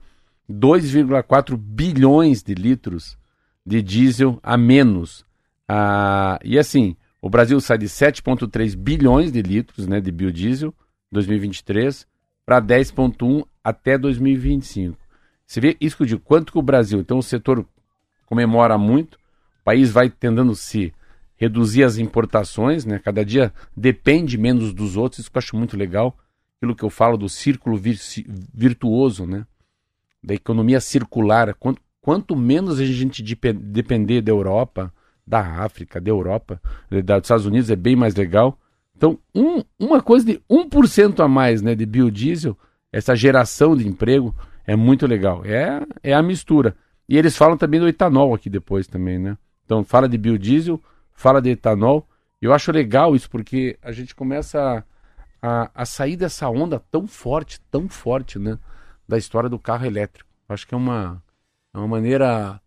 2,4 0.51 1.57
bilhões 1.57 2.43
de 2.43 2.55
litros 2.55 3.19
de 3.65 3.83
diesel 3.83 4.39
a 4.43 4.57
menos. 4.57 5.25
Ah, 5.69 6.39
e 6.43 6.59
assim, 6.59 6.97
o 7.21 7.29
Brasil 7.29 7.61
sai 7.61 7.79
de 7.79 7.87
7,3 7.87 8.75
bilhões 8.75 9.31
de 9.31 9.43
litros 9.43 9.87
né, 9.87 10.01
de 10.01 10.11
biodiesel 10.11 10.75
2023 11.13 12.07
para 12.47 12.63
10,1 12.63 13.45
até 13.63 13.99
2025. 13.99 14.97
Você 15.47 15.61
vê 15.61 15.77
isso 15.81 15.97
digo, 16.07 16.21
quanto 16.23 16.53
que 16.53 16.59
o 16.59 16.63
Brasil, 16.63 17.01
então 17.01 17.19
o 17.19 17.23
setor 17.23 17.67
comemora 18.27 18.79
muito, 18.79 19.15
o 19.15 19.65
país 19.65 19.91
vai 19.91 20.09
tentando 20.09 20.55
se 20.55 20.93
reduzir 21.37 21.85
as 21.85 21.99
importações, 21.99 22.85
né? 22.85 22.99
Cada 22.99 23.25
dia 23.25 23.53
depende 23.77 24.37
menos 24.37 24.73
dos 24.73 24.97
outros, 24.97 25.21
isso 25.21 25.31
que 25.31 25.37
eu 25.37 25.41
acho 25.41 25.57
muito 25.57 25.77
legal, 25.77 26.17
aquilo 26.57 26.75
que 26.75 26.83
eu 26.83 26.91
falo 26.91 27.17
do 27.17 27.29
círculo 27.29 27.77
vir- 27.77 27.99
virtuoso, 28.53 29.27
né? 29.27 29.47
Da 30.23 30.35
economia 30.35 30.81
circular, 30.81 31.55
quanto, 31.55 31.81
quanto 32.01 32.35
menos 32.37 32.81
a 32.81 32.85
gente 32.85 33.23
depe- 33.23 33.53
depender 33.53 34.21
da 34.21 34.31
Europa, 34.33 34.93
da 35.27 35.41
África, 35.63 36.01
da 36.01 36.11
Europa, 36.11 36.61
dos 36.91 37.01
Estados 37.23 37.47
Unidos 37.47 37.71
é 37.71 37.77
bem 37.77 37.95
mais 37.95 38.15
legal. 38.15 38.59
Então, 38.97 39.19
um- 39.35 39.63
uma 39.79 40.03
coisa 40.03 40.27
de 40.27 40.41
1% 40.51 41.21
a 41.23 41.29
mais 41.29 41.63
né, 41.63 41.75
de 41.75 41.87
biodiesel, 41.87 42.57
essa 42.93 43.15
geração 43.15 43.77
de 43.77 43.87
emprego, 43.87 44.35
é 44.67 44.75
muito 44.75 45.07
legal. 45.07 45.43
É, 45.45 45.83
é 46.03 46.13
a 46.15 46.23
mistura. 46.23 46.75
E 47.09 47.17
eles 47.17 47.37
falam 47.37 47.57
também 47.57 47.79
do 47.81 47.89
etanol 47.89 48.35
aqui 48.35 48.51
depois 48.51 48.87
também, 48.87 49.19
né? 49.19 49.37
Então, 49.65 49.85
fala 49.85 50.09
de 50.09 50.19
biodiesel, 50.19 50.81
fala 51.13 51.41
de 51.41 51.51
etanol. 51.51 52.09
Eu 52.41 52.53
acho 52.53 52.73
legal 52.73 53.15
isso, 53.15 53.31
porque 53.31 53.79
a 53.83 53.93
gente 53.93 54.15
começa 54.15 54.85
a, 55.43 55.49
a, 55.65 55.71
a 55.75 55.85
sair 55.85 56.17
dessa 56.17 56.49
onda 56.49 56.83
tão 56.91 57.07
forte, 57.07 57.61
tão 57.71 57.89
forte, 57.89 58.39
né? 58.39 58.59
Da 59.09 59.17
história 59.17 59.49
do 59.49 59.59
carro 59.59 59.87
elétrico. 59.87 60.29
Acho 60.49 60.67
que 60.67 60.75
é 60.75 60.77
uma, 60.77 61.23
é 61.73 61.79
uma 61.79 61.89
maneira. 61.89 62.61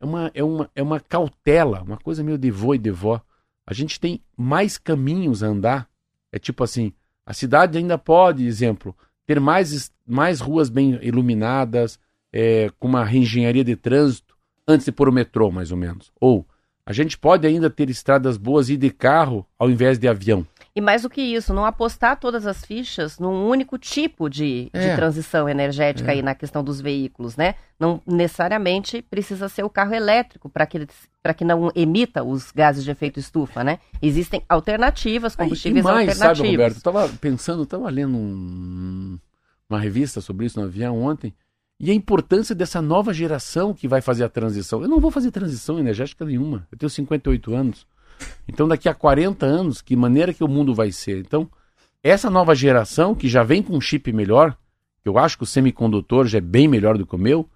É 0.00 0.04
uma, 0.04 0.30
é, 0.34 0.44
uma, 0.44 0.70
é 0.74 0.82
uma 0.82 1.00
cautela, 1.00 1.82
uma 1.82 1.96
coisa 1.96 2.22
meio 2.24 2.38
de 2.38 2.50
vô 2.50 2.74
e 2.74 2.78
de 2.78 2.90
vó. 2.90 3.20
A 3.66 3.74
gente 3.74 4.00
tem 4.00 4.20
mais 4.36 4.78
caminhos 4.78 5.42
a 5.42 5.46
andar. 5.46 5.88
É 6.32 6.38
tipo 6.38 6.64
assim, 6.64 6.92
a 7.24 7.32
cidade 7.32 7.78
ainda 7.78 7.96
pode, 7.96 8.44
exemplo, 8.46 8.96
ter 9.26 9.38
mais, 9.38 9.92
mais 10.06 10.40
ruas 10.40 10.68
bem 10.68 10.98
iluminadas, 11.02 11.98
é, 12.32 12.70
com 12.78 12.88
uma 12.88 13.04
reengenharia 13.04 13.62
de 13.62 13.76
trânsito, 13.76 14.36
antes 14.66 14.86
de 14.86 14.92
pôr 14.92 15.08
o 15.08 15.12
metrô, 15.12 15.50
mais 15.50 15.70
ou 15.70 15.76
menos. 15.76 16.10
Ou 16.20 16.46
a 16.84 16.92
gente 16.92 17.16
pode 17.16 17.46
ainda 17.46 17.70
ter 17.70 17.88
estradas 17.88 18.36
boas 18.36 18.68
e 18.68 18.76
de 18.76 18.90
carro 18.90 19.46
ao 19.58 19.70
invés 19.70 19.98
de 19.98 20.08
avião. 20.08 20.46
E 20.74 20.80
mais 20.80 21.02
do 21.02 21.10
que 21.10 21.20
isso, 21.20 21.52
não 21.52 21.66
apostar 21.66 22.18
todas 22.18 22.46
as 22.46 22.64
fichas 22.64 23.18
num 23.18 23.46
único 23.46 23.76
tipo 23.76 24.30
de, 24.30 24.70
de 24.72 24.80
É. 24.80 24.96
transição 24.96 25.46
energética 25.46 26.12
aí 26.12 26.22
na 26.22 26.34
questão 26.34 26.64
dos 26.64 26.80
veículos, 26.80 27.36
né? 27.36 27.56
Não 27.78 28.00
necessariamente 28.06 29.02
precisa 29.02 29.50
ser 29.50 29.64
o 29.64 29.68
carro 29.68 29.92
elétrico 29.94 30.48
para 30.48 30.64
que, 30.64 30.86
pra 31.22 31.34
que 31.34 31.44
não 31.44 31.70
emita 31.74 32.24
os 32.24 32.50
gases 32.50 32.84
de 32.84 32.90
efeito 32.90 33.20
estufa, 33.20 33.62
né? 33.62 33.80
Existem 34.00 34.42
alternativas, 34.48 35.36
combustíveis 35.36 35.84
e 35.84 35.86
mais, 35.86 36.08
alternativos. 36.08 36.38
sabe, 36.38 36.50
Roberto? 36.52 36.76
Eu 36.76 36.82
tava 36.82 37.08
pensando, 37.20 37.66
tava 37.66 37.90
lendo 37.90 38.16
um- 38.16 39.18
uma 39.68 39.78
revista 39.78 40.22
sobre 40.22 40.46
isso 40.46 40.58
no 40.58 40.64
avião 40.66 41.02
ontem, 41.02 41.34
e 41.78 41.90
a 41.90 41.94
importância 41.94 42.54
dessa 42.54 42.80
nova 42.80 43.12
geração 43.12 43.74
que 43.74 43.86
vai 43.86 44.00
fazer 44.00 44.24
a 44.24 44.28
transição. 44.28 44.80
Eu 44.80 44.88
não 44.88 45.00
vou 45.00 45.10
fazer 45.10 45.30
transição 45.30 45.78
energética 45.78 46.24
nenhuma. 46.24 46.66
Eu 46.72 46.78
tenho 46.78 46.88
58 46.88 47.54
anos. 47.54 47.86
Então, 48.48 48.68
daqui 48.68 48.88
a 48.88 48.94
40 48.94 49.46
anos, 49.46 49.80
que 49.80 49.96
maneira 49.96 50.34
que 50.34 50.44
o 50.44 50.48
mundo 50.48 50.74
vai 50.74 50.92
ser? 50.92 51.18
Então, 51.18 51.48
essa 52.02 52.28
nova 52.28 52.54
geração, 52.54 53.14
que 53.14 53.28
já 53.28 53.42
vem 53.42 53.62
com 53.62 53.76
um 53.76 53.80
chip 53.80 54.12
melhor, 54.12 54.56
que 55.02 55.08
eu 55.08 55.18
acho 55.18 55.36
que 55.36 55.44
o 55.44 55.46
semicondutor 55.46 56.26
já 56.26 56.38
é 56.38 56.40
bem 56.40 56.66
melhor 56.68 56.98
do 56.98 57.06
que 57.06 57.14
o 57.14 57.18
meu, 57.18 57.48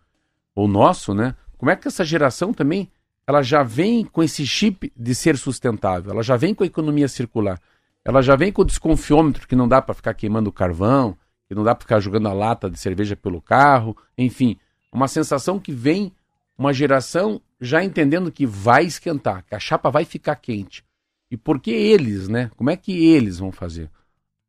ou 0.54 0.66
nosso, 0.66 1.14
né? 1.14 1.34
Como 1.58 1.70
é 1.70 1.76
que 1.76 1.88
essa 1.88 2.04
geração 2.04 2.52
também, 2.52 2.90
ela 3.26 3.42
já 3.42 3.62
vem 3.62 4.04
com 4.04 4.22
esse 4.22 4.46
chip 4.46 4.92
de 4.96 5.14
ser 5.14 5.36
sustentável, 5.36 6.12
ela 6.12 6.22
já 6.22 6.36
vem 6.36 6.54
com 6.54 6.64
a 6.64 6.66
economia 6.66 7.08
circular, 7.08 7.60
ela 8.04 8.22
já 8.22 8.36
vem 8.36 8.52
com 8.52 8.62
o 8.62 8.64
desconfiômetro 8.64 9.46
que 9.46 9.56
não 9.56 9.66
dá 9.66 9.82
para 9.82 9.94
ficar 9.94 10.14
queimando 10.14 10.52
carvão, 10.52 11.16
que 11.48 11.54
não 11.54 11.62
dá 11.62 11.74
para 11.74 11.82
ficar 11.82 12.00
jogando 12.00 12.28
a 12.28 12.32
lata 12.32 12.70
de 12.70 12.78
cerveja 12.78 13.16
pelo 13.16 13.40
carro, 13.40 13.96
enfim, 14.16 14.56
uma 14.92 15.08
sensação 15.08 15.58
que 15.58 15.72
vem 15.72 16.12
uma 16.56 16.72
geração 16.72 17.40
já 17.60 17.82
entendendo 17.82 18.30
que 18.30 18.46
vai 18.46 18.84
esquentar, 18.84 19.44
que 19.44 19.54
a 19.54 19.58
chapa 19.58 19.90
vai 19.90 20.04
ficar 20.04 20.36
quente. 20.36 20.84
E 21.30 21.36
por 21.36 21.60
que 21.60 21.70
eles, 21.70 22.28
né? 22.28 22.50
Como 22.56 22.70
é 22.70 22.76
que 22.76 23.06
eles 23.06 23.38
vão 23.38 23.50
fazer? 23.50 23.90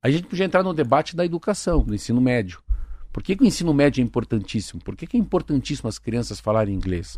A 0.02 0.10
gente 0.10 0.28
podia 0.28 0.46
entrar 0.46 0.64
no 0.64 0.74
debate 0.74 1.16
da 1.16 1.26
educação, 1.26 1.84
do 1.84 1.96
ensino 1.96 2.22
médio. 2.22 2.62
Por 3.12 3.24
que, 3.24 3.36
que 3.36 3.44
o 3.44 3.48
ensino 3.48 3.74
médio 3.74 4.02
é 4.02 4.04
importantíssimo? 4.04 4.82
Por 4.84 4.96
que, 4.96 5.08
que 5.08 5.18
é 5.18 5.20
importantíssimo 5.20 5.90
as 5.90 5.98
crianças 5.98 6.40
falarem 6.40 6.76
inglês? 6.76 7.18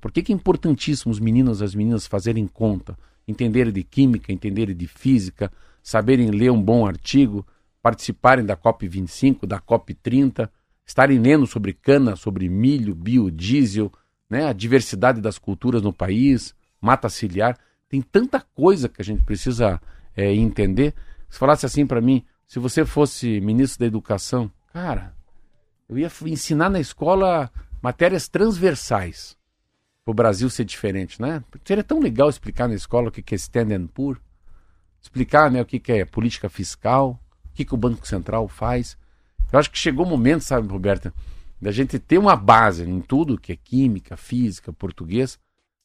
Por 0.00 0.12
que, 0.12 0.22
que 0.22 0.32
é 0.32 0.34
importantíssimo 0.34 1.10
os 1.10 1.18
meninos 1.18 1.60
e 1.60 1.64
as 1.64 1.74
meninas 1.74 2.06
fazerem 2.06 2.46
conta, 2.46 2.96
entenderem 3.26 3.72
de 3.72 3.82
química, 3.82 4.32
entenderem 4.32 4.76
de 4.76 4.86
física, 4.86 5.50
saberem 5.82 6.30
ler 6.30 6.50
um 6.50 6.62
bom 6.62 6.86
artigo, 6.86 7.44
participarem 7.82 8.44
da 8.44 8.56
COP25, 8.56 9.46
da 9.46 9.60
COP30, 9.60 10.48
estarem 10.86 11.18
lendo 11.18 11.46
sobre 11.46 11.72
cana, 11.72 12.14
sobre 12.16 12.48
milho, 12.48 12.94
biodiesel, 12.94 13.92
né, 14.30 14.46
a 14.46 14.52
diversidade 14.52 15.20
das 15.20 15.36
culturas 15.36 15.82
no 15.82 15.92
país, 15.92 16.54
mata 16.80 17.08
ciliar. 17.08 17.58
Tem 17.88 18.00
tanta 18.00 18.40
coisa 18.40 18.88
que 18.88 19.02
a 19.02 19.04
gente 19.04 19.24
precisa 19.24 19.80
é, 20.16 20.32
entender. 20.32 20.94
Se 21.28 21.38
falasse 21.38 21.66
assim 21.66 21.84
para 21.84 22.00
mim, 22.00 22.24
se 22.46 22.60
você 22.60 22.84
fosse 22.84 23.40
ministro 23.40 23.80
da 23.80 23.86
Educação, 23.86 24.50
cara, 24.72 25.12
eu 25.88 25.98
ia 25.98 26.10
ensinar 26.26 26.70
na 26.70 26.78
escola 26.78 27.50
matérias 27.82 28.28
transversais 28.28 29.36
para 30.04 30.12
o 30.12 30.14
Brasil 30.14 30.48
ser 30.48 30.64
diferente, 30.64 31.20
né? 31.20 31.42
Seria 31.64 31.84
tão 31.84 32.00
legal 32.00 32.28
explicar 32.28 32.68
na 32.68 32.74
escola 32.74 33.08
o 33.08 33.12
que 33.12 33.34
é 33.34 33.36
stand 33.36 33.74
and 33.74 33.86
poor, 33.88 34.20
explicar 35.00 35.50
né, 35.50 35.60
o 35.60 35.64
que 35.64 35.80
é 35.92 36.04
política 36.04 36.48
fiscal, 36.48 37.20
o 37.44 37.54
que, 37.54 37.64
que 37.64 37.74
o 37.74 37.78
Banco 37.78 38.06
Central 38.06 38.46
faz. 38.48 38.96
Eu 39.52 39.58
acho 39.58 39.70
que 39.70 39.78
chegou 39.78 40.06
o 40.06 40.08
momento, 40.08 40.42
sabe, 40.42 40.68
Roberta, 40.68 41.12
da 41.60 41.70
gente 41.70 41.98
ter 41.98 42.18
uma 42.18 42.34
base 42.34 42.84
em 42.84 43.00
tudo 43.00 43.38
que 43.38 43.52
é 43.52 43.56
química, 43.56 44.16
física, 44.16 44.72
português, 44.72 45.38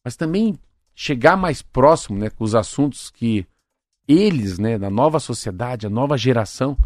mas 0.04 0.16
também 0.16 0.58
chegar 0.96 1.36
mais 1.36 1.62
próximo 1.62 2.18
né, 2.18 2.30
com 2.30 2.44
os 2.44 2.56
assuntos 2.56 3.10
que 3.10 3.46
eles, 4.08 4.58
né, 4.58 4.78
da 4.78 4.90
nova 4.90 5.20
sociedade, 5.20 5.86
a 5.86 5.90
nova 5.90 6.18
geração, 6.18 6.78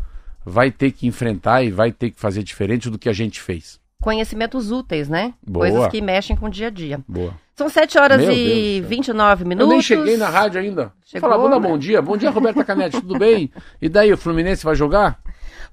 vai 0.44 0.72
ter 0.72 0.92
que 0.92 1.06
enfrentar 1.06 1.64
e 1.64 1.70
vai 1.70 1.92
ter 1.92 2.12
que 2.12 2.20
fazer 2.20 2.44
diferente 2.44 2.90
do 2.90 2.98
que 2.98 3.10
a 3.10 3.14
gente 3.14 3.40
fez. 3.40 3.80
Conhecimentos 4.02 4.72
úteis, 4.72 5.10
né? 5.10 5.34
Boa. 5.46 5.68
Coisas 5.68 5.88
que 5.90 6.02
mexem 6.02 6.36
com 6.36 6.46
o 6.46 6.50
dia 6.50 6.68
a 6.68 6.70
dia. 6.70 7.00
Boa. 7.08 7.34
São 7.56 7.68
7 7.68 7.98
horas 8.00 8.22
Meu 8.22 8.32
e 8.32 8.36
Deus 8.36 8.48
do 8.48 8.82
céu. 8.82 8.90
29 8.90 9.44
minutos. 9.44 9.68
Eu 9.68 9.74
nem 9.74 9.82
cheguei 9.82 10.16
na 10.16 10.30
rádio 10.30 10.62
ainda. 10.62 10.94
Chegou, 11.04 11.30
Fala, 11.30 11.50
né? 11.50 11.68
bom 11.68 11.78
dia. 11.78 12.02
Bom 12.02 12.16
dia, 12.16 12.30
Roberta 12.30 12.64
Canete, 12.64 13.02
tudo 13.02 13.20
bem? 13.20 13.52
E 13.82 13.90
daí, 13.90 14.14
o 14.14 14.18
Fluminense 14.18 14.64
vai 14.64 14.76
jogar? 14.76 15.20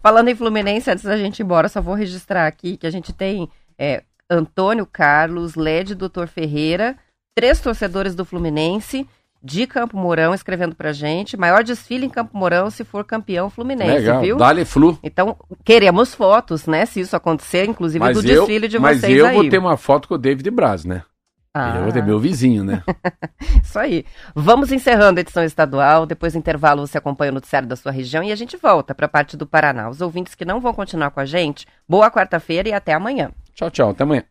Falando 0.03 0.29
em 0.29 0.35
Fluminense, 0.35 0.91
antes 0.91 1.05
da 1.05 1.17
gente 1.17 1.39
ir 1.39 1.45
embora, 1.45 1.69
só 1.69 1.81
vou 1.81 1.95
registrar 1.95 2.49
aqui 2.49 2.77
que 2.77 2.87
a 2.87 2.91
gente 2.91 3.13
tem 3.13 3.49
é, 3.79 4.03
Antônio 4.29 4.85
Carlos, 4.85 5.55
Led 5.55 5.95
Doutor 5.95 6.27
Ferreira, 6.27 6.97
três 7.37 7.61
torcedores 7.61 8.17
do 8.17 8.25
Fluminense 8.25 9.07
de 9.43 9.67
Campo 9.67 9.97
Mourão 9.97 10.35
escrevendo 10.35 10.75
pra 10.75 10.93
gente. 10.93 11.37
Maior 11.37 11.63
desfile 11.63 12.07
em 12.07 12.11
Campo 12.11 12.37
Mourão 12.37 12.71
se 12.71 12.85
for 12.85 13.05
campeão 13.05 13.49
Fluminense, 13.51 13.93
Legal. 13.99 14.21
viu? 14.21 14.37
Dale 14.37 14.65
Flu. 14.65 14.99
Então, 15.03 15.37
queremos 15.65 16.15
fotos, 16.15 16.67
né? 16.67 16.85
Se 16.87 17.01
isso 17.01 17.15
acontecer, 17.15 17.69
inclusive 17.69 17.99
Mas 18.01 18.21
do 18.21 18.29
eu, 18.29 18.41
desfile 18.41 18.69
de 18.69 18.79
mas 18.79 19.01
vocês 19.01 19.17
eu 19.17 19.27
aí. 19.27 19.35
vou 19.35 19.49
ter 19.49 19.59
uma 19.59 19.77
foto 19.77 20.09
com 20.09 20.15
o 20.15 20.19
David 20.19 20.51
Braz, 20.51 20.85
né? 20.85 21.03
Ah, 21.59 21.77
Eu 21.77 21.85
vou 21.85 21.93
ter 21.93 22.03
meu 22.03 22.19
vizinho, 22.19 22.63
né? 22.63 22.83
Isso 23.65 23.79
aí. 23.79 24.05
Vamos 24.35 24.71
encerrando 24.73 25.19
a 25.19 25.23
edição 25.23 25.43
estadual. 25.43 26.05
Depois 26.05 26.35
do 26.35 26.39
intervalo, 26.39 26.87
você 26.87 26.99
acompanha 26.99 27.31
o 27.31 27.35
noticiário 27.35 27.67
da 27.67 27.75
sua 27.77 27.91
região 27.91 28.23
e 28.23 28.31
a 28.31 28.37
gente 28.37 28.59
volta 28.59 28.95
para 28.95 29.07
a 29.07 29.09
parte 29.09 29.39
do 29.39 29.47
Paraná. 29.47 29.89
Os 29.89 30.03
ouvintes 30.03 30.35
que 30.35 30.45
não 30.45 30.61
vão 30.61 30.75
continuar 30.75 31.11
com 31.13 31.21
a 31.21 31.25
gente, 31.25 31.67
boa 31.89 32.11
quarta-feira 32.11 32.69
e 32.69 32.75
até 32.75 32.93
amanhã. 32.93 33.31
Tchau, 33.55 33.71
tchau. 33.71 33.89
Até 33.89 34.03
amanhã. 34.03 34.23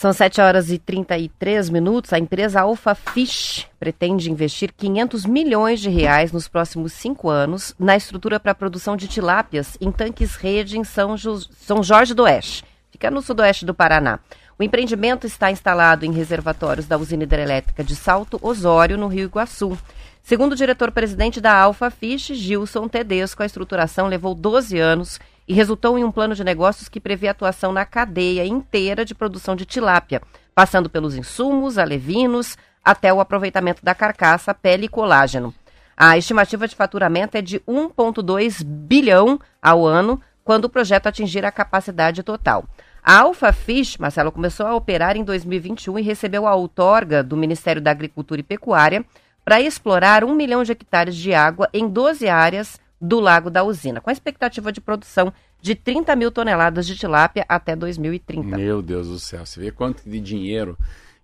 São 0.00 0.12
7 0.12 0.40
horas 0.40 0.70
e 0.70 0.78
33 0.78 1.68
minutos. 1.70 2.12
A 2.12 2.20
empresa 2.20 2.60
Alpha 2.60 2.94
Fish 2.94 3.66
pretende 3.80 4.30
investir 4.30 4.72
500 4.72 5.26
milhões 5.26 5.80
de 5.80 5.90
reais 5.90 6.30
nos 6.30 6.46
próximos 6.46 6.92
cinco 6.92 7.28
anos 7.28 7.74
na 7.76 7.96
estrutura 7.96 8.38
para 8.38 8.52
a 8.52 8.54
produção 8.54 8.96
de 8.96 9.08
tilápias 9.08 9.76
em 9.80 9.90
tanques 9.90 10.36
rede 10.36 10.78
em 10.78 10.84
São, 10.84 11.16
Jo- 11.16 11.40
São 11.40 11.82
Jorge 11.82 12.14
do 12.14 12.22
Oeste. 12.22 12.64
Fica 12.92 13.10
no 13.10 13.20
sudoeste 13.20 13.66
do 13.66 13.74
Paraná. 13.74 14.20
O 14.56 14.62
empreendimento 14.62 15.26
está 15.26 15.50
instalado 15.50 16.06
em 16.06 16.12
reservatórios 16.12 16.86
da 16.86 16.96
usina 16.96 17.24
hidrelétrica 17.24 17.82
de 17.82 17.96
Salto 17.96 18.38
Osório, 18.40 18.96
no 18.96 19.08
Rio 19.08 19.24
Iguaçu. 19.24 19.76
Segundo 20.22 20.52
o 20.52 20.56
diretor-presidente 20.56 21.40
da 21.40 21.56
Alpha 21.56 21.90
Fish, 21.90 22.26
Gilson 22.34 22.86
Tedesco, 22.86 23.42
a 23.42 23.46
estruturação 23.46 24.06
levou 24.06 24.32
12 24.32 24.78
anos 24.78 25.18
e 25.48 25.54
resultou 25.54 25.98
em 25.98 26.04
um 26.04 26.12
plano 26.12 26.34
de 26.34 26.44
negócios 26.44 26.90
que 26.90 27.00
prevê 27.00 27.26
atuação 27.26 27.72
na 27.72 27.86
cadeia 27.86 28.46
inteira 28.46 29.02
de 29.02 29.14
produção 29.14 29.56
de 29.56 29.64
tilápia, 29.64 30.20
passando 30.54 30.90
pelos 30.90 31.16
insumos, 31.16 31.78
alevinos, 31.78 32.58
até 32.84 33.12
o 33.12 33.18
aproveitamento 33.18 33.82
da 33.82 33.94
carcaça, 33.94 34.52
pele 34.52 34.84
e 34.84 34.88
colágeno. 34.88 35.54
A 35.96 36.18
estimativa 36.18 36.68
de 36.68 36.76
faturamento 36.76 37.36
é 37.36 37.42
de 37.42 37.60
1,2 37.60 38.62
bilhão 38.62 39.40
ao 39.60 39.86
ano, 39.86 40.20
quando 40.44 40.66
o 40.66 40.70
projeto 40.70 41.06
atingir 41.06 41.44
a 41.44 41.50
capacidade 41.50 42.22
total. 42.22 42.64
A 43.02 43.20
Alpha 43.20 43.52
Fish, 43.52 43.96
Marcelo, 43.96 44.30
começou 44.30 44.66
a 44.66 44.74
operar 44.74 45.16
em 45.16 45.24
2021 45.24 45.98
e 45.98 46.02
recebeu 46.02 46.46
a 46.46 46.54
outorga 46.54 47.22
do 47.22 47.36
Ministério 47.36 47.80
da 47.80 47.90
Agricultura 47.90 48.40
e 48.40 48.44
Pecuária 48.44 49.04
para 49.44 49.60
explorar 49.60 50.24
um 50.24 50.34
milhão 50.34 50.62
de 50.62 50.72
hectares 50.72 51.16
de 51.16 51.32
água 51.32 51.68
em 51.72 51.88
12 51.88 52.28
áreas 52.28 52.78
do 53.00 53.20
lago 53.20 53.48
da 53.50 53.62
usina, 53.62 54.00
com 54.00 54.10
a 54.10 54.12
expectativa 54.12 54.72
de 54.72 54.80
produção 54.80 55.32
de 55.60 55.74
30 55.74 56.14
mil 56.16 56.30
toneladas 56.30 56.86
de 56.86 56.96
tilápia 56.96 57.44
até 57.48 57.74
2030. 57.76 58.56
Meu 58.56 58.82
Deus 58.82 59.08
do 59.08 59.18
céu, 59.18 59.44
você 59.46 59.60
vê 59.60 59.70
quanto 59.70 60.08
de 60.08 60.20
dinheiro. 60.20 60.76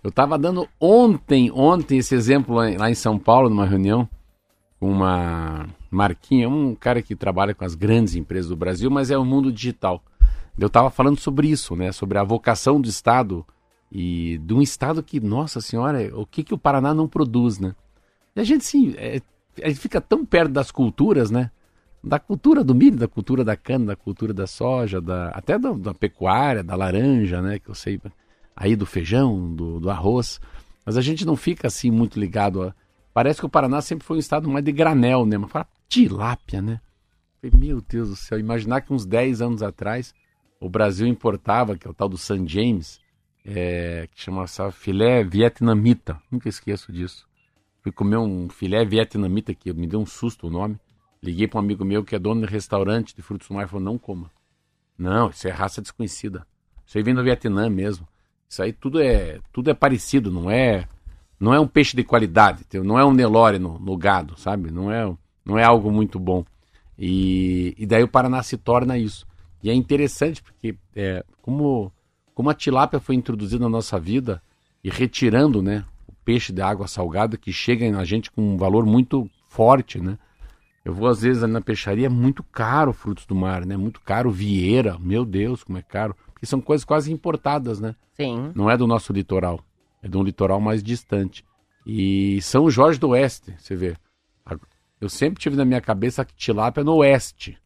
Eu 0.02 0.10
estava 0.10 0.38
dando 0.38 0.68
ontem, 0.78 1.50
ontem 1.52 1.98
esse 1.98 2.14
exemplo 2.14 2.54
lá 2.54 2.90
em- 2.90 2.94
São 2.94 3.18
Paulo, 3.18 3.48
numa 3.48 3.64
reunião, 3.66 4.08
com 4.78 4.90
uma 4.90 5.66
Marquinha, 5.90 6.48
um 6.48 6.74
cara 6.74 7.00
que 7.00 7.16
trabalha 7.16 7.54
com 7.54 7.64
as 7.64 7.74
grandes 7.74 8.14
empresas 8.14 8.48
do 8.48 8.56
Brasil, 8.56 8.90
mas 8.90 9.10
é 9.10 9.16
o 9.16 9.24
mundo 9.24 9.50
digital. 9.52 10.02
Eu 10.58 10.66
estava 10.68 10.90
falando 10.90 11.18
sobre 11.18 11.48
isso, 11.48 11.74
né? 11.74 11.90
Sobre 11.90 12.18
a 12.18 12.22
vocação 12.24 12.80
do 12.80 12.88
Estado 12.88 13.44
e 13.90 14.38
de 14.44 14.52
um 14.54 14.60
Estado 14.62 15.02
que, 15.02 15.18
nossa 15.20 15.60
senhora, 15.60 16.10
o 16.14 16.26
que, 16.26 16.44
que 16.44 16.54
o 16.54 16.58
Paraná 16.58 16.92
não 16.94 17.08
produz, 17.08 17.58
né? 17.58 17.74
E 18.36 18.40
a 18.40 18.44
gente, 18.44 18.64
sim, 18.64 18.94
é, 18.96 19.20
a 19.62 19.68
gente 19.68 19.80
fica 19.80 20.00
tão 20.00 20.24
perto 20.24 20.52
das 20.52 20.70
culturas, 20.70 21.30
né? 21.30 21.50
Da 22.06 22.18
cultura 22.18 22.62
do 22.62 22.74
milho, 22.74 22.98
da 22.98 23.08
cultura 23.08 23.42
da 23.42 23.56
cana, 23.56 23.86
da 23.86 23.96
cultura 23.96 24.34
da 24.34 24.46
soja, 24.46 25.00
da, 25.00 25.30
até 25.30 25.58
da, 25.58 25.72
da 25.72 25.94
pecuária, 25.94 26.62
da 26.62 26.76
laranja, 26.76 27.40
né? 27.40 27.58
Que 27.58 27.70
eu 27.70 27.74
sei, 27.74 27.98
aí 28.54 28.76
do 28.76 28.84
feijão, 28.84 29.54
do, 29.54 29.80
do 29.80 29.88
arroz. 29.88 30.38
Mas 30.84 30.98
a 30.98 31.00
gente 31.00 31.24
não 31.24 31.34
fica 31.34 31.68
assim 31.68 31.90
muito 31.90 32.20
ligado 32.20 32.62
a. 32.62 32.74
Parece 33.14 33.40
que 33.40 33.46
o 33.46 33.48
Paraná 33.48 33.80
sempre 33.80 34.04
foi 34.04 34.16
um 34.16 34.20
estado 34.20 34.50
mais 34.50 34.64
de 34.64 34.72
granel, 34.72 35.24
né? 35.24 35.38
Mas 35.38 35.50
fala 35.50 35.66
tilápia, 35.88 36.60
né? 36.60 36.80
Meu 37.42 37.80
Deus 37.80 38.08
do 38.10 38.16
céu, 38.16 38.38
imaginar 38.38 38.80
que 38.82 38.92
uns 38.92 39.06
10 39.06 39.40
anos 39.40 39.62
atrás 39.62 40.14
o 40.60 40.68
Brasil 40.68 41.06
importava, 41.06 41.76
que 41.76 41.86
é 41.86 41.90
o 41.90 41.94
tal 41.94 42.08
do 42.08 42.18
San 42.18 42.46
James, 42.46 43.00
é, 43.44 44.08
que 44.12 44.20
chama 44.20 44.46
filé 44.72 45.22
vietnamita. 45.22 46.20
Nunca 46.30 46.48
esqueço 46.48 46.92
disso. 46.92 47.26
Fui 47.82 47.92
comer 47.92 48.16
um 48.16 48.48
filé 48.48 48.84
vietnamita 48.84 49.54
que 49.54 49.72
me 49.72 49.86
deu 49.86 50.00
um 50.00 50.06
susto 50.06 50.46
o 50.46 50.50
nome. 50.50 50.78
Liguei 51.24 51.48
para 51.48 51.58
um 51.58 51.64
amigo 51.64 51.86
meu 51.86 52.04
que 52.04 52.14
é 52.14 52.18
dono 52.18 52.46
de 52.46 52.52
restaurante 52.52 53.16
de 53.16 53.22
frutos 53.22 53.48
do 53.48 53.54
mar 53.54 53.64
e 53.64 53.68
falou: 53.68 53.82
não 53.82 53.96
coma. 53.96 54.30
Não, 54.98 55.30
isso 55.30 55.48
é 55.48 55.50
raça 55.50 55.80
desconhecida. 55.80 56.46
Isso 56.86 56.98
aí 56.98 57.02
vem 57.02 57.14
do 57.14 57.24
Vietnã 57.24 57.70
mesmo. 57.70 58.06
Isso 58.46 58.62
aí 58.62 58.74
tudo 58.74 59.00
é 59.00 59.40
tudo 59.50 59.70
é 59.70 59.74
parecido, 59.74 60.30
não 60.30 60.50
é 60.50 60.86
não 61.40 61.54
é 61.54 61.58
um 61.58 61.66
peixe 61.66 61.96
de 61.96 62.04
qualidade, 62.04 62.64
não 62.84 62.98
é 62.98 63.04
um 63.04 63.12
Nelore 63.12 63.58
no, 63.58 63.78
no 63.78 63.96
gado, 63.96 64.38
sabe? 64.38 64.70
Não 64.70 64.92
é 64.92 65.10
não 65.42 65.58
é 65.58 65.64
algo 65.64 65.90
muito 65.90 66.18
bom. 66.18 66.44
E, 66.98 67.74
e 67.78 67.86
daí 67.86 68.02
o 68.02 68.08
Paraná 68.08 68.42
se 68.42 68.58
torna 68.58 68.98
isso. 68.98 69.26
E 69.62 69.70
é 69.70 69.74
interessante 69.74 70.42
porque 70.42 70.76
é, 70.94 71.24
como 71.40 71.90
como 72.34 72.50
a 72.50 72.54
tilápia 72.54 73.00
foi 73.00 73.14
introduzida 73.14 73.64
na 73.64 73.70
nossa 73.70 73.98
vida 73.98 74.42
e 74.82 74.90
retirando, 74.90 75.62
né, 75.62 75.84
o 76.06 76.12
peixe 76.24 76.52
de 76.52 76.60
água 76.60 76.86
salgada 76.86 77.38
que 77.38 77.50
chega 77.50 77.90
na 77.90 78.04
gente 78.04 78.30
com 78.30 78.42
um 78.42 78.58
valor 78.58 78.84
muito 78.84 79.26
forte, 79.48 79.98
né? 79.98 80.18
Eu 80.84 80.92
vou 80.92 81.08
às 81.08 81.22
vezes 81.22 81.42
ali 81.42 81.52
na 81.52 81.60
peixaria, 81.60 82.06
é 82.06 82.10
muito 82.10 82.42
caro 82.42 82.92
frutos 82.92 83.24
do 83.24 83.34
mar, 83.34 83.64
né? 83.64 83.76
Muito 83.76 84.00
caro 84.00 84.30
vieira, 84.30 84.98
meu 84.98 85.24
Deus, 85.24 85.64
como 85.64 85.78
é 85.78 85.82
caro. 85.82 86.14
Porque 86.32 86.44
são 86.44 86.60
coisas 86.60 86.84
quase 86.84 87.10
importadas, 87.12 87.80
né? 87.80 87.94
Sim. 88.12 88.52
Não 88.54 88.70
é 88.70 88.76
do 88.76 88.86
nosso 88.86 89.12
litoral, 89.12 89.60
é 90.02 90.08
de 90.08 90.16
um 90.16 90.22
litoral 90.22 90.60
mais 90.60 90.82
distante. 90.82 91.44
E 91.86 92.40
São 92.42 92.70
Jorge 92.70 92.98
do 92.98 93.08
Oeste, 93.10 93.54
você 93.58 93.74
vê. 93.74 93.96
Eu 95.00 95.08
sempre 95.08 95.40
tive 95.40 95.56
na 95.56 95.64
minha 95.64 95.80
cabeça 95.80 96.24
que 96.24 96.34
tilápia 96.34 96.80
é 96.80 96.84
no 96.84 96.94
oeste. 96.96 97.58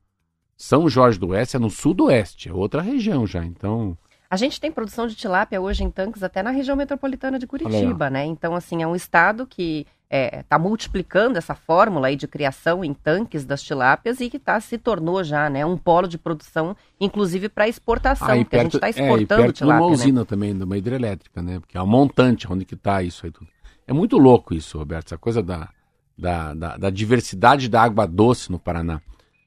São 0.56 0.88
Jorge 0.88 1.20
do 1.20 1.28
Oeste 1.28 1.54
é 1.54 1.58
no 1.60 1.70
sudoeste, 1.70 2.48
é 2.48 2.52
outra 2.52 2.82
região 2.82 3.24
já. 3.26 3.44
Então, 3.44 3.96
A 4.30 4.36
gente 4.36 4.60
tem 4.60 4.70
produção 4.70 5.06
de 5.06 5.14
tilápia 5.14 5.60
hoje 5.60 5.82
em 5.82 5.90
tanques 5.90 6.22
até 6.22 6.42
na 6.42 6.50
região 6.50 6.76
metropolitana 6.76 7.38
de 7.38 7.46
Curitiba, 7.46 8.10
né? 8.10 8.26
Então, 8.26 8.54
assim, 8.54 8.82
é 8.82 8.86
um 8.86 8.94
estado 8.94 9.46
que 9.46 9.86
está 10.10 10.58
multiplicando 10.58 11.38
essa 11.38 11.54
fórmula 11.54 12.08
aí 12.08 12.16
de 12.16 12.26
criação 12.26 12.84
em 12.84 12.94
tanques 12.94 13.44
das 13.44 13.62
tilápias 13.62 14.20
e 14.20 14.30
que 14.30 14.38
tá, 14.38 14.58
se 14.60 14.78
tornou 14.78 15.22
já, 15.22 15.50
né, 15.50 15.66
um 15.66 15.76
polo 15.76 16.08
de 16.08 16.16
produção, 16.16 16.74
inclusive 16.98 17.48
para 17.48 17.68
exportação, 17.68 18.28
aí 18.28 18.42
porque 18.42 18.56
a 18.56 18.62
gente 18.62 18.76
está 18.76 18.86
é, 18.86 18.90
exportando 18.90 19.42
perto 19.42 19.56
de 19.56 19.64
uma 19.64 19.74
tilápia, 19.74 19.86
né? 19.86 19.92
usina 19.92 20.24
também, 20.24 20.56
de 20.56 20.64
uma 20.64 20.78
hidrelétrica, 20.78 21.42
né? 21.42 21.60
Porque 21.60 21.76
é 21.76 21.82
um 21.82 21.86
montante 21.86 22.50
onde 22.50 22.64
que 22.64 22.74
tá 22.74 23.02
isso 23.02 23.26
aí 23.26 23.32
tudo. 23.32 23.48
É 23.86 23.92
muito 23.92 24.16
louco 24.16 24.54
isso, 24.54 24.78
Roberto, 24.78 25.08
essa 25.08 25.18
coisa 25.18 25.42
da, 25.42 25.68
da, 26.16 26.54
da, 26.54 26.76
da 26.76 26.90
diversidade 26.90 27.68
da 27.68 27.82
água 27.82 28.06
doce 28.06 28.50
no 28.50 28.58
Paraná. 28.58 29.00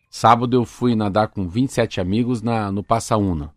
Sábado 0.10 0.56
eu 0.56 0.66
fui 0.66 0.96
nadar 0.96 1.28
com 1.28 1.48
27 1.48 2.00
amigos 2.02 2.42
na, 2.42 2.72
no 2.72 2.84
Passaúna. 2.84 3.52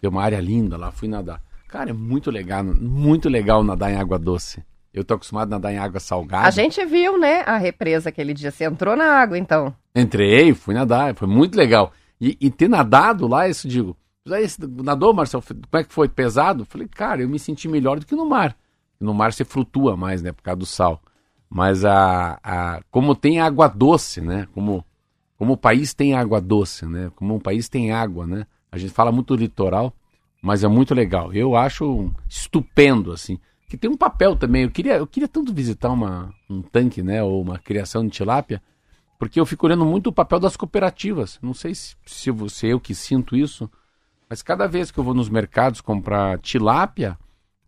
Tem 0.00 0.08
uma 0.08 0.22
área 0.22 0.40
linda 0.40 0.76
lá, 0.76 0.90
fui 0.90 1.08
nadar. 1.08 1.42
Cara, 1.68 1.90
é 1.90 1.92
muito 1.92 2.30
legal, 2.30 2.64
muito 2.64 3.28
legal 3.28 3.62
nadar 3.62 3.90
em 3.92 3.96
água 3.96 4.18
doce. 4.18 4.62
Eu 4.92 5.04
tô 5.04 5.14
acostumado 5.14 5.52
a 5.52 5.56
nadar 5.56 5.72
em 5.72 5.78
água 5.78 6.00
salgada. 6.00 6.48
A 6.48 6.50
gente 6.50 6.82
viu, 6.86 7.18
né, 7.18 7.42
a 7.42 7.58
represa 7.58 8.08
aquele 8.08 8.32
dia. 8.32 8.50
Você 8.50 8.64
entrou 8.64 8.96
na 8.96 9.04
água, 9.04 9.36
então. 9.36 9.74
Entrei, 9.94 10.54
fui 10.54 10.74
nadar, 10.74 11.14
foi 11.14 11.28
muito 11.28 11.56
legal. 11.56 11.92
E, 12.20 12.36
e 12.40 12.50
ter 12.50 12.68
nadado 12.68 13.28
lá, 13.28 13.48
isso 13.48 13.68
digo. 13.68 13.96
"Ah, 14.30 14.40
esse 14.40 14.58
nadou, 14.66 15.12
Marcelo? 15.12 15.42
Como 15.42 15.80
é 15.80 15.84
que 15.84 15.92
foi? 15.92 16.08
Pesado? 16.08 16.64
Falei, 16.64 16.88
cara, 16.88 17.22
eu 17.22 17.28
me 17.28 17.38
senti 17.38 17.68
melhor 17.68 17.98
do 18.00 18.06
que 18.06 18.14
no 18.16 18.26
mar. 18.26 18.56
No 18.98 19.14
mar 19.14 19.32
você 19.32 19.44
flutua 19.44 19.96
mais, 19.96 20.22
né, 20.22 20.32
por 20.32 20.42
causa 20.42 20.58
do 20.58 20.66
sal. 20.66 21.00
Mas 21.48 21.84
a, 21.84 22.38
a 22.42 22.80
como 22.90 23.14
tem 23.14 23.40
água 23.40 23.68
doce, 23.68 24.20
né? 24.20 24.46
Como, 24.52 24.84
como 25.36 25.52
o 25.52 25.56
país 25.56 25.94
tem 25.94 26.14
água 26.14 26.40
doce, 26.40 26.84
né? 26.86 27.10
Como 27.14 27.36
o 27.36 27.40
país 27.40 27.68
tem 27.68 27.92
água, 27.92 28.26
né? 28.26 28.46
A 28.70 28.78
gente 28.78 28.92
fala 28.92 29.10
muito 29.10 29.36
do 29.36 29.40
litoral, 29.40 29.92
mas 30.42 30.62
é 30.62 30.68
muito 30.68 30.94
legal. 30.94 31.32
Eu 31.32 31.56
acho 31.56 32.10
estupendo, 32.28 33.12
assim. 33.12 33.38
Que 33.68 33.76
tem 33.76 33.90
um 33.90 33.96
papel 33.96 34.36
também. 34.36 34.62
Eu 34.62 34.70
queria, 34.70 34.96
eu 34.96 35.06
queria 35.06 35.28
tanto 35.28 35.52
visitar 35.52 35.90
uma, 35.90 36.32
um 36.48 36.62
tanque, 36.62 37.02
né? 37.02 37.22
Ou 37.22 37.42
uma 37.42 37.58
criação 37.58 38.04
de 38.04 38.10
tilápia, 38.10 38.62
porque 39.18 39.40
eu 39.40 39.46
fico 39.46 39.66
olhando 39.66 39.84
muito 39.84 40.08
o 40.08 40.12
papel 40.12 40.38
das 40.38 40.56
cooperativas. 40.56 41.38
Não 41.42 41.52
sei 41.52 41.74
se, 41.74 41.96
se 42.06 42.30
você 42.30 42.68
eu 42.68 42.80
que 42.80 42.94
sinto 42.94 43.36
isso, 43.36 43.70
mas 44.28 44.42
cada 44.42 44.66
vez 44.66 44.90
que 44.90 44.98
eu 44.98 45.04
vou 45.04 45.14
nos 45.14 45.28
mercados 45.28 45.80
comprar 45.80 46.38
tilápia, 46.38 47.18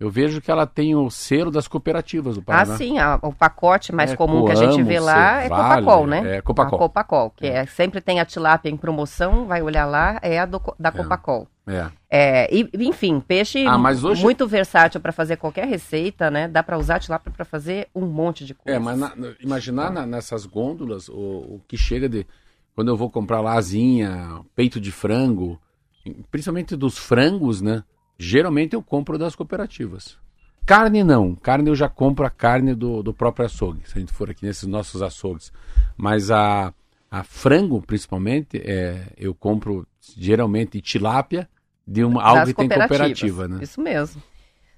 eu 0.00 0.10
vejo 0.10 0.40
que 0.40 0.50
ela 0.50 0.66
tem 0.66 0.96
o 0.96 1.10
selo 1.10 1.50
das 1.50 1.68
cooperativas 1.68 2.34
do 2.34 2.40
Ah, 2.40 2.44
Paraná. 2.44 2.76
sim, 2.76 2.98
a- 2.98 3.18
o 3.22 3.32
pacote 3.34 3.92
mais 3.94 4.12
É, 4.12 4.16
comum 4.16 4.46
que 4.46 4.52
a 4.52 4.54
gente 4.56 4.70
Coamo, 4.70 4.84
vê 4.86 4.98
lá 4.98 5.40
é 5.40 5.42
Cevale, 5.42 5.84
Copacol, 5.84 6.06
né? 6.06 6.36
é 6.36 6.40
Copacol. 6.40 6.74
A 6.76 6.78
Copacol, 6.78 7.30
que 7.36 7.46
é, 7.46 7.66
sempre 7.66 8.00
tem 8.00 8.18
a 8.18 8.24
tilápia 8.24 8.70
em 8.70 8.76
promoção, 8.78 9.44
vai 9.46 9.60
olhar 9.62 9.84
lá, 9.84 10.18
é 10.22 10.38
a 10.38 10.46
do 10.46 10.60
da 10.78 10.90
Copacol. 10.90 11.46
É. 11.66 11.86
É, 12.10 12.52
e, 12.52 12.68
enfim, 12.88 13.20
peixe 13.20 13.64
Ah, 13.66 13.78
mas 13.78 14.02
hoje- 14.02 14.22
muito 14.22 14.48
versátil 14.48 15.00
para 15.00 15.12
fazer 15.12 15.36
qualquer 15.36 15.68
receita, 15.68 16.28
né? 16.30 16.48
Dá 16.48 16.62
para 16.64 16.76
usar 16.78 16.96
a 16.96 16.98
tilápia 16.98 17.30
para 17.30 17.44
fazer 17.44 17.86
um 17.94 18.06
monte 18.06 18.44
de 18.44 18.54
coisa. 18.54 18.76
É, 18.76 18.80
mas 18.80 18.98
na- 18.98 19.14
na- 19.14 19.34
imaginar 19.38 19.92
na- 19.92 20.06
nessas 20.06 20.46
gôndolas 20.46 21.08
o, 21.08 21.12
o 21.14 21.60
que 21.68 21.76
chega 21.76 22.08
de. 22.08 22.26
Quando 22.74 22.88
eu 22.88 22.96
vou 22.96 23.10
comprar 23.10 23.40
lá 23.40 23.52
asinha, 23.54 24.40
peito 24.56 24.80
de 24.80 24.90
frango, 24.90 25.60
principalmente 26.30 26.74
dos 26.74 26.96
frangos, 26.98 27.60
né? 27.60 27.84
Geralmente 28.22 28.74
eu 28.74 28.82
compro 28.82 29.16
das 29.16 29.34
cooperativas. 29.34 30.18
Carne 30.66 31.02
não. 31.02 31.34
Carne 31.34 31.70
eu 31.70 31.74
já 31.74 31.88
compro 31.88 32.26
a 32.26 32.30
carne 32.30 32.74
do, 32.74 33.02
do 33.02 33.14
próprio 33.14 33.46
açougue, 33.46 33.88
se 33.88 33.96
a 33.96 34.00
gente 34.00 34.12
for 34.12 34.30
aqui 34.30 34.44
nesses 34.44 34.68
nossos 34.68 35.00
açougues. 35.00 35.50
Mas 35.96 36.30
a, 36.30 36.74
a 37.10 37.24
frango, 37.24 37.80
principalmente, 37.80 38.58
é, 38.58 39.06
eu 39.16 39.34
compro 39.34 39.86
geralmente 40.18 40.82
tilápia 40.82 41.48
de 41.86 42.04
uma, 42.04 42.22
algo 42.22 42.40
Das 42.40 42.48
que 42.50 42.54
tem 42.54 42.68
cooperativa, 42.68 43.48
né? 43.48 43.60
Isso 43.62 43.80
mesmo. 43.80 44.22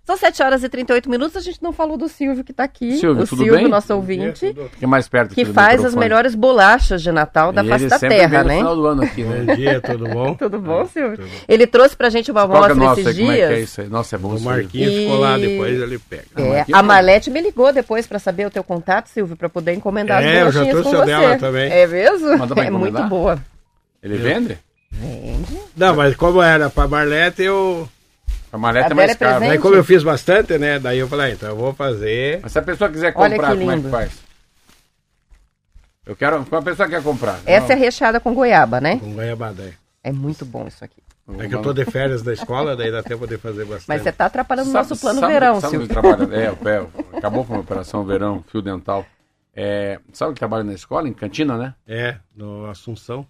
São 0.05 0.17
7 0.17 0.43
horas 0.43 0.65
e 0.65 0.69
38 0.69 1.09
minutos, 1.09 1.37
a 1.37 1.41
gente 1.41 1.63
não 1.63 1.73
falou 1.73 1.97
do 1.97 2.09
Silvio 2.09 2.43
que 2.43 2.51
está 2.51 2.65
aqui. 2.65 2.97
Silvio, 2.99 3.23
o 3.23 3.27
tudo 3.27 3.45
Silvio, 3.45 3.55
bem? 3.55 3.69
nosso 3.69 3.95
ouvinte, 3.95 4.53
Fica 4.73 4.87
mais 4.89 5.09
perto 5.09 5.33
que 5.33 5.45
faz 5.45 5.85
as 5.85 5.95
melhores 5.95 6.35
bolachas 6.35 7.01
de 7.01 7.13
Natal 7.13 7.53
da 7.53 7.63
E 7.65 7.69
face 7.69 7.87
da 7.87 8.01
terra, 8.01 8.43
no 8.43 8.49
né? 8.49 8.57
final 8.57 8.75
do 8.75 8.87
ano 8.89 9.03
aqui, 9.05 9.23
né? 9.23 9.45
Bom 9.47 9.55
dia, 9.55 9.81
tudo 9.81 10.09
bom? 10.09 10.35
Tudo 10.43 10.59
bom, 10.61 10.85
Silvio? 10.87 11.19
tudo. 11.19 11.29
Ele 11.47 11.69
trouxe 11.69 11.97
pra 11.97 12.11
gente 12.11 12.33
uma 12.33 12.41
é 12.41 12.45
amostra 12.45 12.73
o 12.73 12.77
nosso 12.77 13.01
esses 13.01 13.17
aí? 13.17 13.21
Como 13.21 13.31
é 13.33 13.37
que 13.37 13.43
é 13.43 13.49
dias. 13.55 13.69
isso 13.69 13.81
aí? 13.81 13.89
Nossa, 13.89 14.17
é 14.17 14.19
bom 14.19 14.35
O. 14.35 14.41
Marquinhos 14.41 14.93
E- 14.93 15.01
ficou 15.03 15.19
lá, 15.21 15.39
depois 15.39 15.81
ele 15.81 15.99
pega. 16.01 16.23
É, 16.37 16.65
a 16.73 16.83
Marlete 16.83 17.31
me 17.31 17.41
ligou 17.41 17.73
depois 17.73 18.05
pra 18.05 18.19
saber 18.19 18.45
o 18.47 18.51
teu 18.51 18.65
contato, 18.65 19.07
Silvio, 19.07 19.37
pra 19.37 19.49
poder 19.49 19.73
encomendar 19.73 20.21
É, 20.21 20.43
eu 20.43 20.49
as 20.49 20.55
já 20.55 20.61
bolachinhas 20.65 20.71
trouxe 20.71 20.91
com 20.91 20.97
você. 20.97 21.07
dela 21.07 21.39
também. 21.39 21.71
É 21.71 21.87
mesmo? 21.87 22.39
Manda 22.39 22.55
pra 22.57 22.65
É 22.65 22.71
muito 22.71 23.03
boa. 23.05 23.39
Ele 24.03 24.17
vende? 24.17 24.59
Não, 25.77 25.95
mas 25.95 26.17
como 26.17 26.43
era 26.43 26.69
pra 26.69 26.89
Marlete, 26.89 27.43
eu. 27.43 27.89
A 28.53 28.59
maleta 28.59 28.89
A 28.89 28.91
é 28.91 28.95
mais 28.95 29.11
é 29.13 29.15
cara. 29.15 29.45
Aí 29.47 29.59
como 29.59 29.75
eu 29.75 29.83
fiz 29.83 30.03
bastante, 30.03 30.59
né? 30.59 30.79
Daí 30.79 30.99
eu 30.99 31.09
falei, 31.09 31.31
ah, 31.31 31.35
então 31.35 31.49
eu 31.49 31.57
vou 31.57 31.73
fazer. 31.73 32.41
Mas 32.43 32.53
se 32.53 32.59
a 32.59 32.63
pessoa 32.63 32.91
quiser 32.91 33.13
comprar, 33.13 33.53
que 33.53 33.59
como 33.59 33.73
é 33.73 33.81
que 33.81 33.89
faz? 33.89 34.13
Eu 36.05 36.15
quero. 36.15 36.45
Como 36.45 36.61
a 36.61 36.63
pessoa 36.63 36.89
quer 36.89 37.03
comprar? 37.03 37.41
Essa 37.47 37.73
é 37.73 37.77
recheada 37.77 38.21
com 38.21 38.35
goiaba, 38.35 38.81
né? 38.81 38.99
Com 38.99 39.15
goiabada. 39.15 39.63
aí. 39.63 39.73
É 40.05 40.13
muito 40.13 40.45
bom 40.45 40.67
isso 40.67 40.85
aqui. 40.85 41.03
É 41.39 41.49
que 41.49 41.55
eu 41.55 41.63
tô 41.63 41.73
de 41.73 41.85
férias 41.85 42.21
da 42.21 42.33
escola, 42.33 42.77
daí 42.77 42.91
dá 42.91 43.03
tempo 43.03 43.27
de 43.27 43.39
fazer 43.39 43.65
bastante. 43.65 43.89
Mas 43.89 44.03
você 44.03 44.13
tá 44.13 44.27
atrapalhando 44.27 44.71
o 44.71 44.73
nosso 44.73 44.97
plano 44.97 45.21
sabe- 45.21 45.33
verão, 45.33 45.61
sabe 45.61 45.77
Silvio. 45.79 46.35
É, 46.35 46.51
o 46.51 46.57
pé. 46.57 46.85
Acabou 47.17 47.45
com 47.45 47.55
a 47.55 47.61
operação 47.61 48.05
verão, 48.05 48.45
fio 48.51 48.61
dental. 48.61 49.07
É, 49.55 50.01
sabe 50.13 50.33
que 50.35 50.41
trabalha 50.41 50.65
na 50.65 50.73
escola? 50.73 51.09
Em 51.09 51.13
cantina, 51.13 51.57
né? 51.57 51.75
É, 51.87 52.17
no 52.35 52.67
Assunção. 52.67 53.27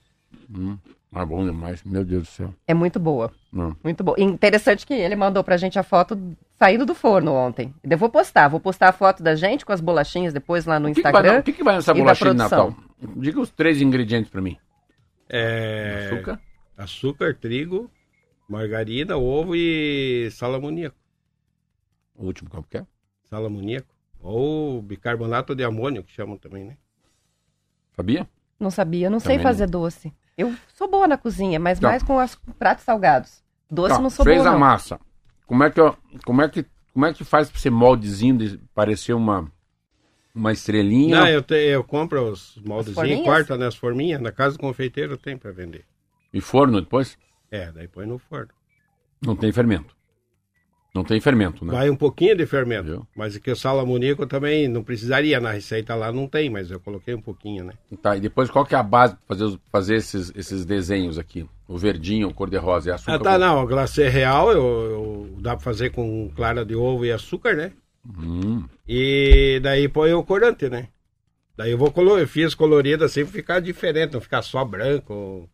Ah, 1.14 1.26
bom 1.26 1.44
demais. 1.44 1.82
Meu 1.84 2.04
Deus 2.04 2.22
do 2.22 2.28
céu. 2.28 2.54
É 2.66 2.72
muito 2.72 2.98
boa. 2.98 3.30
Não. 3.52 3.76
Muito 3.84 4.02
boa. 4.02 4.18
Interessante 4.18 4.86
que 4.86 4.94
ele 4.94 5.14
mandou 5.14 5.44
pra 5.44 5.58
gente 5.58 5.78
a 5.78 5.82
foto 5.82 6.18
saindo 6.58 6.86
do 6.86 6.94
forno 6.94 7.34
ontem. 7.34 7.74
Eu 7.82 7.98
vou 7.98 8.08
postar. 8.08 8.48
Vou 8.48 8.58
postar 8.58 8.88
a 8.88 8.92
foto 8.92 9.22
da 9.22 9.34
gente 9.34 9.66
com 9.66 9.72
as 9.72 9.80
bolachinhas 9.80 10.32
depois 10.32 10.64
lá 10.64 10.80
no 10.80 10.88
O 10.88 10.94
que, 10.94 10.96
que 10.96 11.02
vai, 11.02 11.10
Instagram. 11.12 11.40
o 11.40 11.42
que, 11.42 11.52
que 11.52 11.62
vai 11.62 11.74
nessa 11.76 11.92
bolachinha 11.92 12.30
de. 12.30 12.36
Natal? 12.38 12.74
Diga 13.16 13.40
os 13.40 13.50
três 13.50 13.80
ingredientes 13.82 14.30
pra 14.30 14.40
mim. 14.40 14.56
É, 15.28 16.08
Açúcar. 16.12 16.40
açúcar, 16.78 17.34
trigo, 17.34 17.90
margarina, 18.48 19.16
ovo 19.18 19.54
e 19.54 20.30
sal 20.30 20.54
amoníaco. 20.54 20.96
O 22.14 22.24
último 22.26 22.48
qual 22.48 22.62
que 22.62 22.78
é? 22.78 22.86
Sal 23.24 23.44
amoníaco. 23.44 23.88
Ou 24.20 24.80
bicarbonato 24.80 25.54
de 25.54 25.64
amônio, 25.64 26.02
que 26.04 26.12
chamam 26.12 26.38
também, 26.38 26.64
né? 26.64 26.76
Sabia? 27.96 28.26
Não 28.58 28.70
sabia, 28.70 29.10
não 29.10 29.18
sei 29.20 29.32
Também 29.36 29.42
fazer 29.42 29.66
doce. 29.66 30.12
Eu 30.36 30.54
sou 30.74 30.88
boa 30.88 31.06
na 31.06 31.16
cozinha, 31.18 31.58
mas 31.60 31.78
Tá. 31.78 31.88
mais 31.88 32.02
com 32.02 32.16
os 32.22 32.34
pratos 32.58 32.84
salgados. 32.84 33.42
Doce 33.70 33.96
Tá, 33.96 34.00
não 34.00 34.10
sou 34.10 34.24
fez 34.24 34.38
boa, 34.38 34.48
a 34.48 34.52
não. 34.52 34.58
massa. 34.58 35.00
Como 35.46 35.62
é 35.64 35.70
que 35.70 35.80
eu- 35.80 35.96
como 36.24 36.42
é 36.42 36.48
que 36.48 36.64
como 36.92 37.06
é 37.06 37.14
que 37.14 37.24
faz 37.24 37.50
pra 37.50 37.58
ser 37.58 37.70
moldezinho 37.70 38.36
de 38.36 38.58
parecer 38.74 39.14
uma 39.14 39.50
uma 40.34 40.52
estrelinha? 40.52 41.20
Não, 41.20 41.26
eu, 41.28 41.42
te, 41.42 41.54
eu 41.54 41.82
compro 41.84 42.30
os 42.30 42.56
moldezinhos, 42.64 42.94
forminhas? 42.94 43.24
corto 43.24 43.56
né, 43.56 43.66
as 43.66 43.74
forminhas. 43.76 44.20
Na 44.20 44.32
casa 44.32 44.56
do 44.56 44.60
confeiteiro 44.60 45.16
tem 45.16 45.36
pra 45.36 45.50
vender. 45.52 45.84
E 46.32 46.40
forno 46.40 46.80
depois? 46.80 47.18
É, 47.50 47.70
daí 47.72 47.86
põe 47.88 48.06
no 48.06 48.18
forno. 48.18 48.48
Não 49.24 49.36
tem 49.36 49.52
fermento. 49.52 49.94
Não 50.94 51.02
tem 51.04 51.18
fermento, 51.20 51.64
né? 51.64 51.72
Vai 51.72 51.88
um 51.88 51.96
pouquinho 51.96 52.36
de 52.36 52.44
fermento. 52.44 52.84
Viu? 52.84 53.06
Mas 53.16 53.38
que 53.38 53.50
o 53.50 53.56
sal 53.56 53.80
amoníaco 53.80 54.26
também 54.26 54.68
não 54.68 54.82
precisaria. 54.84 55.40
Na 55.40 55.50
receita 55.50 55.94
lá 55.94 56.12
não 56.12 56.28
tem, 56.28 56.50
mas 56.50 56.70
eu 56.70 56.78
coloquei 56.78 57.14
um 57.14 57.20
pouquinho, 57.20 57.64
né? 57.64 57.72
Tá, 58.02 58.14
e 58.14 58.20
depois 58.20 58.50
qual 58.50 58.66
que 58.66 58.74
é 58.74 58.78
a 58.78 58.82
base 58.82 59.16
para 59.26 59.36
fazer, 59.36 59.58
fazer 59.70 59.94
esses, 59.96 60.30
esses 60.36 60.66
desenhos 60.66 61.18
aqui? 61.18 61.46
O 61.66 61.78
verdinho, 61.78 62.28
o 62.28 62.34
cor-de-rosa 62.34 62.90
e 62.90 62.92
açúcar? 62.92 63.14
Ah, 63.14 63.18
tá, 63.18 63.38
não. 63.38 63.62
O 63.62 63.66
glacê 63.66 64.08
real 64.08 64.50
eu, 64.52 64.62
eu- 64.62 65.36
dá 65.40 65.56
pra 65.56 65.64
fazer 65.64 65.90
com 65.90 66.30
clara 66.36 66.62
de 66.64 66.74
ovo 66.76 67.06
e 67.06 67.10
açúcar, 67.12 67.54
né? 67.56 67.72
Hum, 68.06 68.64
E 68.86 69.60
daí 69.62 69.88
põe 69.88 70.12
o 70.12 70.22
corante, 70.24 70.68
né? 70.68 70.88
Daí 71.56 71.70
eu 71.70 71.78
vou 71.78 71.90
colo 71.90 72.18
eu 72.18 72.26
fiz 72.28 72.54
colorido 72.54 73.04
assim 73.04 73.24
pra 73.24 73.32
ficar 73.32 73.60
diferente, 73.60 74.12
não 74.12 74.20
ficar 74.20 74.42
só 74.42 74.62
branco. 74.64 75.48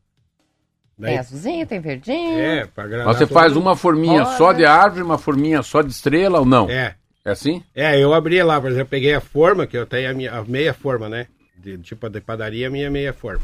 Daí, 0.99 1.11
Tem 1.13 1.19
azulzinho, 1.19 1.67
tem 1.67 1.81
verdinho. 1.81 2.39
é, 2.41 2.67
pra 2.67 2.85
agradar 2.85 3.07
Mas 3.07 3.19
você 3.19 3.27
todo 3.27 3.35
faz 3.35 3.53
mundo. 3.53 3.63
uma 3.63 3.77
forminha 3.77 4.23
Rosa. 4.25 4.37
só 4.37 4.53
de 4.53 4.65
árvore, 4.65 5.03
uma 5.03 5.19
forminha 5.19 5.63
só 5.63 5.81
de 5.81 5.93
estrela 5.93 6.41
ou 6.41 6.45
não? 6.45 6.69
É, 6.69 6.97
É 7.25 7.31
assim? 7.31 7.63
é, 7.75 8.03
eu 8.03 8.13
abri 8.13 8.43
lá, 8.43 8.61
por 8.61 8.71
exemplo, 8.71 8.89
peguei 8.89 9.15
a 9.15 9.21
forma, 9.21 9.67
que 9.67 9.77
eu 9.77 9.87
tenho 9.87 10.11
a, 10.11 10.15
minha, 10.15 10.33
a 10.33 10.43
meia 10.45 10.75
forma, 10.75 11.09
né? 11.09 11.27
De, 11.57 11.79
tipo 11.79 12.09
de 12.09 12.21
padaria, 12.21 12.67
a 12.67 12.71
minha 12.71 12.91
meia 12.91 13.13
forma. 13.13 13.41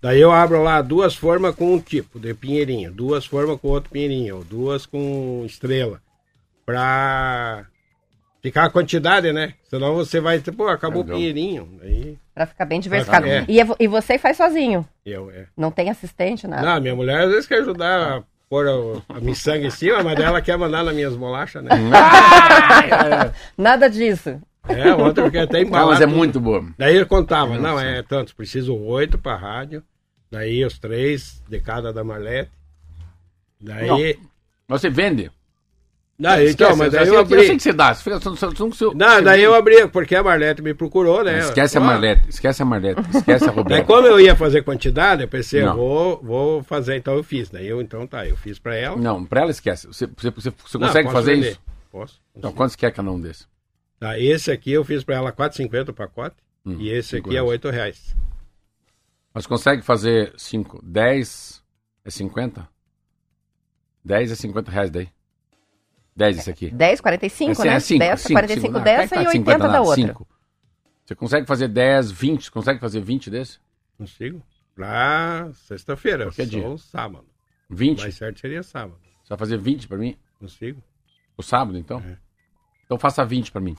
Daí 0.00 0.20
eu 0.20 0.30
abro 0.32 0.62
lá 0.62 0.80
duas 0.82 1.14
formas 1.14 1.54
com 1.54 1.74
um 1.74 1.78
tipo 1.80 2.18
de 2.20 2.32
pinheirinho, 2.34 2.90
duas 2.92 3.26
formas 3.26 3.60
com 3.60 3.68
outro 3.68 3.90
pinheirinho, 3.90 4.44
duas 4.48 4.86
com 4.86 5.42
estrela. 5.46 6.00
Pra 6.64 7.64
ficar 8.42 8.64
a 8.66 8.70
quantidade, 8.70 9.32
né? 9.32 9.54
Senão 9.68 9.94
você 9.94 10.20
vai, 10.20 10.38
pô, 10.40 10.68
acabou 10.68 11.02
o 11.02 11.06
pinheirinho. 11.06 11.78
Aí 11.82 12.16
Pra 12.36 12.44
ficar 12.44 12.66
bem 12.66 12.78
diversificado. 12.80 13.26
É. 13.26 13.46
E, 13.48 13.58
é 13.58 13.66
e 13.80 13.88
você 13.88 14.18
faz 14.18 14.36
sozinho? 14.36 14.86
eu, 15.06 15.30
é. 15.30 15.46
Não 15.56 15.70
tem 15.70 15.88
assistente, 15.88 16.46
nada? 16.46 16.74
Não, 16.74 16.80
minha 16.82 16.94
mulher 16.94 17.22
às 17.22 17.30
vezes 17.30 17.46
quer 17.46 17.60
ajudar 17.60 18.18
a 18.18 18.22
pôr 18.46 18.66
o- 18.66 19.02
a 19.08 19.18
miçanga 19.20 19.66
em 19.66 19.70
cima, 19.70 20.02
mas 20.02 20.20
ela 20.20 20.42
quer 20.42 20.58
mandar 20.58 20.84
nas 20.84 20.94
minhas 20.94 21.16
bolachas, 21.16 21.64
né? 21.64 21.70
Nada 23.56 23.88
disso. 23.88 24.38
É, 24.68 24.92
ontem 24.94 25.22
eu 25.22 25.24
fiquei 25.26 25.40
até 25.40 25.60
Não, 25.60 25.66
embalado. 25.68 25.90
mas 25.92 26.00
é 26.02 26.06
muito 26.06 26.38
boa. 26.38 26.62
Daí 26.76 26.94
ele 26.96 27.06
contava, 27.06 27.56
não, 27.56 27.80
é 27.80 28.02
tantos, 28.02 28.34
preciso 28.34 28.74
oito 28.76 29.16
pra 29.16 29.34
rádio, 29.34 29.82
daí 30.30 30.62
os 30.62 30.78
três 30.78 31.42
de 31.48 31.58
cada 31.58 31.90
da 31.90 32.04
Marlete. 32.04 32.50
Daí. 33.58 34.18
Mas 34.68 34.80
você 34.82 34.90
vende? 34.90 35.30
Daí, 36.18 36.48
então, 36.50 36.68
Esquece, 36.68 36.78
mas 36.78 36.92
daí 36.92 37.02
assim, 37.02 37.10
eu 37.12 37.20
Eu 37.20 37.26
sei 37.26 37.36
abri. 37.38 37.56
que 37.56 37.62
você 37.62 37.72
dá. 37.74 37.94
Você 37.94 38.20
só- 38.20 38.34
só- 38.34 38.94
Não, 38.94 39.08
você 39.16 39.22
daí 39.22 39.42
eu 39.42 39.54
abri, 39.54 39.86
porque 39.88 40.16
a 40.16 40.22
Marlete 40.22 40.62
me 40.62 40.72
procurou, 40.72 41.22
né? 41.22 41.40
Esquece 41.40 41.76
a 41.76 41.80
Marlete, 41.80 42.30
esquece 42.30 42.62
a 42.62 42.64
Marlete, 42.64 43.00
esquece 43.14 43.44
a 43.44 43.46
Daí 43.52 43.56
Roberta. 43.56 43.84
como 43.84 44.06
eu 44.06 44.18
ia 44.18 44.34
fazer 44.34 44.62
quantidade, 44.62 45.20
eu 45.22 45.28
pensei, 45.28 45.60
eu 45.60 45.66
Não. 45.66 45.76
vou, 45.76 46.22
vou 46.22 46.62
fazer, 46.62 46.96
então 46.96 47.14
eu 47.14 47.22
fiz. 47.22 47.50
Daí 47.50 47.66
eu, 47.66 47.82
então 47.82 48.06
tá, 48.06 48.26
eu 48.26 48.34
fiz 48.34 48.58
pra 48.58 48.74
ela. 48.74 48.96
Não, 48.96 49.22
pra 49.26 49.42
ela 49.42 49.50
esquece. 49.50 49.86
Você, 49.88 50.06
você, 50.06 50.30
você, 50.30 50.50
você 50.50 50.78
Não, 50.78 50.86
consegue 50.86 51.10
fazer 51.12 51.34
vender. 51.34 51.50
isso? 51.50 51.60
Posso. 51.92 52.18
Então, 52.34 52.50
quanto 52.50 52.70
você 52.70 52.76
quer 52.78 52.92
cada 52.92 53.10
um 53.10 53.20
desse? 53.20 53.44
Tá, 54.00 54.18
esse 54.18 54.50
aqui 54.50 54.72
eu 54.72 54.84
fiz 54.84 55.04
pra 55.04 55.16
ela 55.16 55.30
4,50 55.32 55.90
o 55.90 55.94
pacote. 55.94 56.36
Hum, 56.64 56.76
e 56.80 56.88
esse 56.90 57.16
aqui 57.16 57.28
é 57.30 57.32
reais. 57.34 57.48
8 57.48 57.68
reais. 57.70 58.16
Mas 59.34 59.46
consegue 59.46 59.82
fazer 59.82 60.32
5, 60.38 60.80
10 60.82 61.62
é 62.06 62.10
50? 62.10 62.66
10 64.02 64.32
é 64.32 64.34
50 64.34 64.70
reais 64.70 64.90
daí. 64.90 65.08
10 66.16 66.38
esse 66.38 66.50
aqui. 66.50 66.70
10, 66.70 67.00
45, 67.00 67.52
Assim, 67.52 67.68
né? 67.68 67.74
é 67.76 67.80
cinco, 67.80 67.98
10, 68.00 68.20
cinco, 68.20 68.32
45 68.32 68.66
cinco. 68.66 68.78
Ah, 68.78 68.82
dessa 68.82 69.08
pega 69.08 69.20
e 69.20 69.24
tá 69.24 69.28
80 69.30 69.32
50 69.38 69.58
da 69.58 69.66
nada, 69.68 69.80
outra. 69.82 69.94
cinco. 69.96 70.26
Você 71.04 71.14
consegue 71.14 71.46
fazer 71.46 71.68
10, 71.68 72.10
20? 72.10 72.44
Você 72.44 72.50
consegue 72.50 72.80
fazer 72.80 73.00
20 73.00 73.30
desse? 73.30 73.58
Consigo? 73.98 74.42
Pra 74.74 75.48
sexta-feira, 75.52 76.24
Qualquer 76.26 76.46
dia. 76.46 76.76
sábado. 76.78 77.24
20? 77.70 78.00
Mais 78.00 78.14
certo 78.14 78.40
seria 78.40 78.62
sábado. 78.62 78.98
Você 79.22 79.28
vai 79.30 79.38
fazer 79.38 79.58
20 79.58 79.86
pra 79.88 79.98
mim? 79.98 80.16
Consigo? 80.38 80.82
O 81.36 81.42
sábado, 81.42 81.76
então? 81.78 81.98
É. 82.00 82.16
Então 82.84 82.98
faça 82.98 83.24
20 83.24 83.52
pra 83.52 83.60
mim. 83.60 83.76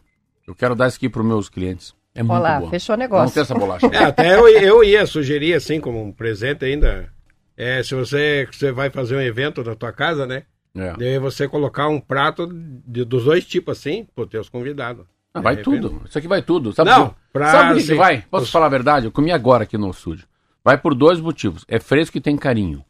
Eu 0.48 0.56
quero 0.56 0.76
dar 0.76 0.88
isso 0.88 0.98
aqui 0.98 1.10
pros 1.10 1.26
meus 1.26 1.50
clientes. 1.50 1.96
É 2.16 2.24
muito 2.24 2.34
Olha 2.34 2.42
lá, 2.54 2.60
boa. 2.60 2.70
fechou 2.72 2.94
o 2.96 2.98
Não 2.98 3.04
negócio. 3.04 3.34
tem 3.34 3.44
essa 3.44 3.54
bolacha. 3.56 3.88
É, 3.94 4.04
até 4.06 4.36
eu, 4.36 4.48
eu 4.48 4.84
ia 4.84 5.06
sugerir, 5.06 5.54
assim, 5.54 5.80
como 5.80 6.04
um 6.04 6.12
presente 6.12 6.66
ainda. 6.66 7.12
É, 7.56 7.82
se 7.84 7.94
você, 7.96 8.48
você 8.52 8.72
vai 8.72 8.90
fazer 8.90 9.16
um 9.16 9.22
evento 9.22 9.64
na 9.64 9.76
tua 9.76 9.92
casa, 9.94 10.26
né? 10.26 10.44
É. 10.78 10.94
Daí 10.98 11.20
você 11.20 11.48
colocar 11.48 11.88
um 11.88 12.00
prato 12.00 12.48
de- 12.86 13.04
dos 13.06 13.24
dois 13.26 13.46
tipos, 13.46 13.78
assim, 13.78 14.08
pro 14.16 14.28
teus 14.28 14.48
convidados. 14.50 15.06
Ah, 15.34 15.42
vai 15.42 15.58
tudo. 15.58 16.02
Isso 16.06 16.18
aqui 16.18 16.28
vai 16.28 16.42
tudo. 16.42 16.74
Sabe, 16.74 16.90
Não, 16.90 17.14
pra- 17.32 17.52
sabe 17.52 17.74
por 17.74 17.82
que, 17.82 17.88
que 17.88 17.96
vai? 17.96 18.22
Posso 18.30 18.46
os- 18.46 18.52
falar 18.52 18.66
a 18.68 18.70
verdade? 18.70 19.06
Eu 19.06 19.12
comi 19.12 19.32
agora 19.32 19.64
aqui 19.64 19.78
no 19.78 19.90
estúdio. 19.90 20.26
Vai 20.64 20.78
por 20.78 20.94
dois 20.96 21.20
motivos. 21.20 21.64
É 21.68 21.80
fresco 21.80 22.18
e 22.18 22.22
tem 22.22 22.36
carinho. 22.38 22.84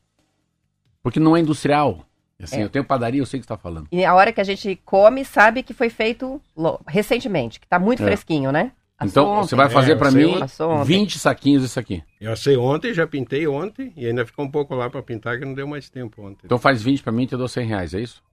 Porque 1.03 1.19
não 1.19 1.35
é 1.35 1.39
industrial. 1.39 2.03
Assim, 2.41 2.59
É. 2.61 2.63
eu 2.63 2.69
tenho 2.69 2.85
padaria, 2.85 3.19
eu 3.21 3.25
sei 3.25 3.39
o 3.39 3.41
que 3.41 3.47
você 3.47 3.53
tá 3.53 3.57
falando. 3.57 3.87
E 3.91 4.05
a 4.05 4.13
hora 4.13 4.31
que 4.31 4.39
a 4.39 4.43
gente 4.43 4.79
come, 4.85 5.25
sabe 5.25 5.63
que 5.63 5.73
foi 5.73 5.89
feito 5.89 6.39
recentemente, 6.87 7.59
que 7.59 7.67
tá 7.67 7.79
muito 7.79 8.03
É. 8.03 8.05
fresquinho, 8.05 8.51
né? 8.51 8.71
Então, 9.03 9.27
ontem. 9.27 9.47
você 9.49 9.55
vai 9.55 9.69
fazer 9.69 9.93
É, 9.93 10.09
sei, 10.09 10.25
mim 10.25 10.39
passou 10.39 10.71
ontem. 10.71 10.85
20 10.87 11.19
saquinhos 11.19 11.63
isso 11.63 11.79
aqui. 11.79 12.03
Eu 12.19 12.31
assei 12.31 12.57
ontem, 12.57 12.93
já 12.93 13.05
pintei 13.05 13.47
ontem, 13.47 13.93
e 13.95 14.07
ainda 14.07 14.25
ficou 14.25 14.43
um 14.45 14.49
pouco 14.49 14.73
lá 14.73 14.89
pra 14.89 15.03
pintar, 15.03 15.37
que 15.37 15.45
não 15.45 15.53
deu 15.53 15.67
mais 15.67 15.87
tempo 15.89 16.21
ontem. 16.25 16.41
Então 16.45 16.57
faz 16.57 16.81
20 16.81 17.03
pra 17.03 17.11
mim 17.11 17.23
e 17.23 17.27
te 17.27 17.37
dou 17.37 17.47
100 17.47 17.67
reais, 17.67 17.93
é 17.93 18.01
isso? 18.01 18.23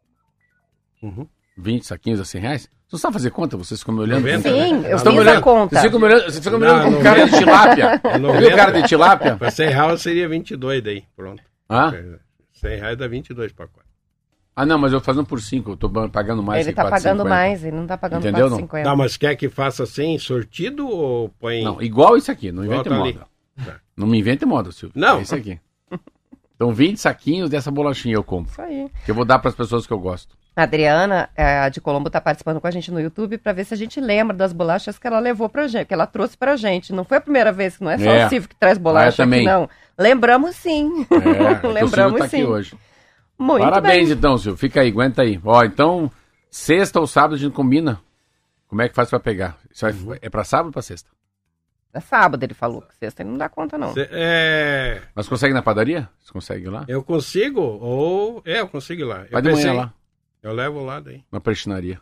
Uhum. 1.02 1.26
20 1.58 1.86
saquinhos 1.86 2.18
a 2.20 2.24
100 2.24 2.40
reais? 2.40 2.62
Você 2.86 2.96
não 2.96 2.98
sabe 2.98 3.12
fazer 3.14 3.30
conta? 3.30 3.56
Vocês 3.56 3.80
ficam 3.80 3.94
me 3.94 4.00
olhando? 4.00 4.20
Noventa, 4.20 4.48
Sim, 4.50 4.74
né? 4.80 4.92
eu 4.92 4.96
estão 4.96 5.12
fiz 5.12 5.22
me 5.22 5.28
a 5.28 5.32
olhando, 5.32 5.42
conta. 5.42 5.68
Vocês 5.74 5.82
ficam 5.84 6.00
me 6.00 6.06
olhando, 6.06 6.22
vocês 6.24 6.44
ficam 6.44 6.58
me 6.58 6.64
olhando 6.66 6.84
Não, 6.84 6.92
com 6.94 7.02
cara 7.02 7.24
de 7.26 7.38
tilápia. 7.38 7.84
É 7.84 7.98
Você 7.98 8.18
viu 8.18 8.28
o 8.28 8.32
90. 8.32 8.56
cara 8.56 8.70
de 8.72 8.88
tilápia? 8.88 9.36
Pra 9.36 9.50
100 9.50 9.68
reais 9.68 10.02
seria 10.02 10.28
22 10.28 10.82
daí, 10.82 11.04
pronto. 11.16 11.42
Hã? 11.68 12.18
100 12.52 12.76
reais 12.78 12.96
dá 12.98 13.06
22 13.08 13.52
pacotes. 13.52 13.83
Ah, 14.56 14.64
não, 14.64 14.78
mas 14.78 14.92
eu 14.92 15.00
fazendo 15.00 15.26
por 15.26 15.40
5, 15.40 15.72
eu 15.72 15.76
tô 15.76 15.90
pagando 16.08 16.42
mais. 16.42 16.64
Ele 16.66 16.72
que 16.74 16.80
tá 16.80 16.88
pagando 16.88 17.24
4,50. 17.24 17.28
mais, 17.28 17.64
ele 17.64 17.76
não 17.76 17.86
tá 17.86 17.98
pagando 17.98 18.20
Entendeu, 18.26 18.48
não? 18.48 18.58
4,50. 18.58 18.82
Tá, 18.84 18.94
mas 18.96 19.16
quer 19.16 19.34
que 19.34 19.48
faça 19.48 19.82
assim, 19.82 20.16
sortido 20.18 20.86
ou 20.88 21.28
põe... 21.40 21.62
Não, 21.64 21.82
igual 21.82 22.16
isso 22.16 22.30
aqui, 22.30 22.52
não 22.52 22.62
tá 22.84 22.90
ali. 22.94 23.14
moda. 23.14 23.26
Tá. 23.64 23.74
Não 23.96 24.06
me 24.06 24.18
invente 24.18 24.44
moda, 24.46 24.70
Silvio. 24.70 24.92
Não. 25.00 25.18
É 25.18 25.22
isso 25.22 25.34
aqui. 25.34 25.58
Então 26.56 26.72
20 26.72 26.98
saquinhos 26.98 27.50
dessa 27.50 27.68
bolachinha 27.68 28.14
eu 28.14 28.22
compro. 28.22 28.52
Isso 28.52 28.62
aí. 28.62 28.88
Que 29.04 29.10
eu 29.10 29.14
vou 29.14 29.24
dar 29.24 29.40
pras 29.40 29.56
pessoas 29.56 29.86
que 29.88 29.92
eu 29.92 29.98
gosto. 29.98 30.36
A 30.54 30.62
Adriana, 30.62 31.28
é, 31.36 31.58
a 31.58 31.68
de 31.68 31.80
Colombo, 31.80 32.08
tá 32.08 32.20
participando 32.20 32.60
com 32.60 32.66
a 32.68 32.70
gente 32.70 32.92
no 32.92 33.00
YouTube 33.00 33.38
pra 33.38 33.52
ver 33.52 33.64
se 33.64 33.74
a 33.74 33.76
gente 33.76 34.00
lembra 34.00 34.36
das 34.36 34.52
bolachas 34.52 34.96
que 34.96 35.04
ela 35.06 35.18
levou 35.18 35.48
pra 35.48 35.66
gente, 35.66 35.86
que 35.86 35.92
ela 35.92 36.06
trouxe 36.06 36.36
pra 36.38 36.54
gente. 36.54 36.92
Não 36.92 37.02
foi 37.04 37.16
a 37.16 37.20
primeira 37.20 37.50
vez, 37.50 37.80
não 37.80 37.90
é 37.90 37.98
só 37.98 38.04
É. 38.08 38.26
o 38.26 38.28
Silvio 38.28 38.48
que 38.48 38.54
traz 38.54 38.78
bolacha 38.78 39.20
Ah, 39.20 39.26
também. 39.26 39.40
aqui, 39.40 39.48
não. 39.58 39.68
Lembramos 39.98 40.54
sim. 40.54 41.04
É, 41.10 41.16
é 41.16 41.50
Silvio 41.60 41.70
Lembramos 41.72 42.18
tá 42.20 42.24
aqui 42.26 42.36
sim. 42.36 42.44
hoje. 42.44 42.76
Muito 43.38 43.62
Parabéns 43.64 44.08
bem. 44.08 44.16
então, 44.18 44.38
Silvio. 44.38 44.56
Fica 44.58 44.80
aí, 44.80 44.88
aguenta 44.90 45.22
aí. 45.22 45.40
Ó, 45.44 45.64
então, 45.64 46.10
sexta 46.50 47.00
ou 47.00 47.06
sábado 47.06 47.34
a 47.34 47.38
gente 47.38 47.52
combina. 47.52 48.00
Como 48.68 48.82
é 48.82 48.88
que 48.88 48.94
faz 48.94 49.10
pra 49.10 49.20
pegar? 49.20 49.58
Isso 49.70 49.86
Uhum. 49.86 49.92
vai- 50.06 50.18
é 50.22 50.28
pra 50.30 50.44
sábado 50.44 50.66
ou 50.66 50.72
pra 50.72 50.82
sexta? 50.82 51.10
É 51.92 52.00
sábado, 52.00 52.42
ele 52.42 52.54
falou. 52.54 52.82
que 52.82 52.94
Sexta 52.96 53.22
ele 53.22 53.30
não 53.30 53.38
dá 53.38 53.48
conta, 53.48 53.78
não. 53.78 53.92
Cê- 53.92 54.08
é, 54.10 55.02
Mas 55.14 55.28
consegue 55.28 55.54
na 55.54 55.62
padaria? 55.62 56.08
Você 56.18 56.32
consegue 56.32 56.66
ir 56.66 56.70
lá? 56.70 56.84
eu 56.88 57.04
consigo, 57.04 57.60
ou... 57.60 58.42
É, 58.44 58.60
eu 58.60 58.68
consigo 58.68 59.02
ir 59.02 59.04
lá. 59.04 59.22
Eu 59.24 59.30
Vai 59.30 59.42
de 59.42 59.48
manhã 59.50 59.56
pensei- 59.62 59.72
lá, 59.72 59.92
Eu 60.42 60.52
levo 60.52 60.84
lá 60.84 60.98
daí. 60.98 61.22
na 61.30 61.40
prestinaria. 61.40 62.00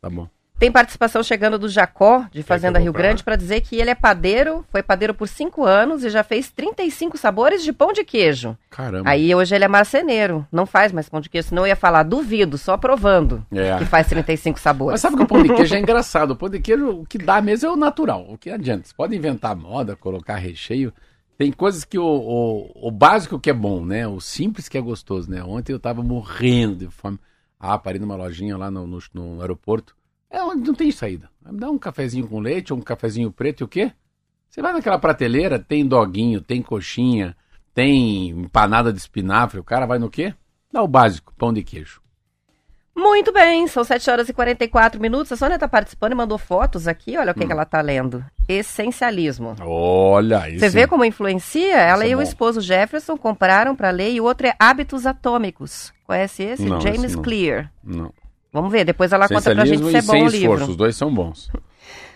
Tá 0.00 0.10
bom. 0.10 0.28
Tem 0.60 0.70
participação 0.70 1.22
chegando 1.22 1.58
do 1.58 1.70
Jacó, 1.70 2.26
de 2.30 2.42
Fazenda 2.42 2.78
que 2.78 2.82
eu 2.82 2.92
Rio 2.92 2.92
Grande, 2.92 3.24
para 3.24 3.34
dizer 3.34 3.62
que 3.62 3.76
ele 3.76 3.88
é 3.88 3.94
padeiro, 3.94 4.62
foi 4.68 4.82
padeiro 4.82 5.14
por 5.14 5.26
cinco 5.26 5.64
anos 5.64 6.04
e 6.04 6.10
já 6.10 6.22
fez 6.22 6.50
35 6.50 7.16
sabores 7.16 7.64
de 7.64 7.72
pão 7.72 7.94
de 7.94 8.04
queijo. 8.04 8.54
Caramba. 8.68 9.08
Aí 9.08 9.34
hoje 9.34 9.54
ele 9.54 9.64
é 9.64 9.68
marceneiro, 9.68 10.46
não 10.52 10.66
faz 10.66 10.92
mais 10.92 11.08
pão 11.08 11.18
de 11.18 11.30
queijo, 11.30 11.48
senão 11.48 11.62
eu 11.62 11.68
ia 11.68 11.76
falar, 11.76 12.02
duvido, 12.02 12.58
só 12.58 12.76
provando 12.76 13.42
É. 13.50 13.78
que 13.78 13.86
faz 13.86 14.06
35 14.08 14.56
Mas 14.56 14.62
sabores. 14.62 15.00
sabe 15.00 15.16
que 15.16 15.22
o 15.22 15.26
pão 15.26 15.42
de 15.42 15.48
queijo 15.48 15.74
é 15.74 15.78
engraçado. 15.80 16.32
O 16.32 16.36
pão 16.36 16.50
de 16.50 16.60
queijo, 16.60 16.90
o 16.90 17.06
que 17.06 17.16
dá 17.16 17.40
mesmo 17.40 17.66
é 17.66 17.72
o 17.72 17.76
natural. 17.76 18.26
O 18.28 18.36
que 18.36 18.50
adianta? 18.50 18.86
Você 18.86 18.92
pode 18.94 19.16
inventar 19.16 19.56
moda, 19.56 19.96
colocar 19.96 20.36
recheio. 20.36 20.92
Tem 21.38 21.50
coisas 21.50 21.86
que 21.86 21.98
o, 21.98 22.04
o, 22.04 22.88
o 22.88 22.90
básico 22.90 23.40
que 23.40 23.48
é 23.48 23.54
bom, 23.54 23.82
né? 23.82 24.06
O 24.06 24.20
simples 24.20 24.68
que 24.68 24.76
é 24.76 24.80
gostoso, 24.82 25.30
né? 25.30 25.42
Ontem 25.42 25.72
eu 25.72 25.80
tava 25.80 26.02
morrendo 26.02 26.76
de 26.76 26.88
fome. 26.88 27.18
Ah, 27.58 27.78
parei 27.78 27.98
numa 27.98 28.14
lojinha 28.14 28.58
lá 28.58 28.70
no, 28.70 28.86
no, 28.86 28.98
no 29.14 29.40
aeroporto. 29.40 29.98
É 30.30 30.42
onde 30.42 30.66
não 30.66 30.74
tem 30.74 30.90
saída. 30.92 31.28
Dá 31.42 31.70
um 31.70 31.78
cafezinho 31.78 32.26
com 32.28 32.38
leite 32.40 32.72
ou 32.72 32.78
um 32.78 32.82
cafezinho 32.82 33.32
preto 33.32 33.60
e 33.62 33.64
o 33.64 33.68
quê? 33.68 33.92
Você 34.48 34.62
vai 34.62 34.72
naquela 34.72 34.98
prateleira, 34.98 35.58
tem 35.58 35.86
doguinho, 35.86 36.40
tem 36.40 36.62
coxinha, 36.62 37.36
tem 37.74 38.28
empanada 38.30 38.92
de 38.92 38.98
espinafre. 38.98 39.58
O 39.60 39.64
cara 39.64 39.86
vai 39.86 39.98
no 39.98 40.10
quê? 40.10 40.34
Dá 40.72 40.82
o 40.82 40.88
básico, 40.88 41.32
pão 41.36 41.52
de 41.52 41.62
queijo. 41.62 42.00
Muito 42.94 43.32
bem, 43.32 43.66
são 43.66 43.82
7 43.82 44.10
horas 44.10 44.28
e 44.28 44.32
44 44.32 45.00
minutos. 45.00 45.32
A 45.32 45.36
Sônia 45.36 45.58
tá 45.58 45.66
participando 45.68 46.12
e 46.12 46.14
mandou 46.16 46.36
fotos 46.36 46.86
aqui, 46.86 47.16
olha 47.16 47.28
o 47.28 47.30
Hum. 47.30 47.40
que, 47.40 47.46
que 47.46 47.52
ela 47.52 47.64
tá 47.64 47.80
lendo. 47.80 48.24
Essencialismo. 48.48 49.54
Olha 49.60 50.48
isso. 50.48 50.58
Você 50.60 50.68
vê 50.68 50.86
como 50.86 51.04
influencia? 51.04 51.76
Ela 51.76 52.04
Isso 52.04 52.08
é 52.08 52.10
e 52.10 52.14
o 52.14 52.18
bom. 52.18 52.22
esposo 52.22 52.60
Jefferson 52.60 53.16
compraram 53.16 53.74
para 53.74 53.90
ler 53.90 54.12
e 54.12 54.20
o 54.20 54.24
outro 54.24 54.46
é 54.48 54.54
Hábitos 54.58 55.06
Atômicos. 55.06 55.92
Conhece 56.04 56.42
esse? 56.42 56.64
Não, 56.64 56.80
James 56.80 57.04
esse 57.04 57.16
não. 57.16 57.22
Gente. 57.24 57.70
Não. 57.82 58.12
Vamos 58.52 58.70
ver, 58.70 58.84
depois 58.84 59.12
ela 59.12 59.28
conta 59.28 59.54
pra 59.54 59.64
gente 59.64 59.84
se 59.84 59.96
é 59.96 60.02
bom 60.02 60.12
sem 60.12 60.22
o 60.22 60.26
esforço. 60.26 60.36
livro. 60.36 60.70
Os 60.70 60.76
dois 60.76 60.96
são 60.96 61.12
bons. 61.12 61.50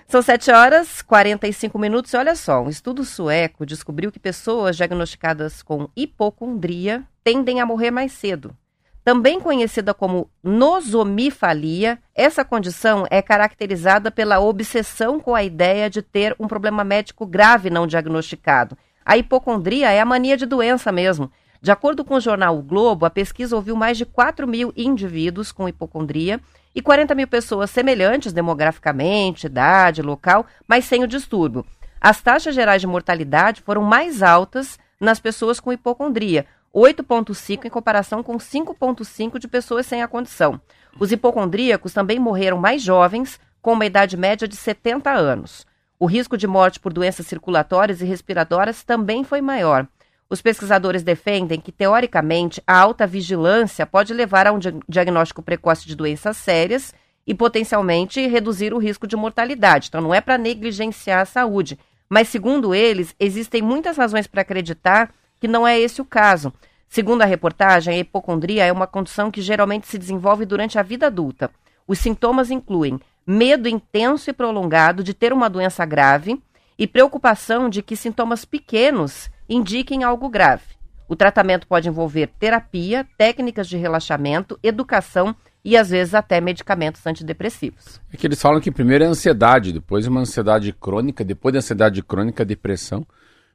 São 0.07 0.21
7 0.21 0.51
horas 0.51 1.01
45 1.01 1.79
minutos 1.79 2.13
e 2.13 2.17
olha 2.19 2.37
só, 2.37 2.63
um 2.63 2.69
estudo 2.69 3.07
sueco 3.07 3.65
descobriu 3.65 4.13
que 4.13 4.19
pessoas 4.19 4.77
diagnosticadas 4.77 5.63
com 5.63 5.89
hipocondria 5.97 7.03
tendem 7.25 7.59
a 7.59 7.67
morrer 7.67 7.91
mais 7.91 8.13
cedo. 8.13 8.55
Também 9.03 9.41
conhecida 9.41 9.93
como 9.93 10.31
nosomifalia, 10.43 11.99
essa 12.15 12.45
condição 12.45 13.07
é 13.11 13.21
caracterizada 13.21 14.11
pela 14.11 14.41
obsessão 14.41 15.21
com 15.21 15.35
a 15.35 15.43
ideia 15.43 15.91
de 15.91 16.01
ter 16.01 16.35
um 16.39 16.47
problema 16.47 16.85
médico 16.85 17.27
grave 17.27 17.69
não 17.69 17.87
diagnosticado. 17.87 18.77
A 19.05 19.19
hipocondria 19.19 19.91
é 19.91 20.01
a 20.01 20.07
mania 20.07 20.37
de 20.37 20.47
doença 20.47 20.91
mesmo. 20.91 21.31
De 21.65 21.71
acordo 21.71 22.05
com 22.05 22.17
o 22.17 22.21
jornal 22.21 22.59
o 22.59 22.63
Globo, 22.63 23.07
a 23.07 23.11
pesquisa 23.11 23.57
ouviu 23.57 23.75
mais 23.75 23.97
de 23.97 24.05
4 24.05 24.47
mil 24.47 24.71
indivíduos 24.77 25.51
com 25.51 25.67
hipocondria 25.67 26.39
e 26.75 26.83
40 26.83 27.15
mil 27.15 27.27
pessoas 27.27 27.71
semelhantes 27.71 28.35
demograficamente, 28.35 29.47
idade, 29.47 30.03
local, 30.03 30.45
mas 30.69 30.85
sem 30.85 31.03
o 31.03 31.09
distúrbio. 31.09 31.65
As 31.99 32.21
taxas 32.21 32.55
gerais 32.55 32.83
de 32.83 32.87
mortalidade 32.87 33.63
foram 33.63 33.81
mais 33.81 34.23
altas 34.23 34.79
nas 35.01 35.19
pessoas 35.19 35.59
com 35.59 35.73
hipocondria, 35.73 36.45
8,5 36.75 37.65
em 37.65 37.71
comparação 37.71 38.23
com 38.23 38.37
5,5 38.37 39.39
de 39.39 39.49
pessoas 39.49 39.87
sem 39.87 40.03
a 40.03 40.07
condição. 40.07 40.61
Os 41.01 41.13
hipocondríacos 41.13 41.95
também 41.95 42.19
morreram 42.19 42.59
mais 42.59 42.83
jovens, 42.83 43.41
com 43.63 43.73
uma 43.73 43.87
idade 43.87 44.19
média 44.19 44.47
de 44.47 44.55
70 44.55 45.11
anos. 45.11 45.67
O 45.99 46.05
risco 46.05 46.37
de 46.37 46.47
morte 46.47 46.79
por 46.79 46.93
doenças 46.93 47.27
circulatórias 47.27 48.03
e 48.03 48.05
respiratórias 48.05 48.85
também 48.85 49.25
foi 49.25 49.41
maior. 49.41 49.89
Os 50.29 50.41
pesquisadores 50.41 51.03
defendem 51.03 51.61
que, 51.61 51.71
teoricamente, 51.71 52.63
a 52.67 52.79
alta 52.79 53.07
vigilância 53.07 53.87
pode 53.87 54.13
levar 54.15 54.47
a 54.47 54.53
um 54.53 54.59
dia- 54.59 54.75
diagnóstico 54.89 55.43
precoce 55.43 55.87
de 55.87 55.95
doenças 55.95 56.37
sérias 56.37 56.95
e 57.27 57.35
potencialmente 57.35 58.27
reduzir 58.27 58.73
o 58.75 58.79
risco 58.79 59.07
de 59.07 59.17
mortalidade. 59.17 59.89
Então, 59.89 60.01
não 60.01 60.15
é 60.15 60.21
para 60.21 60.39
negligenciar 60.39 61.21
a 61.21 61.27
saúde. 61.27 61.79
Mas, 62.09 62.29
segundo 62.29 62.75
eles, 62.75 63.15
existem 63.19 63.63
muitas 63.63 63.97
razões 63.97 64.27
para 64.27 64.43
acreditar 64.43 65.13
que 65.41 65.49
não 65.49 65.67
é 65.67 65.79
esse 65.79 66.01
o 66.01 66.05
caso. 66.05 66.53
Segundo 66.89 67.23
a 67.23 67.27
reportagem, 67.27 67.95
a 67.95 67.99
hipocondria 67.99 68.65
é 68.65 68.73
uma 68.73 68.87
condição 68.87 69.31
que 69.31 69.43
geralmente 69.43 69.87
se 69.87 69.99
desenvolve 69.99 70.47
durante 70.47 70.79
a 70.79 70.83
vida 70.83 71.07
adulta. 71.07 71.51
Os 71.87 71.99
sintomas 71.99 72.51
incluem 72.51 73.01
medo 73.27 73.69
intenso 73.69 74.31
e 74.31 74.33
prolongado 74.33 75.03
de 75.03 75.13
ter 75.13 75.33
uma 75.33 75.51
doença 75.51 75.85
grave 75.85 76.41
e 76.79 76.87
preocupação 76.87 77.69
de 77.69 77.83
que 77.83 77.97
sintomas 77.97 78.45
pequenos 78.45 79.31
indiquem 79.49 80.05
algo 80.05 80.29
grave. 80.29 80.75
O 81.09 81.15
tratamento 81.15 81.67
pode 81.67 81.89
envolver 81.89 82.29
terapia, 82.39 83.07
técnicas 83.19 83.69
de 83.69 83.77
relaxamento, 83.77 84.59
educação 84.63 85.37
e 85.65 85.77
às 85.77 85.91
vezes 85.91 86.15
até 86.15 86.41
medicamentos 86.41 87.07
antidepressivos. 87.07 88.01
É 88.13 88.17
que 88.17 88.27
eles 88.27 88.41
falam 88.41 88.61
que 88.61 88.71
primeiro 88.71 89.05
é 89.05 89.07
ansiedade, 89.07 89.73
depois 89.73 90.07
é 90.07 90.11
uma 90.11 90.21
ansiedade 90.21 90.73
crônica, 90.73 91.25
depois 91.25 91.53
da 91.53 91.59
ansiedade 91.59 92.03
crônica, 92.03 92.45
depressão. 92.45 93.07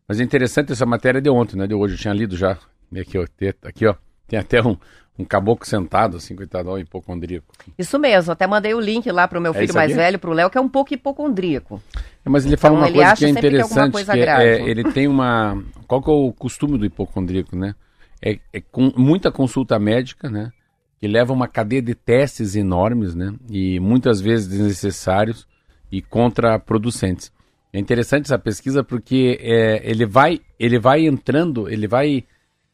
Mas 0.08 0.20
é 0.20 0.24
interessante 0.24 0.72
essa 0.72 0.86
matéria 0.86 1.22
de 1.22 1.30
ontem, 1.30 1.56
né? 1.56 1.68
De 1.68 1.74
hoje 1.74 1.96
eu 1.96 2.00
tinha 2.00 2.14
lido 2.14 2.36
já. 2.36 2.58
Aqui, 3.00 3.18
ó, 3.18 3.26
aqui, 3.68 3.86
ó. 3.86 3.96
Tem 4.28 4.40
até 4.40 4.62
um, 4.62 4.78
um 5.20 5.26
caboclo 5.26 5.66
sentado, 5.66 6.18
assim, 6.18 6.36
coitado, 6.36 6.70
ó, 6.70 6.78
hipocondríaco. 6.78 7.54
Isso 7.78 8.00
mesmo, 8.00 8.32
até 8.32 8.48
mandei 8.48 8.74
o 8.74 8.80
link 8.80 9.12
lá 9.12 9.28
para 9.28 9.38
o 9.38 9.42
meu 9.42 9.52
É 9.52 9.56
filho 9.56 9.66
isso 9.66 9.76
mais 9.76 9.94
velho, 9.94 10.18
para 10.18 10.30
o 10.30 10.34
Léo, 10.34 10.50
que 10.50 10.58
é 10.58 10.62
um 10.62 10.70
pouco 10.70 10.94
hipocondríaco. 10.94 11.82
É, 12.26 12.30
Mas 12.30 12.46
ele 12.46 12.56
fala 12.56 12.76
Então, 12.76 12.84
uma 12.84 12.88
ele 12.88 12.98
coisa 12.98 13.16
que 13.16 13.26
é 13.26 13.28
que 13.28 13.38
é 13.38 13.40
interessante, 13.40 13.92
coisa 13.92 14.14
que 14.14 14.20
é, 14.22 14.44
é, 14.44 14.70
ele 14.70 14.92
tem 14.92 15.08
uma... 15.08 15.62
Qual 15.86 16.02
que 16.02 16.10
é 16.10 16.14
o 16.14 16.32
costume 16.32 16.78
do 16.78 16.86
hipocondríaco, 16.86 17.56
né? 17.56 17.76
É, 18.22 18.40
é 18.54 18.62
com 18.62 18.92
muita 18.96 19.32
consulta 19.32 19.78
médica, 19.78 20.30
né? 20.30 20.52
que 21.00 21.08
leva 21.08 21.32
uma 21.32 21.48
cadeia 21.48 21.82
de 21.82 21.96
testes 21.96 22.56
enormes, 22.56 23.16
né? 23.16 23.34
E 23.50 23.80
muitas 23.80 24.20
vezes 24.20 24.48
desnecessários 24.48 25.48
e 25.92 26.02
contraproducentes. 26.02 27.32
É 27.72 27.80
interessante 27.80 28.26
essa 28.26 28.38
pesquisa 28.38 28.84
porque 28.84 29.40
é, 29.42 29.82
ele 29.90 30.06
vai 30.06 30.42
ele 30.60 30.78
vai 30.78 31.06
entrando, 31.06 31.70
ele 31.70 31.88
vai 31.88 32.26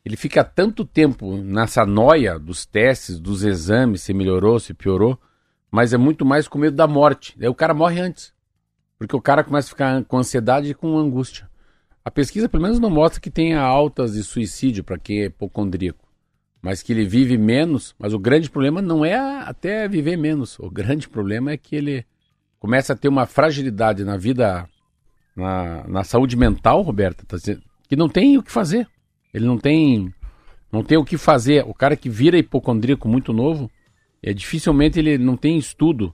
ele 0.05 0.15
fica 0.15 0.43
tanto 0.43 0.85
tempo 0.85 1.35
nessa 1.35 1.83
noia 1.83 2.37
dos 2.37 2.63
testes, 2.63 3.19
dos 3.19 3.43
exames, 3.43 4.03
se 4.03 4.13
melhorou, 4.13 4.59
se 4.59 4.71
piorou, 4.71 5.19
mas 5.71 5.93
é 5.93 5.97
muito 5.97 6.23
mais 6.23 6.47
com 6.47 6.59
medo 6.59 6.75
da 6.75 6.85
morte. 6.85 7.35
Aí 7.41 7.47
o 7.47 7.55
cara 7.55 7.73
morre 7.73 7.99
antes. 7.99 8.31
Porque 8.99 9.15
o 9.15 9.21
cara 9.21 9.43
começa 9.43 9.67
a 9.67 9.69
ficar 9.69 10.03
com 10.05 10.17
ansiedade 10.17 10.69
e 10.69 10.73
com 10.75 10.95
angústia. 10.97 11.49
A 12.03 12.11
pesquisa, 12.11 12.47
pelo 12.47 12.61
menos, 12.61 12.79
não 12.79 12.89
mostra 12.89 13.19
que 13.19 13.31
tenha 13.31 13.59
altas 13.59 14.13
de 14.13 14.23
suicídio 14.23 14.83
para 14.83 14.99
quem 14.99 15.21
é 15.21 15.25
hipocondríaco. 15.25 16.07
Mas 16.61 16.83
que 16.83 16.93
ele 16.93 17.03
vive 17.03 17.35
menos. 17.35 17.95
Mas 17.97 18.13
o 18.13 18.19
grande 18.19 18.49
problema 18.49 18.83
não 18.83 19.03
é 19.03 19.15
até 19.15 19.87
viver 19.87 20.17
menos. 20.17 20.59
O 20.59 20.69
grande 20.69 21.09
problema 21.09 21.51
é 21.51 21.57
que 21.57 21.75
ele 21.75 22.05
começa 22.59 22.93
a 22.93 22.95
ter 22.95 23.07
uma 23.07 23.25
fragilidade 23.25 24.05
na 24.05 24.17
vida, 24.17 24.69
na, 25.35 25.87
na 25.87 26.03
saúde 26.03 26.37
mental, 26.37 26.83
Roberta, 26.83 27.25
tá 27.25 27.37
que 27.87 27.95
não 27.95 28.07
tem 28.07 28.37
o 28.37 28.43
que 28.43 28.51
fazer. 28.51 28.87
Ele 29.35 29.45
não 29.45 29.57
tem, 29.57 30.13
não 30.71 30.81
tem 30.81 30.97
o 30.97 31.03
que 31.03 31.17
fazer. 31.17 31.65
O 31.67 31.73
cara 31.73 31.97
que 31.97 32.09
vira 32.09 32.37
hipocondríaco 32.37 33.05
muito 33.05 33.33
novo, 33.33 33.69
é 34.23 34.33
dificilmente 34.33 34.97
ele 34.97 35.17
não 35.17 35.35
tem 35.35 35.57
estudo. 35.57 36.13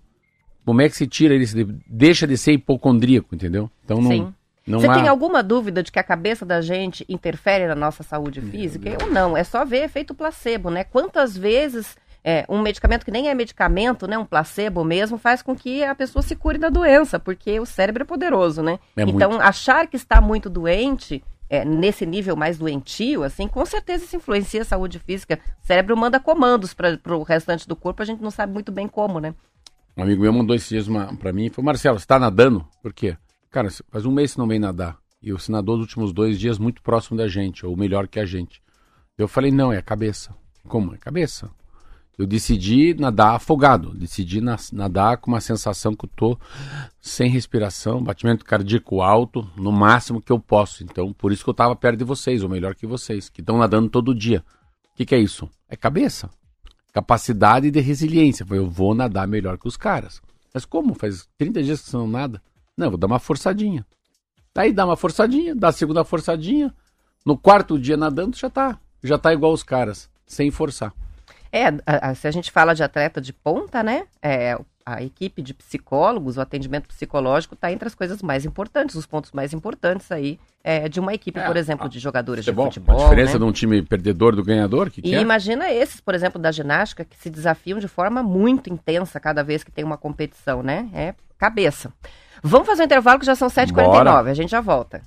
Como 0.65 0.81
é 0.81 0.89
que 0.89 0.95
se 0.95 1.05
tira 1.05 1.35
ele, 1.35 1.45
deixa 1.87 2.25
de 2.25 2.35
ser 2.35 2.53
hipocondríaco, 2.53 3.35
entendeu? 3.35 3.69
Então 3.85 4.01
não, 4.01 4.09
Sim. 4.11 4.33
não 4.65 4.79
Você 4.79 4.87
há... 4.87 4.93
tem 4.93 5.07
alguma 5.07 5.43
dúvida 5.43 5.83
de 5.83 5.91
que 5.91 5.99
a 5.99 6.03
cabeça 6.03 6.43
da 6.43 6.61
gente 6.61 7.05
interfere 7.07 7.67
na 7.67 7.75
nossa 7.75 8.01
saúde 8.01 8.41
física? 8.41 8.97
Ou 9.03 9.11
não? 9.11 9.37
É 9.37 9.43
só 9.43 9.63
ver 9.63 9.83
efeito 9.83 10.15
placebo, 10.15 10.71
né? 10.71 10.83
Quantas 10.83 11.37
vezes 11.37 11.95
é, 12.23 12.43
um 12.49 12.59
medicamento 12.59 13.05
que 13.05 13.11
nem 13.11 13.29
é 13.29 13.35
medicamento, 13.35 14.07
né? 14.07 14.17
Um 14.17 14.25
placebo 14.25 14.83
mesmo, 14.83 15.19
faz 15.19 15.43
com 15.43 15.55
que 15.55 15.83
a 15.83 15.93
pessoa 15.93 16.23
se 16.23 16.35
cure 16.35 16.57
da 16.57 16.69
doença, 16.69 17.19
porque 17.19 17.59
o 17.59 17.65
cérebro 17.67 18.01
é 18.01 18.05
poderoso, 18.05 18.63
né? 18.63 18.79
É 18.97 19.03
então, 19.03 19.29
muito. 19.31 19.43
achar 19.43 19.87
que 19.87 19.95
está 19.95 20.19
muito 20.19 20.49
doente, 20.49 21.23
é, 21.51 21.65
nesse 21.65 22.05
nível 22.05 22.33
mais 22.33 22.57
doentio, 22.57 23.23
assim, 23.23 23.45
com 23.45 23.65
certeza 23.65 24.05
isso 24.05 24.15
influencia 24.15 24.61
a 24.61 24.65
saúde 24.65 24.99
física. 24.99 25.37
O 25.61 25.67
cérebro 25.67 25.97
manda 25.97 26.17
comandos 26.17 26.73
para 26.73 26.97
o 27.13 27.23
restante 27.23 27.67
do 27.67 27.75
corpo, 27.75 28.01
a 28.01 28.05
gente 28.05 28.23
não 28.23 28.31
sabe 28.31 28.53
muito 28.53 28.71
bem 28.71 28.87
como, 28.87 29.19
né? 29.19 29.35
Um 29.97 30.03
amigo 30.03 30.21
meu 30.21 30.31
mandou 30.31 30.55
esses 30.55 30.69
dias 30.69 30.87
uma, 30.87 31.13
pra 31.17 31.33
mim 31.33 31.47
e 31.47 31.49
falou, 31.49 31.65
Marcelo, 31.65 31.99
você 31.99 32.07
tá 32.07 32.17
nadando? 32.17 32.65
Por 32.81 32.93
quê? 32.93 33.17
Cara, 33.49 33.67
faz 33.89 34.05
um 34.05 34.13
mês 34.13 34.31
que 34.31 34.39
não 34.39 34.47
vem 34.47 34.59
nadar. 34.59 34.97
E 35.21 35.33
você 35.33 35.51
nadou 35.51 35.75
os 35.75 35.81
últimos 35.81 36.13
dois 36.13 36.39
dias 36.39 36.57
muito 36.57 36.81
próximo 36.81 37.17
da 37.17 37.27
gente, 37.27 37.65
ou 37.65 37.75
melhor 37.75 38.07
que 38.07 38.21
a 38.21 38.25
gente. 38.25 38.63
Eu 39.17 39.27
falei, 39.27 39.51
não, 39.51 39.73
é 39.73 39.77
a 39.77 39.81
cabeça. 39.81 40.33
Como? 40.69 40.93
É 40.93 40.95
a 40.95 40.99
cabeça. 40.99 41.51
Eu 42.17 42.27
decidi 42.27 42.93
nadar 42.93 43.35
afogado. 43.35 43.93
Decidi 43.93 44.41
na- 44.41 44.57
nadar 44.73 45.17
com 45.17 45.31
uma 45.31 45.41
sensação 45.41 45.95
que 45.95 46.05
eu 46.05 46.09
tô 46.15 46.37
sem 46.99 47.29
respiração, 47.29 48.03
batimento 48.03 48.45
cardíaco 48.45 49.01
alto, 49.01 49.49
no 49.55 49.71
máximo 49.71 50.21
que 50.21 50.31
eu 50.31 50.39
posso. 50.39 50.83
Então, 50.83 51.11
por 51.13 51.31
isso 51.31 51.43
que 51.43 51.49
eu 51.49 51.53
tava 51.53 51.75
perto 51.75 51.97
de 51.99 52.03
vocês, 52.03 52.43
ou 52.43 52.49
melhor 52.49 52.75
que 52.75 52.85
vocês, 52.85 53.29
que 53.29 53.41
estão 53.41 53.57
nadando 53.57 53.89
todo 53.89 54.13
dia. 54.13 54.43
O 54.93 54.97
que, 54.97 55.05
que 55.05 55.15
é 55.15 55.19
isso? 55.19 55.49
É 55.67 55.75
cabeça 55.75 56.29
capacidade 56.91 57.71
de 57.71 57.79
resiliência. 57.79 58.45
Eu 58.49 58.69
vou 58.69 58.93
nadar 58.93 59.27
melhor 59.27 59.57
que 59.57 59.67
os 59.67 59.77
caras. 59.77 60.21
Mas 60.53 60.65
como? 60.65 60.93
Faz 60.93 61.27
30 61.37 61.63
dias 61.63 61.81
que 61.81 61.89
você 61.89 61.97
não 61.97 62.07
nada? 62.07 62.41
Não, 62.75 62.89
vou 62.89 62.97
dar 62.97 63.07
uma 63.07 63.19
forçadinha. 63.19 63.85
Daí 64.53 64.73
dá 64.73 64.85
uma 64.85 64.97
forçadinha, 64.97 65.55
dá 65.55 65.69
a 65.69 65.71
segunda 65.71 66.03
forçadinha. 66.03 66.73
No 67.25 67.37
quarto 67.37 67.79
dia 67.79 67.95
nadando 67.95 68.35
já 68.35 68.49
tá. 68.49 68.79
Já 69.01 69.17
tá 69.17 69.33
igual 69.33 69.53
os 69.53 69.63
caras, 69.63 70.09
sem 70.25 70.51
forçar. 70.51 70.93
É, 71.51 71.67
a- 71.67 72.09
a- 72.11 72.15
se 72.15 72.27
a 72.27 72.31
gente 72.31 72.51
fala 72.51 72.73
de 72.73 72.83
atleta 72.83 73.19
de 73.19 73.33
ponta, 73.33 73.83
né? 73.83 74.03
É, 74.21 74.57
a 74.85 75.03
equipe 75.03 75.41
de 75.41 75.53
psicólogos, 75.53 76.37
o 76.37 76.41
atendimento 76.41 76.87
psicológico 76.87 77.53
está 77.53 77.71
entre 77.71 77.87
as 77.87 77.93
coisas 77.93 78.21
mais 78.21 78.45
importantes, 78.45 78.95
os 78.95 79.05
pontos 79.05 79.31
mais 79.31 79.53
importantes 79.53 80.11
aí 80.11 80.39
é, 80.63 80.87
de 80.89 80.99
uma 80.99 81.13
equipe, 81.13 81.39
É, 81.39 81.45
por 81.45 81.55
exemplo, 81.57 81.85
a- 81.85 81.89
de 81.89 81.99
jogadores 81.99 82.43
Futebol, 82.45 82.67
de 82.69 82.75
futebol. 82.79 82.99
a 82.99 83.03
diferença 83.03 83.33
né? 83.33 83.39
de 83.39 83.45
um 83.45 83.51
time 83.51 83.81
perdedor 83.83 84.35
do 84.35 84.43
ganhador, 84.43 84.89
que, 84.89 84.99
E 84.99 85.03
que 85.03 85.15
é? 85.15 85.19
imagina 85.21 85.69
esses, 85.71 85.99
por 86.01 86.15
exemplo, 86.15 86.41
da 86.41 86.51
ginástica, 86.51 87.03
que 87.05 87.15
se 87.17 87.29
desafiam 87.29 87.79
de 87.79 87.87
forma 87.87 88.23
muito 88.23 88.69
intensa 88.71 89.19
cada 89.19 89.43
vez 89.43 89.63
que 89.63 89.71
tem 89.71 89.83
uma 89.83 89.97
competição, 89.97 90.61
né? 90.63 90.89
É 90.93 91.13
cabeça. 91.37 91.91
Vamos 92.43 92.67
fazer 92.67 92.83
um 92.83 92.85
intervalo 92.85 93.19
que 93.19 93.25
já 93.25 93.35
são 93.35 93.49
7h49, 93.49 94.03
Bora. 94.03 94.31
a 94.31 94.33
gente 94.33 94.49
já 94.49 94.61
volta. 94.61 95.01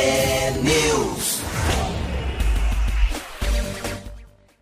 T-News. 0.00 1.42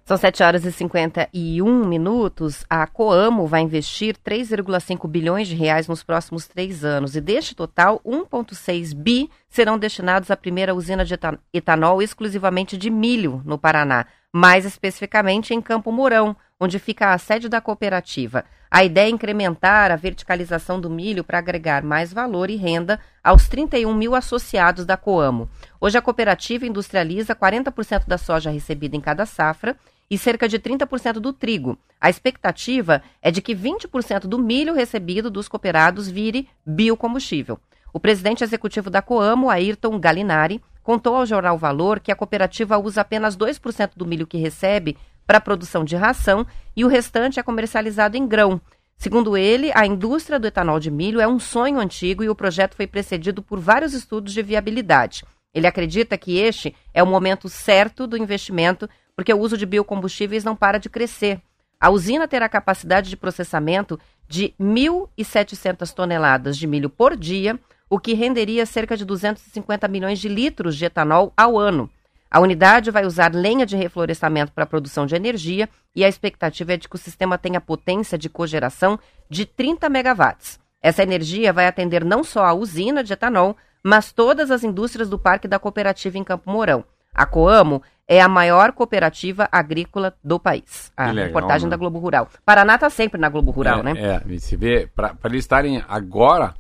São 0.05 0.17
7 0.17 0.43
horas 0.43 0.65
e 0.65 0.73
51 0.73 1.87
minutos. 1.87 2.65
A 2.69 2.85
Coamo 2.89 3.47
vai 3.47 3.61
investir 3.61 4.17
3,5 4.17 5.07
bilhões 5.07 5.47
de 5.47 5.55
reais 5.55 5.87
nos 5.87 6.03
próximos 6.03 6.49
três 6.49 6.85
anos. 6.85 7.15
E 7.15 7.21
deste 7.21 7.55
total, 7.55 8.01
1,6 8.05 8.93
bi 8.95 9.31
serão 9.49 9.79
destinados 9.79 10.29
à 10.33 10.37
primeira 10.37 10.75
usina 10.75 11.05
de 11.05 11.15
eta- 11.15 11.39
etanol 11.55 12.03
exclusivamente 12.03 12.77
de 12.77 12.91
milho 12.91 13.41
no 13.45 13.57
Paraná, 13.59 14.07
mais 14.33 14.65
especificamente 14.65 15.55
em 15.55 15.61
Campo 15.63 15.93
Mourão, 15.93 16.35
onde 16.59 16.81
fica 16.81 17.13
a 17.13 17.19
sede 17.19 17.49
da 17.49 17.61
cooperativa. 17.61 18.45
A 18.71 18.85
ideia 18.85 19.07
é 19.07 19.11
incrementar 19.11 19.91
a 19.91 19.97
verticalização 19.97 20.79
do 20.79 20.91
milho 20.91 21.25
para 21.25 21.39
agregar 21.39 21.83
mais 21.83 22.13
valor 22.13 22.51
e 22.51 22.57
renda 22.57 23.01
aos 23.25 23.49
31 23.49 23.95
mil 23.95 24.15
associados 24.15 24.85
da 24.85 24.95
Coamo. 24.95 25.49
Hoje 25.81 25.97
a 25.97 26.03
cooperativa 26.03 26.67
industrializa 26.67 27.35
40% 27.35 28.07
da 28.07 28.19
soja 28.19 28.51
recebida 28.51 28.95
em 28.95 29.01
cada 29.01 29.25
safra 29.25 29.75
e 30.11 30.19
cerca 30.19 30.47
de 30.47 30.59
30% 30.59 31.15
do 31.15 31.33
trigo. 31.33 31.79
A 31.99 32.11
expectativa 32.11 33.03
é 33.23 33.31
de 33.31 33.41
que 33.41 33.55
20% 33.55 34.21
do 34.27 34.39
milho 34.39 34.75
recebido 34.75 35.31
dos 35.31 35.49
cooperados 35.49 36.09
vire 36.09 36.47
biocombustível. 36.65 37.59
O 37.93 37.99
presidente 37.99 38.45
executivo 38.45 38.91
da 38.91 39.01
Coamo, 39.01 39.49
Ayrton 39.49 39.99
Galinari, 39.99 40.63
contou 40.83 41.17
ao 41.17 41.27
jornal 41.27 41.57
Valor 41.57 42.01
que 42.01 42.13
a 42.13 42.17
cooperativa 42.17 42.77
usa 42.79 43.01
apenas 43.01 43.35
2% 43.35 43.93
do 43.97 44.07
milho 44.07 44.27
que 44.27 44.37
recebe 44.37 44.97
para 45.29 45.37
a 45.37 45.43
produção 45.43 45.85
de 45.85 45.95
ração 45.95 46.47
e 46.75 46.87
o 46.87 46.89
restante 46.89 47.39
é 47.39 47.43
comercializado 47.43 48.17
em 48.17 48.27
grão. 48.27 48.59
Segundo 48.97 49.37
ele, 49.37 49.71
a 49.75 49.85
indústria 49.85 50.39
do 50.39 50.47
etanol 50.47 50.81
de 50.81 50.91
milho 50.91 51.21
é 51.21 51.29
um 51.29 51.39
sonho 51.39 51.79
antigo 51.79 52.25
e 52.25 52.31
o 52.31 52.35
projeto 52.35 52.75
foi 52.75 52.87
precedido 52.87 53.43
por 53.43 53.61
vários 53.61 53.93
estudos 53.93 54.33
de 54.33 54.43
viabilidade. 54.43 55.23
Ele 55.53 55.67
acredita 55.67 56.17
que 56.17 56.39
este 56.39 56.75
é 56.95 57.03
o 57.03 57.07
momento 57.07 57.47
certo 57.47 58.07
do 58.07 58.17
investimento, 58.17 58.89
porque 59.15 59.33
o 59.33 59.39
uso 59.39 59.59
de 59.59 59.67
biocombustíveis 59.67 60.45
não 60.45 60.57
para 60.57 60.79
de 60.79 60.89
crescer. 60.89 61.43
A 61.79 61.91
usina 61.91 62.27
terá 62.27 62.49
capacidade 62.49 63.11
de 63.11 63.17
processamento 63.17 64.01
de 64.27 64.55
1.700 64.59 65.93
toneladas 65.93 66.57
de 66.57 66.67
milho 66.67 66.89
por 66.89 67.15
dia, 67.15 67.61
o 67.91 68.01
que 68.01 68.15
renderia 68.15 68.65
cerca 68.65 68.97
de 68.97 69.05
250 69.05 69.87
milhões 69.89 70.19
de 70.19 70.29
litros 70.29 70.75
de 70.75 70.87
etanol 70.87 71.35
ao 71.37 71.59
ano. 71.59 71.91
A 72.31 72.41
unidade 72.41 72.91
vai 72.91 73.07
usar 73.07 73.35
lenha 73.35 73.65
de 73.65 73.77
reflorestamento 73.77 74.53
para 74.53 74.65
a 74.65 74.67
produção 74.67 75.07
de 75.07 75.15
energia 75.15 75.69
e 75.95 76.05
a 76.05 76.09
expectativa 76.09 76.75
é 76.75 76.77
de 76.77 76.89
que 76.89 76.97
o 76.97 76.99
sistema 76.99 77.39
tenha 77.39 77.61
potência 77.61 78.19
de 78.19 78.29
cogeração 78.29 78.99
de 79.31 79.47
30 79.47 79.89
megawatts. 79.89 80.61
Essa 80.81 81.03
energia 81.03 81.53
vai 81.53 81.67
atender 81.67 82.05
não 82.05 82.23
só 82.23 82.45
a 82.45 82.53
usina 82.53 83.03
de 83.03 83.13
etanol, 83.13 83.57
mas 83.83 84.13
todas 84.13 84.51
as 84.51 84.63
indústrias 84.63 85.09
do 85.09 85.19
Parque 85.19 85.49
da 85.49 85.59
Cooperativa 85.59 86.19
em 86.19 86.25
Campo 86.25 86.51
Mourão. 86.51 86.85
A 87.15 87.25
Coamo 87.27 87.83
é 88.07 88.21
a 88.21 88.29
maior 88.29 88.73
cooperativa 88.73 89.49
agrícola 89.51 90.15
do 90.23 90.39
país. 90.39 90.93
A 90.97 91.11
legal, 91.11 91.27
reportagem 91.27 91.67
né? 91.67 91.71
da 91.71 91.77
Globo 91.77 91.99
Rural. 91.99 92.29
Paraná 92.45 92.75
está 92.75 92.89
sempre 92.91 93.21
na 93.21 93.29
Globo 93.29 93.51
Rural, 93.51 93.81
é, 93.81 93.83
né? 93.83 93.93
É, 93.97 94.23
e 94.27 94.39
se 94.39 94.57
vê, 94.57 94.87
para 94.87 95.17
eles 95.25 95.45
estarem 95.45 95.83
agora. 95.89 96.55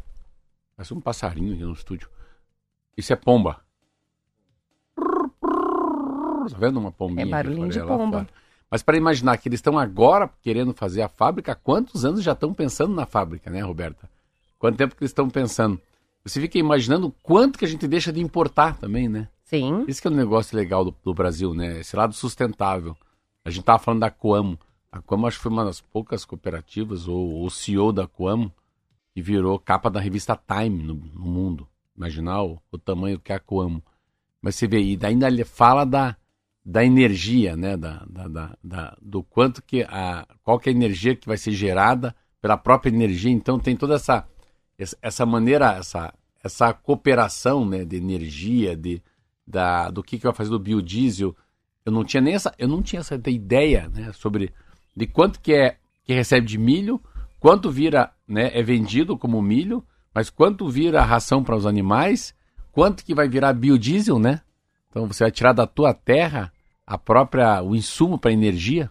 Parece 0.77 0.95
um 0.95 1.01
passarinho 1.01 1.55
aqui 1.55 1.63
no 1.63 1.73
estúdio. 1.73 2.09
Isso 2.97 3.13
é 3.13 3.17
pomba. 3.17 3.61
Tá 6.51 6.59
vendo 6.59 6.79
uma 6.79 6.93
pombinha? 6.93 7.27
É 7.27 7.29
barulhinho 7.29 7.69
de 7.69 7.81
pomba. 7.81 8.19
fora? 8.19 8.29
Mas 8.71 8.83
para 8.83 8.97
imaginar 8.97 9.37
que 9.39 9.49
eles 9.49 9.59
estão 9.59 9.79
agora 9.79 10.29
querendo 10.43 10.75
fazer 10.75 11.03
a 11.03 11.09
fábrica, 11.09 11.53
há 11.53 11.55
quantos 11.55 12.05
anos 12.05 12.23
já 12.23 12.33
estão 12.33 12.53
pensando 12.53 12.95
na 12.95 13.07
fábrica, 13.07 13.51
né, 13.51 13.61
Roberta? 13.61 14.09
Quanto 14.59 14.77
tempo 14.77 14.95
que 14.95 15.03
eles 15.03 15.11
estão 15.11 15.31
pensando? 15.31 15.81
Você 16.25 16.41
fica 16.41 16.59
imaginando 16.59 17.15
quanto 17.23 17.59
que 17.59 17.65
a 17.65 17.69
gente 17.69 17.87
deixa 17.89 18.13
de 18.13 18.21
importar 18.21 18.77
também, 18.77 19.09
né? 19.09 19.29
Sim. 19.45 19.85
Esse 19.89 20.03
que 20.03 20.09
é 20.09 20.11
um 20.11 20.15
negócio 20.15 20.55
legal 20.55 20.85
do, 20.85 20.95
do 21.03 21.15
Brasil, 21.15 21.55
né? 21.55 21.81
Esse 21.81 21.97
lado 21.97 22.13
sustentável. 22.13 22.95
A 23.43 23.51
gente 23.51 23.65
tava 23.65 23.79
falando 23.79 24.01
da 24.01 24.11
Coamo. 24.11 24.59
A 24.93 25.01
Coamo 25.01 25.27
acho 25.27 25.39
que 25.39 25.43
foi 25.45 25.53
uma 25.53 25.65
das 25.65 25.81
poucas 25.81 26.25
cooperativas, 26.27 27.09
ou 27.09 27.43
o 27.45 27.51
CEO 27.51 27.91
da 27.91 28.07
Coamo, 28.07 28.53
que 29.15 29.23
virou 29.23 29.59
capa 29.59 29.89
da 29.89 30.01
revista 30.01 30.37
Time 30.37 30.83
no, 30.83 30.95
no 30.95 31.25
mundo. 31.25 31.67
Imaginar 31.97 32.43
o, 32.43 32.61
o 32.71 32.77
tamanho 32.77 33.19
que 33.19 33.33
é 33.33 33.37
a 33.37 33.41
Coamo. 33.41 33.83
Mas 34.43 34.57
você 34.57 34.67
vê, 34.67 34.81
e 34.81 34.99
ainda 35.03 35.27
ele 35.27 35.45
fala 35.45 35.87
da, 35.87 36.15
da 36.71 36.85
energia, 36.85 37.57
né? 37.57 37.79
Da, 37.79 38.05
da, 38.07 38.57
da, 38.63 38.97
do 39.01 39.23
quanto 39.23 39.63
que 39.63 39.83
a. 39.89 40.27
qual 40.43 40.61
que 40.61 40.69
é 40.69 40.73
a 40.73 40.77
energia 40.77 41.17
que 41.17 41.27
vai 41.27 41.39
ser 41.39 41.53
gerada 41.53 42.15
pela 42.43 42.59
própria 42.59 42.91
energia. 42.91 43.33
Então 43.33 43.59
tem 43.59 43.75
toda 43.75 43.95
essa- 43.95 44.29
essa 45.01 45.25
maneira, 45.25 45.73
essa, 45.79 46.13
essa 46.45 46.73
cooperação 46.75 47.65
né, 47.65 47.87
de 47.87 47.97
energia, 47.97 48.77
de, 48.77 49.03
da, 49.47 49.91
do 49.91 50.03
que, 50.03 50.19
que 50.19 50.25
vai 50.25 50.35
fazer 50.35 50.51
do 50.51 50.59
biodiesel. 50.59 51.35
Eu 51.87 51.91
não 51.91 52.05
tinha 52.05 52.21
nem 52.21 52.35
essa, 52.35 52.55
eu 52.59 52.69
não 52.69 52.83
tinha 52.83 53.01
essa 53.01 53.15
ideia 53.29 53.89
né, 53.89 54.13
sobre 54.13 54.53
de 54.95 55.07
quanto 55.07 55.41
que 55.41 55.55
é 55.55 55.79
que 56.05 56.13
recebe 56.13 56.47
de 56.47 56.59
milho, 56.59 57.01
quanto 57.41 57.71
vira, 57.71 58.13
né, 58.27 58.51
é 58.53 58.63
vendido 58.63 59.17
como 59.17 59.41
milho, 59.41 59.83
mas 60.15 60.29
quanto 60.29 60.69
vira 60.69 61.03
ração 61.03 61.43
para 61.43 61.57
os 61.57 61.65
animais, 61.65 62.35
quanto 62.73 63.05
que 63.05 63.15
vai 63.15 63.27
virar 63.27 63.55
biodiesel, 63.55 64.19
né? 64.19 64.43
Então 64.91 65.07
você 65.07 65.25
vai 65.25 65.31
tirar 65.31 65.53
da 65.53 65.67
tua 65.67 65.93
terra 65.95 66.53
a 66.89 66.97
própria 66.97 67.63
o 67.63 67.77
insumo 67.77 68.19
para 68.19 68.33
energia. 68.33 68.91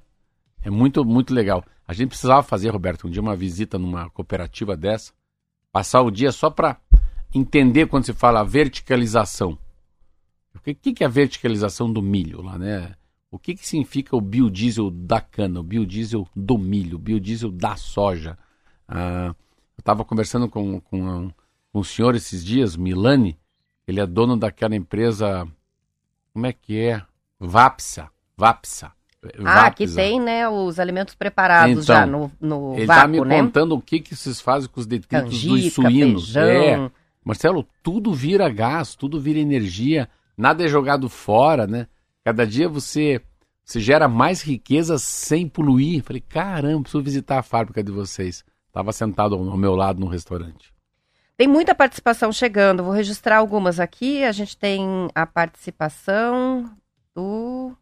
É 0.64 0.70
muito 0.70 1.04
muito 1.04 1.34
legal. 1.34 1.66
A 1.88 1.94
gente 1.94 2.10
precisava 2.10 2.44
fazer, 2.44 2.70
Roberto, 2.70 3.08
um 3.08 3.10
dia 3.10 3.22
uma 3.22 3.36
visita 3.36 3.80
numa 3.80 4.08
cooperativa 4.12 4.78
dessa, 4.78 5.14
passar 5.72 6.02
o 6.04 6.12
dia 6.12 6.32
só 6.32 6.52
para 6.52 6.80
entender 7.34 7.88
quando 7.88 8.06
se 8.06 8.14
fala 8.14 8.44
verticalização. 8.44 9.58
O 10.54 10.60
que, 10.60 10.94
que 10.94 11.04
é 11.04 11.08
a 11.08 11.10
verticalização 11.10 11.92
do 11.92 12.02
milho 12.02 12.42
lá, 12.42 12.60
né? 12.60 12.96
O 13.32 13.40
que, 13.40 13.56
que 13.56 13.68
significa 13.68 14.16
o 14.16 14.22
biodiesel 14.22 14.92
da 14.92 15.20
cana, 15.20 15.60
o 15.60 15.64
biodiesel 15.64 16.28
do 16.36 16.58
milho, 16.58 16.98
o 16.98 17.00
biodiesel 17.00 17.52
da 17.52 17.76
soja? 17.76 18.38
Ah, 18.88 19.34
eu 19.76 19.82
estava 19.82 20.06
conversando 20.06 20.48
com, 20.48 20.80
com, 20.82 21.02
um, 21.02 21.30
com 21.72 21.80
um 21.80 21.84
senhor 21.84 22.16
esses 22.16 22.46
dias, 22.46 22.76
Milani, 22.76 23.38
ele 23.88 24.00
é 24.00 24.06
dono 24.06 24.38
daquela 24.38 24.76
empresa, 24.76 25.48
como 26.34 26.46
é 26.46 26.54
que 26.54 26.78
é? 26.80 27.04
Vapsa, 27.40 28.10
Vapsa. 28.36 28.92
Ah, 29.44 29.72
que 29.72 29.88
tem, 29.88 30.20
né, 30.20 30.48
os 30.48 30.80
alimentos 30.80 31.16
preparados 31.16 31.84
Então, 31.84 31.84
já 31.84 32.06
no, 32.06 32.32
no 32.40 32.74
Ele 32.74 32.82
está 32.84 33.08
me 33.08 33.18
vácuo, 33.18 33.30
né? 33.30 33.40
contando 33.42 33.76
o 33.76 33.82
que, 33.82 34.00
que 34.00 34.16
vocês 34.16 34.40
fazem 34.40 34.70
com 34.70 34.80
os 34.80 34.86
detritos 34.86 35.30
dos 35.30 35.42
Canjica, 35.42 35.82
suínos. 35.82 36.34
feijão. 36.34 36.86
É. 36.86 36.92
Marcelo, 37.26 37.68
tudo 37.84 38.14
vira 38.14 38.48
gás, 38.48 38.96
tudo 38.96 39.20
vira 39.20 39.40
energia, 39.40 40.08
nada 40.38 40.64
é 40.64 40.68
jogado 40.68 41.10
fora, 41.10 41.68
né? 41.68 41.88
Cada 42.24 42.46
dia 42.46 42.70
você, 42.70 43.22
você 43.66 43.80
gera 43.80 44.08
mais 44.08 44.42
riqueza 44.42 44.98
sem 44.98 45.48
poluir. 45.48 46.04
Falei, 46.04 46.22
caramba, 46.22 46.84
preciso 46.84 47.04
visitar 47.04 47.40
a 47.40 47.44
fábrica 47.44 47.84
de 47.84 47.92
vocês. 47.92 48.46
Estava 48.68 48.94
sentado 48.94 49.36
ao 49.36 49.58
meu 49.58 49.76
lado 49.76 50.00
no 50.00 50.08
restaurante. 50.08 50.74
Tem 51.36 51.48
muita 51.48 51.76
participação 51.76 52.32
chegando, 52.32 52.84
vou 52.84 52.94
registrar 52.94 53.38
algumas 53.38 53.80
aqui. 53.80 54.24
A 54.24 54.32
gente 54.32 54.56
tem 54.56 55.08
a 55.14 55.26
participação 55.26 56.72
do. 57.22 57.76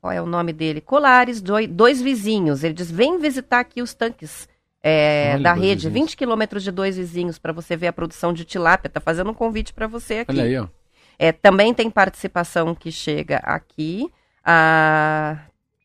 Qual 0.00 0.12
é 0.12 0.22
o 0.22 0.26
nome 0.26 0.52
dele? 0.52 0.80
Colares, 0.80 1.40
doi- 1.42 1.66
dois 1.66 2.00
vizinhos. 2.00 2.62
Ele 2.62 2.74
diz: 2.74 2.90
vem 2.90 3.18
visitar 3.18 3.60
aqui 3.60 3.82
os 3.82 3.92
tanques 3.92 4.48
é, 4.82 5.32
Olha, 5.34 5.42
da 5.42 5.52
dois 5.54 5.64
rede, 5.66 5.88
vizinhos. 5.88 6.10
20 6.10 6.16
quilômetros 6.16 6.62
de 6.62 6.70
dois 6.70 6.96
vizinhos, 6.96 7.38
para 7.38 7.52
você 7.52 7.76
ver 7.76 7.88
a 7.88 7.92
produção 7.92 8.32
de 8.32 8.44
tilápia. 8.44 8.88
Tá 8.88 9.00
fazendo 9.00 9.30
um 9.30 9.34
convite 9.34 9.72
para 9.74 9.88
você 9.88 10.18
aqui. 10.20 10.30
Olha 10.32 10.44
aí, 10.44 10.56
ó. 10.58 10.66
É, 11.18 11.32
também 11.32 11.74
tem 11.74 11.90
participação 11.90 12.74
que 12.74 12.92
chega 12.92 13.38
aqui. 13.38 14.08
A, 14.44 15.38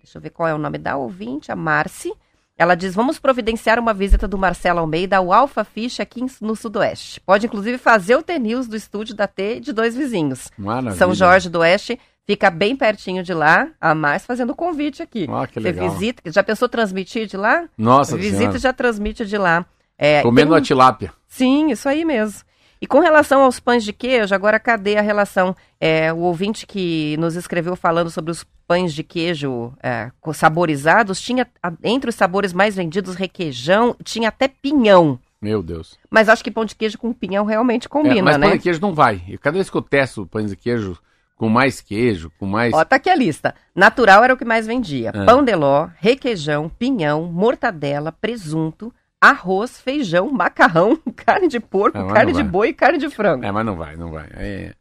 deixa 0.04 0.18
eu 0.18 0.22
ver 0.22 0.30
qual 0.30 0.48
é 0.48 0.54
o 0.54 0.58
nome 0.60 0.78
da 0.78 0.96
ouvinte, 0.98 1.52
a 1.52 1.56
Marci. 1.56 2.14
Ela 2.58 2.76
diz: 2.76 2.94
vamos 2.94 3.18
providenciar 3.18 3.80
uma 3.80 3.94
visita 3.94 4.28
do 4.28 4.38
Marcelo 4.38 4.80
Almeida 4.80 5.18
ao 5.18 5.34
Alfa 5.34 5.64
Fish 5.64 6.00
aqui 6.00 6.24
no 6.40 6.56
Sudoeste. 6.56 7.20
Pode, 7.22 7.48
inclusive, 7.48 7.80
fazer 7.80 8.16
o 8.18 8.22
T-News 8.22 8.68
do 8.68 8.76
estúdio 8.76 9.16
da 9.16 9.26
T 9.26 9.60
de 9.60 9.74
dois 9.74 9.96
vizinhos. 9.96 10.52
Maravilha. 10.58 10.94
São 10.96 11.12
Jorge 11.16 11.50
do 11.50 11.60
Oeste 11.60 12.00
fica 12.32 12.50
bem 12.50 12.76
pertinho 12.76 13.24
de 13.24 13.34
lá. 13.34 13.68
A 13.80 13.94
mais 13.94 14.26
fazendo 14.26 14.52
o 14.52 14.56
convite 14.56 15.02
aqui. 15.04 15.28
Ah, 15.30 15.46
que 15.48 15.56
Você 15.56 15.60
legal. 15.60 15.90
visita. 15.90 16.32
Já 16.32 16.42
pensou 16.44 16.70
transmitir 16.70 17.28
de 17.28 17.36
lá? 17.38 17.66
Nossa 17.78 18.16
visita 18.16 18.38
Senhora. 18.38 18.58
e 18.58 18.60
já 18.62 18.74
transmite 18.74 19.26
de 19.26 19.38
lá. 19.38 19.66
É, 19.98 20.22
Comendo 20.22 20.52
tem- 20.52 20.58
a 20.58 20.62
tilápia. 20.62 21.14
Sim, 21.28 21.72
isso 21.72 21.88
aí 21.90 22.04
mesmo. 22.06 22.42
E 22.82 22.88
com 22.88 23.00
relação 23.00 23.44
aos 23.44 23.60
pães 23.60 23.84
de 23.84 23.94
queijo, 23.94 24.34
agora 24.34 24.60
cadê 24.60 24.98
a 24.98 25.02
relação? 25.02 25.56
É, 25.80 26.12
o 26.12 26.18
ouvinte 26.18 26.66
que 26.66 27.16
nos 27.18 27.36
escreveu 27.36 27.76
falando 27.76 28.10
sobre 28.10 28.32
os 28.32 28.44
pães 28.68 28.92
de 28.94 29.04
queijo 29.04 29.72
é, 29.84 30.10
saborizados, 30.34 31.22
tinha 31.22 31.46
entre 31.84 32.10
os 32.10 32.16
sabores 32.16 32.54
mais 32.54 32.76
vendidos 32.76 33.14
requeijão, 33.16 33.96
tinha 34.04 34.30
até 34.30 34.48
pinhão. 34.48 35.20
Meu 35.40 35.62
Deus. 35.62 35.98
Mas 36.10 36.30
acho 36.30 36.44
que 36.44 36.50
pão 36.52 36.66
de 36.66 36.76
queijo 36.76 36.98
com 36.98 37.14
pinhão 37.14 37.46
realmente 37.46 37.86
É, 37.86 37.90
combina, 37.90 38.22
mas 38.24 38.38
né? 38.38 38.48
pão 38.48 38.58
de 38.58 38.64
queijo 38.64 38.82
não 38.82 38.94
vai. 38.96 39.22
E 39.28 39.38
cada 39.38 39.56
vez 39.56 39.70
que 39.70 39.78
eu 39.78 39.82
testo 39.82 40.26
pães 40.26 40.50
de 40.50 40.56
queijo 40.56 40.98
com 41.42 41.50
mais 41.50 41.82
queijo, 41.82 42.32
com 42.38 42.46
mais. 42.46 42.72
Ó, 42.72 42.86
tá 42.86 42.98
aqui 42.98 43.10
a 43.10 43.16
lista. 43.16 43.56
Natural 43.74 44.24
era 44.24 44.32
o 44.32 44.38
que 44.38 44.46
mais 44.46 44.68
vendia. 44.68 45.10
Ah. 45.10 45.26
Pão 45.26 45.44
de 45.44 45.56
ló, 45.56 45.90
requeijão, 45.98 46.70
pinhão, 46.70 47.24
mortadela, 47.24 48.12
presunto, 48.12 48.94
arroz, 49.20 49.82
feijão, 49.82 50.30
macarrão, 50.30 50.96
carne 51.18 51.48
de 51.48 51.60
porco, 51.60 51.98
Ah, 51.98 52.14
carne 52.14 52.32
de 52.32 52.44
boi 52.44 52.68
e 52.68 52.74
carne 52.74 53.00
de 53.00 53.10
frango. 53.10 53.44
É, 53.44 53.52
mas 53.52 53.66
não 53.66 53.76
vai, 53.76 53.96
não 53.96 54.12
vai. 54.12 54.28
É, 54.36 54.76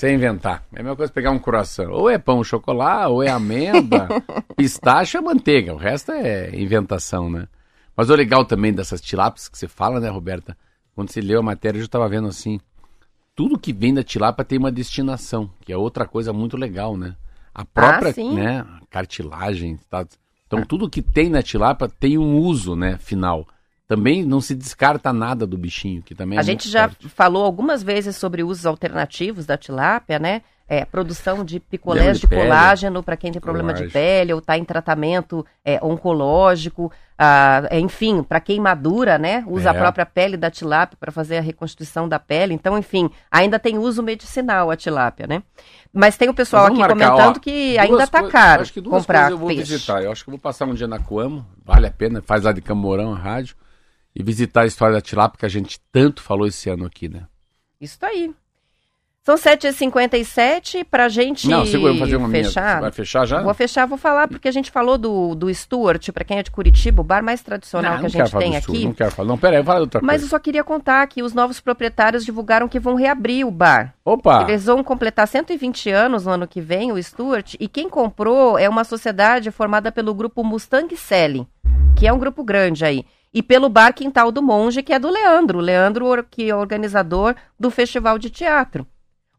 é 0.00 0.10
inventar. 0.10 0.64
É 0.72 0.80
a 0.80 0.82
mesma 0.82 0.96
coisa 0.96 1.12
pegar 1.12 1.30
um 1.30 1.38
coração. 1.38 1.90
Ou 1.90 2.08
é 2.08 2.16
pão 2.16 2.42
chocolate, 2.42 3.12
ou 3.12 3.22
é 3.22 3.28
amêndoa, 3.28 4.08
pistache 4.56 5.18
ou 5.18 5.22
manteiga. 5.22 5.74
O 5.74 5.76
resto 5.76 6.12
é 6.12 6.58
inventação, 6.58 7.28
né? 7.28 7.48
Mas 7.94 8.08
o 8.08 8.14
legal 8.14 8.46
também 8.46 8.72
dessas 8.72 9.02
tilápias 9.02 9.46
que 9.46 9.58
você 9.58 9.68
fala, 9.68 10.00
né, 10.00 10.08
Roberta? 10.08 10.56
Quando 10.94 11.10
você 11.10 11.20
leu 11.20 11.40
a 11.40 11.42
matéria, 11.42 11.76
eu 11.76 11.82
já 11.82 11.86
estava 11.86 12.08
vendo 12.08 12.28
assim. 12.28 12.58
Tudo 13.38 13.56
que 13.56 13.72
vem 13.72 13.94
da 13.94 14.02
tilápia 14.02 14.44
tem 14.44 14.58
uma 14.58 14.72
destinação, 14.72 15.48
que 15.60 15.72
é 15.72 15.76
outra 15.76 16.04
coisa 16.04 16.32
muito 16.32 16.56
legal, 16.56 16.96
né? 16.96 17.14
A 17.54 17.64
própria, 17.64 18.12
sim. 18.12 18.34
né, 18.34 18.66
cartilagem, 18.90 19.78
tá? 19.88 20.04
Então 20.44 20.64
tudo 20.64 20.90
que 20.90 21.00
tem 21.00 21.30
na 21.30 21.40
tilápia 21.40 21.88
tem 21.88 22.18
um 22.18 22.36
uso, 22.36 22.74
né, 22.74 22.98
final. 22.98 23.46
Também 23.86 24.24
não 24.24 24.40
se 24.40 24.56
descarta 24.56 25.12
nada 25.12 25.46
do 25.46 25.56
bichinho, 25.56 26.02
que 26.02 26.16
também 26.16 26.36
é 26.36 26.40
A 26.40 26.42
muito 26.42 26.64
gente 26.64 26.68
já 26.68 26.88
forte. 26.88 27.08
falou 27.08 27.44
algumas 27.44 27.80
vezes 27.80 28.16
sobre 28.16 28.42
usos 28.42 28.66
alternativos 28.66 29.46
da 29.46 29.56
tilápia, 29.56 30.18
né? 30.18 30.42
É, 30.70 30.84
produção 30.84 31.42
de 31.44 31.58
picolés 31.58 32.20
de 32.20 32.26
de, 32.26 32.36
colágeno 32.36 33.02
para 33.02 33.16
quem 33.16 33.32
tem 33.32 33.40
problema 33.40 33.72
de 33.72 33.84
Colágeno. 33.84 33.92
pele 33.92 34.32
ou 34.34 34.38
está 34.38 34.58
em 34.58 34.64
tratamento 34.64 35.44
é, 35.64 35.78
oncológico, 35.82 36.92
ah, 37.18 37.62
enfim, 37.72 38.22
para 38.22 38.38
queimadura, 38.38 39.16
né? 39.16 39.42
Usa 39.46 39.70
a 39.70 39.74
É. 39.74 39.78
própria 39.78 40.04
pele 40.04 40.36
da 40.36 40.50
tilápia 40.50 40.96
para 41.00 41.10
fazer 41.10 41.38
a 41.38 41.40
reconstituição 41.40 42.06
da 42.06 42.18
pele. 42.18 42.52
Então, 42.52 42.76
enfim, 42.76 43.08
ainda 43.30 43.58
tem 43.58 43.78
uso 43.78 44.02
medicinal 44.02 44.70
a 44.70 44.76
tilápia, 44.76 45.26
né? 45.26 45.42
Mas 45.90 46.18
tem 46.18 46.28
o 46.28 46.34
pessoal 46.34 46.66
aqui 46.66 46.76
marcar, 46.78 46.94
comentando 46.94 47.36
ó, 47.38 47.40
que 47.40 47.78
ainda 47.78 48.04
está 48.04 48.28
caro 48.28 48.60
Acho 48.60 48.72
que 48.74 48.80
duas 48.82 49.00
comprar 49.02 49.30
eu 49.30 49.38
vou 49.38 49.48
peixe. 49.48 49.62
visitar. 49.62 50.02
Eu 50.02 50.12
acho 50.12 50.22
que 50.22 50.28
eu 50.28 50.32
vou 50.32 50.38
passar 50.40 50.66
um 50.66 50.74
dia 50.74 50.86
na 50.86 50.98
Coamo, 50.98 51.46
vale 51.64 51.86
a 51.86 51.90
pena, 51.90 52.20
faz 52.20 52.44
lá 52.44 52.52
de 52.52 52.60
Camorão 52.60 53.14
a 53.14 53.16
rádio, 53.16 53.56
e 54.14 54.22
visitar 54.22 54.60
a 54.62 54.66
história 54.66 54.94
da 54.94 55.00
tilápia 55.00 55.38
que 55.38 55.46
a 55.46 55.48
gente 55.48 55.80
tanto 55.90 56.20
falou 56.22 56.46
esse 56.46 56.68
ano 56.68 56.84
aqui, 56.84 57.08
né? 57.08 57.22
Isso 57.80 57.96
aí. 58.02 58.34
São 59.28 59.36
7h57 59.36 60.86
pra 60.90 61.06
gente 61.10 61.50
Não, 61.50 61.66
segura, 61.66 61.92
vamos 61.92 62.00
fazer 62.00 62.16
uma 62.16 62.28
minha. 62.28 62.44
fechar. 62.44 62.76
Você 62.76 62.80
vai 62.80 62.92
fechar 62.92 63.26
já? 63.26 63.42
Vou 63.42 63.52
fechar, 63.52 63.86
vou 63.86 63.98
falar, 63.98 64.26
porque 64.26 64.48
a 64.48 64.50
gente 64.50 64.70
falou 64.70 64.96
do, 64.96 65.34
do 65.34 65.52
Stuart, 65.52 66.08
pra 66.12 66.24
quem 66.24 66.38
é 66.38 66.42
de 66.42 66.50
Curitiba, 66.50 67.02
o 67.02 67.04
bar 67.04 67.22
mais 67.22 67.42
tradicional 67.42 67.92
não, 67.92 67.98
que 67.98 68.06
a 68.06 68.08
não 68.20 68.26
gente 68.26 68.38
tem 68.38 68.52
do 68.52 68.64
Sul, 68.64 68.74
aqui. 68.74 68.84
Não 68.86 68.94
quero 68.94 69.10
falar. 69.10 69.28
Não, 69.28 69.36
pera 69.36 69.58
aí, 69.58 69.62
fala 69.62 69.80
outra 69.80 70.00
Mas 70.02 70.14
eu 70.14 70.18
coisa. 70.20 70.30
só 70.30 70.38
queria 70.38 70.64
contar 70.64 71.06
que 71.08 71.22
os 71.22 71.34
novos 71.34 71.60
proprietários 71.60 72.24
divulgaram 72.24 72.66
que 72.68 72.80
vão 72.80 72.94
reabrir 72.94 73.46
o 73.46 73.50
bar. 73.50 73.92
Opa! 74.02 74.46
Eles 74.48 74.64
vão 74.64 74.82
completar 74.82 75.28
120 75.28 75.90
anos 75.90 76.24
no 76.24 76.32
ano 76.32 76.48
que 76.48 76.62
vem, 76.62 76.90
o 76.90 77.02
Stuart, 77.02 77.54
e 77.60 77.68
quem 77.68 77.86
comprou 77.86 78.58
é 78.58 78.66
uma 78.66 78.82
sociedade 78.82 79.50
formada 79.50 79.92
pelo 79.92 80.14
grupo 80.14 80.42
Mustang 80.42 80.96
Selling, 80.96 81.46
que 81.94 82.06
é 82.06 82.12
um 82.14 82.18
grupo 82.18 82.42
grande 82.42 82.82
aí, 82.82 83.04
e 83.34 83.42
pelo 83.42 83.68
bar 83.68 83.92
Quintal 83.92 84.32
do 84.32 84.40
Monge, 84.40 84.82
que 84.82 84.94
é 84.94 84.98
do 84.98 85.10
Leandro, 85.10 85.58
o 85.58 85.60
Leandro 85.60 86.24
que 86.30 86.48
é 86.48 86.56
organizador 86.56 87.34
do 87.60 87.70
Festival 87.70 88.18
de 88.18 88.30
Teatro. 88.30 88.86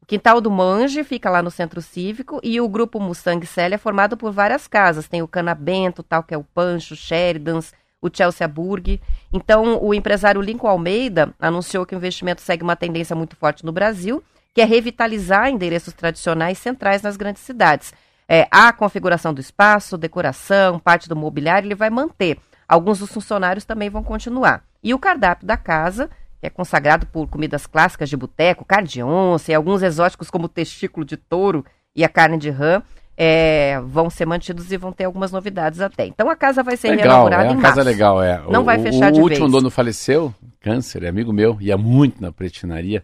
Quintal 0.09 0.41
do 0.41 0.49
Monge 0.49 1.03
fica 1.03 1.29
lá 1.29 1.43
no 1.43 1.51
Centro 1.51 1.83
Cívico 1.83 2.39
e 2.41 2.59
o 2.59 2.67
grupo 2.67 2.99
Mustang 2.99 3.45
Selling 3.45 3.75
é 3.75 3.77
formado 3.77 4.17
por 4.17 4.31
várias 4.31 4.67
casas, 4.67 5.07
tem 5.07 5.21
o 5.21 5.27
Canabento, 5.27 6.01
tal 6.01 6.23
que 6.23 6.33
é 6.33 6.37
o 6.37 6.43
Pancho, 6.43 6.95
Sheridans, 6.95 7.75
o 8.01 8.09
Chelsea 8.11 8.47
Burg. 8.47 8.99
Então, 9.31 9.77
o 9.79 9.93
empresário 9.93 10.41
Lincoln 10.41 10.67
Almeida 10.67 11.31
anunciou 11.39 11.85
que 11.85 11.93
o 11.93 11.97
investimento 11.97 12.41
segue 12.41 12.63
uma 12.63 12.75
tendência 12.75 13.15
muito 13.15 13.35
forte 13.35 13.63
no 13.63 13.71
Brasil, 13.71 14.23
que 14.51 14.61
é 14.61 14.65
revitalizar 14.65 15.47
endereços 15.47 15.93
tradicionais 15.93 16.57
centrais 16.57 17.03
nas 17.03 17.15
grandes 17.15 17.43
cidades. 17.43 17.93
É, 18.27 18.47
a 18.49 18.73
configuração 18.73 19.31
do 19.31 19.39
espaço, 19.39 19.95
decoração, 19.95 20.79
parte 20.79 21.07
do 21.07 21.15
mobiliário, 21.15 21.67
ele 21.67 21.75
vai 21.75 21.91
manter. 21.91 22.39
Alguns 22.67 22.97
dos 22.97 23.11
funcionários 23.11 23.63
também 23.63 23.91
vão 23.91 24.03
continuar. 24.03 24.63
E 24.83 24.91
o 24.91 24.97
cardápio 24.97 25.45
da 25.45 25.55
casa, 25.55 26.09
que 26.39 26.47
é 26.47 26.49
consagrado 26.49 27.05
por 27.07 27.27
comidas 27.27 27.65
clássicas 27.67 28.09
de 28.09 28.15
boteco, 28.17 28.63
carne 28.65 28.87
de 28.87 29.03
onça 29.03 29.51
e 29.51 29.55
alguns 29.55 29.81
exóticos 29.81 30.29
como 30.29 30.45
o 30.45 30.49
testículo 30.49 31.05
de 31.05 31.17
touro 31.17 31.65
e 31.95 32.03
a 32.03 32.09
carne 32.09 32.37
de 32.37 32.49
rã, 32.49 32.81
é, 33.17 33.77
vão 33.81 34.09
ser 34.09 34.25
mantidos 34.25 34.71
e 34.71 34.77
vão 34.77 34.93
ter 34.93 35.03
algumas 35.03 35.31
novidades 35.31 35.81
até. 35.81 36.05
Então 36.05 36.29
a 36.29 36.35
casa 36.37 36.63
vai 36.63 36.77
ser 36.77 36.91
Legal, 36.91 37.03
reelaborada 37.25 37.49
é 37.49 37.51
em 37.51 37.59
casa 37.59 37.75
março. 37.77 37.89
legal, 37.89 38.23
é. 38.23 38.41
Não 38.49 38.61
o, 38.61 38.63
vai 38.63 38.77
o- 38.77 38.81
fechar 38.81 39.09
o 39.09 39.15
de 39.15 39.19
último 39.19 39.47
vez. 39.47 39.51
dono 39.51 39.69
faleceu, 39.69 40.33
câncer, 40.61 41.03
é 41.03 41.09
amigo 41.09 41.33
meu, 41.33 41.57
ia 41.59 41.77
muito 41.77 42.21
na 42.21 42.31
pretinaria. 42.31 43.03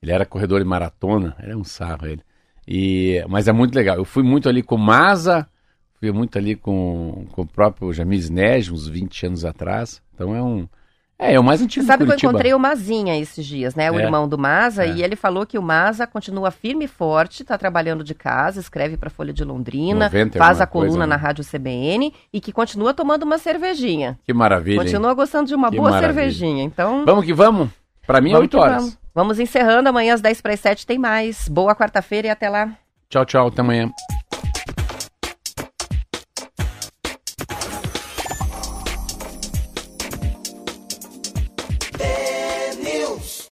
Ele 0.00 0.12
era 0.12 0.24
corredor 0.24 0.60
de 0.60 0.66
maratona, 0.66 1.34
era 1.40 1.56
um 1.56 1.64
sarro 1.64 2.06
ele. 2.06 2.22
E, 2.68 3.24
mas 3.28 3.48
é 3.48 3.52
muito 3.52 3.74
legal. 3.74 3.96
Eu 3.96 4.04
fui 4.04 4.22
muito 4.22 4.48
ali 4.48 4.62
com 4.62 4.76
o 4.76 4.78
Maza, 4.78 5.48
fui 5.98 6.12
muito 6.12 6.38
ali 6.38 6.54
com, 6.54 7.26
com 7.32 7.42
o 7.42 7.46
próprio 7.46 7.92
Jamis 7.92 8.30
Nege, 8.30 8.72
uns 8.72 8.86
20 8.86 9.26
anos 9.26 9.44
atrás. 9.44 10.00
Então 10.14 10.34
é 10.36 10.40
um. 10.42 10.68
É, 11.18 11.32
é 11.34 11.40
o 11.40 11.44
mais 11.44 11.62
antigo 11.62 11.82
Você 11.82 11.86
sabe 11.90 12.04
que 12.04 12.12
eu 12.12 12.16
encontrei 12.16 12.52
o 12.52 12.58
Mazinha 12.58 13.18
esses 13.18 13.46
dias, 13.46 13.74
né? 13.74 13.90
O 13.90 13.98
É. 13.98 14.02
irmão 14.02 14.28
do 14.28 14.36
Maza, 14.36 14.84
É. 14.84 14.90
e 14.90 15.02
ele 15.02 15.16
falou 15.16 15.46
que 15.46 15.56
o 15.58 15.62
Maza 15.62 16.06
continua 16.06 16.50
firme 16.50 16.84
e 16.84 16.88
forte, 16.88 17.42
tá 17.42 17.56
trabalhando 17.56 18.04
de 18.04 18.14
casa, 18.14 18.60
escreve 18.60 18.98
pra 18.98 19.08
Folha 19.08 19.32
de 19.32 19.42
Londrina, 19.42 20.04
90 20.06 20.38
faz 20.38 20.60
a 20.60 20.64
alguma 20.64 20.72
coisa, 20.72 20.86
coluna 20.88 21.06
né? 21.06 21.10
na 21.10 21.16
Rádio 21.16 21.42
CBN 21.42 22.12
e 22.32 22.40
que 22.40 22.52
continua 22.52 22.92
tomando 22.92 23.22
uma 23.22 23.38
cervejinha. 23.38 24.18
Que 24.24 24.34
maravilha. 24.34 24.74
hein? 24.74 24.80
Continua 24.84 25.14
gostando 25.14 25.46
de 25.48 25.54
uma 25.54 25.70
Que 25.70 25.76
boa 25.78 25.90
maravilha. 25.90 26.14
cervejinha. 26.14 26.62
Então, 26.62 27.04
Vamos 27.06 27.24
que 27.24 27.32
vamos. 27.32 27.70
Pra 28.06 28.20
mim 28.20 28.30
é 28.30 28.32
vamos 28.32 28.44
8 28.44 28.50
que 28.50 28.62
horas. 28.62 28.76
vamos. 28.82 28.98
Vamos 29.14 29.38
encerrando, 29.40 29.88
amanhã 29.88 30.12
às 30.12 30.20
10 30.20 30.42
para 30.42 30.52
as 30.52 30.60
7 30.60 30.86
tem 30.86 30.98
mais. 30.98 31.48
Boa 31.48 31.74
quarta-feira 31.74 32.28
e 32.28 32.30
até 32.30 32.50
lá. 32.50 32.70
Tchau, 33.08 33.24
tchau. 33.24 33.46
Até 33.48 33.62
amanhã. 33.62 33.90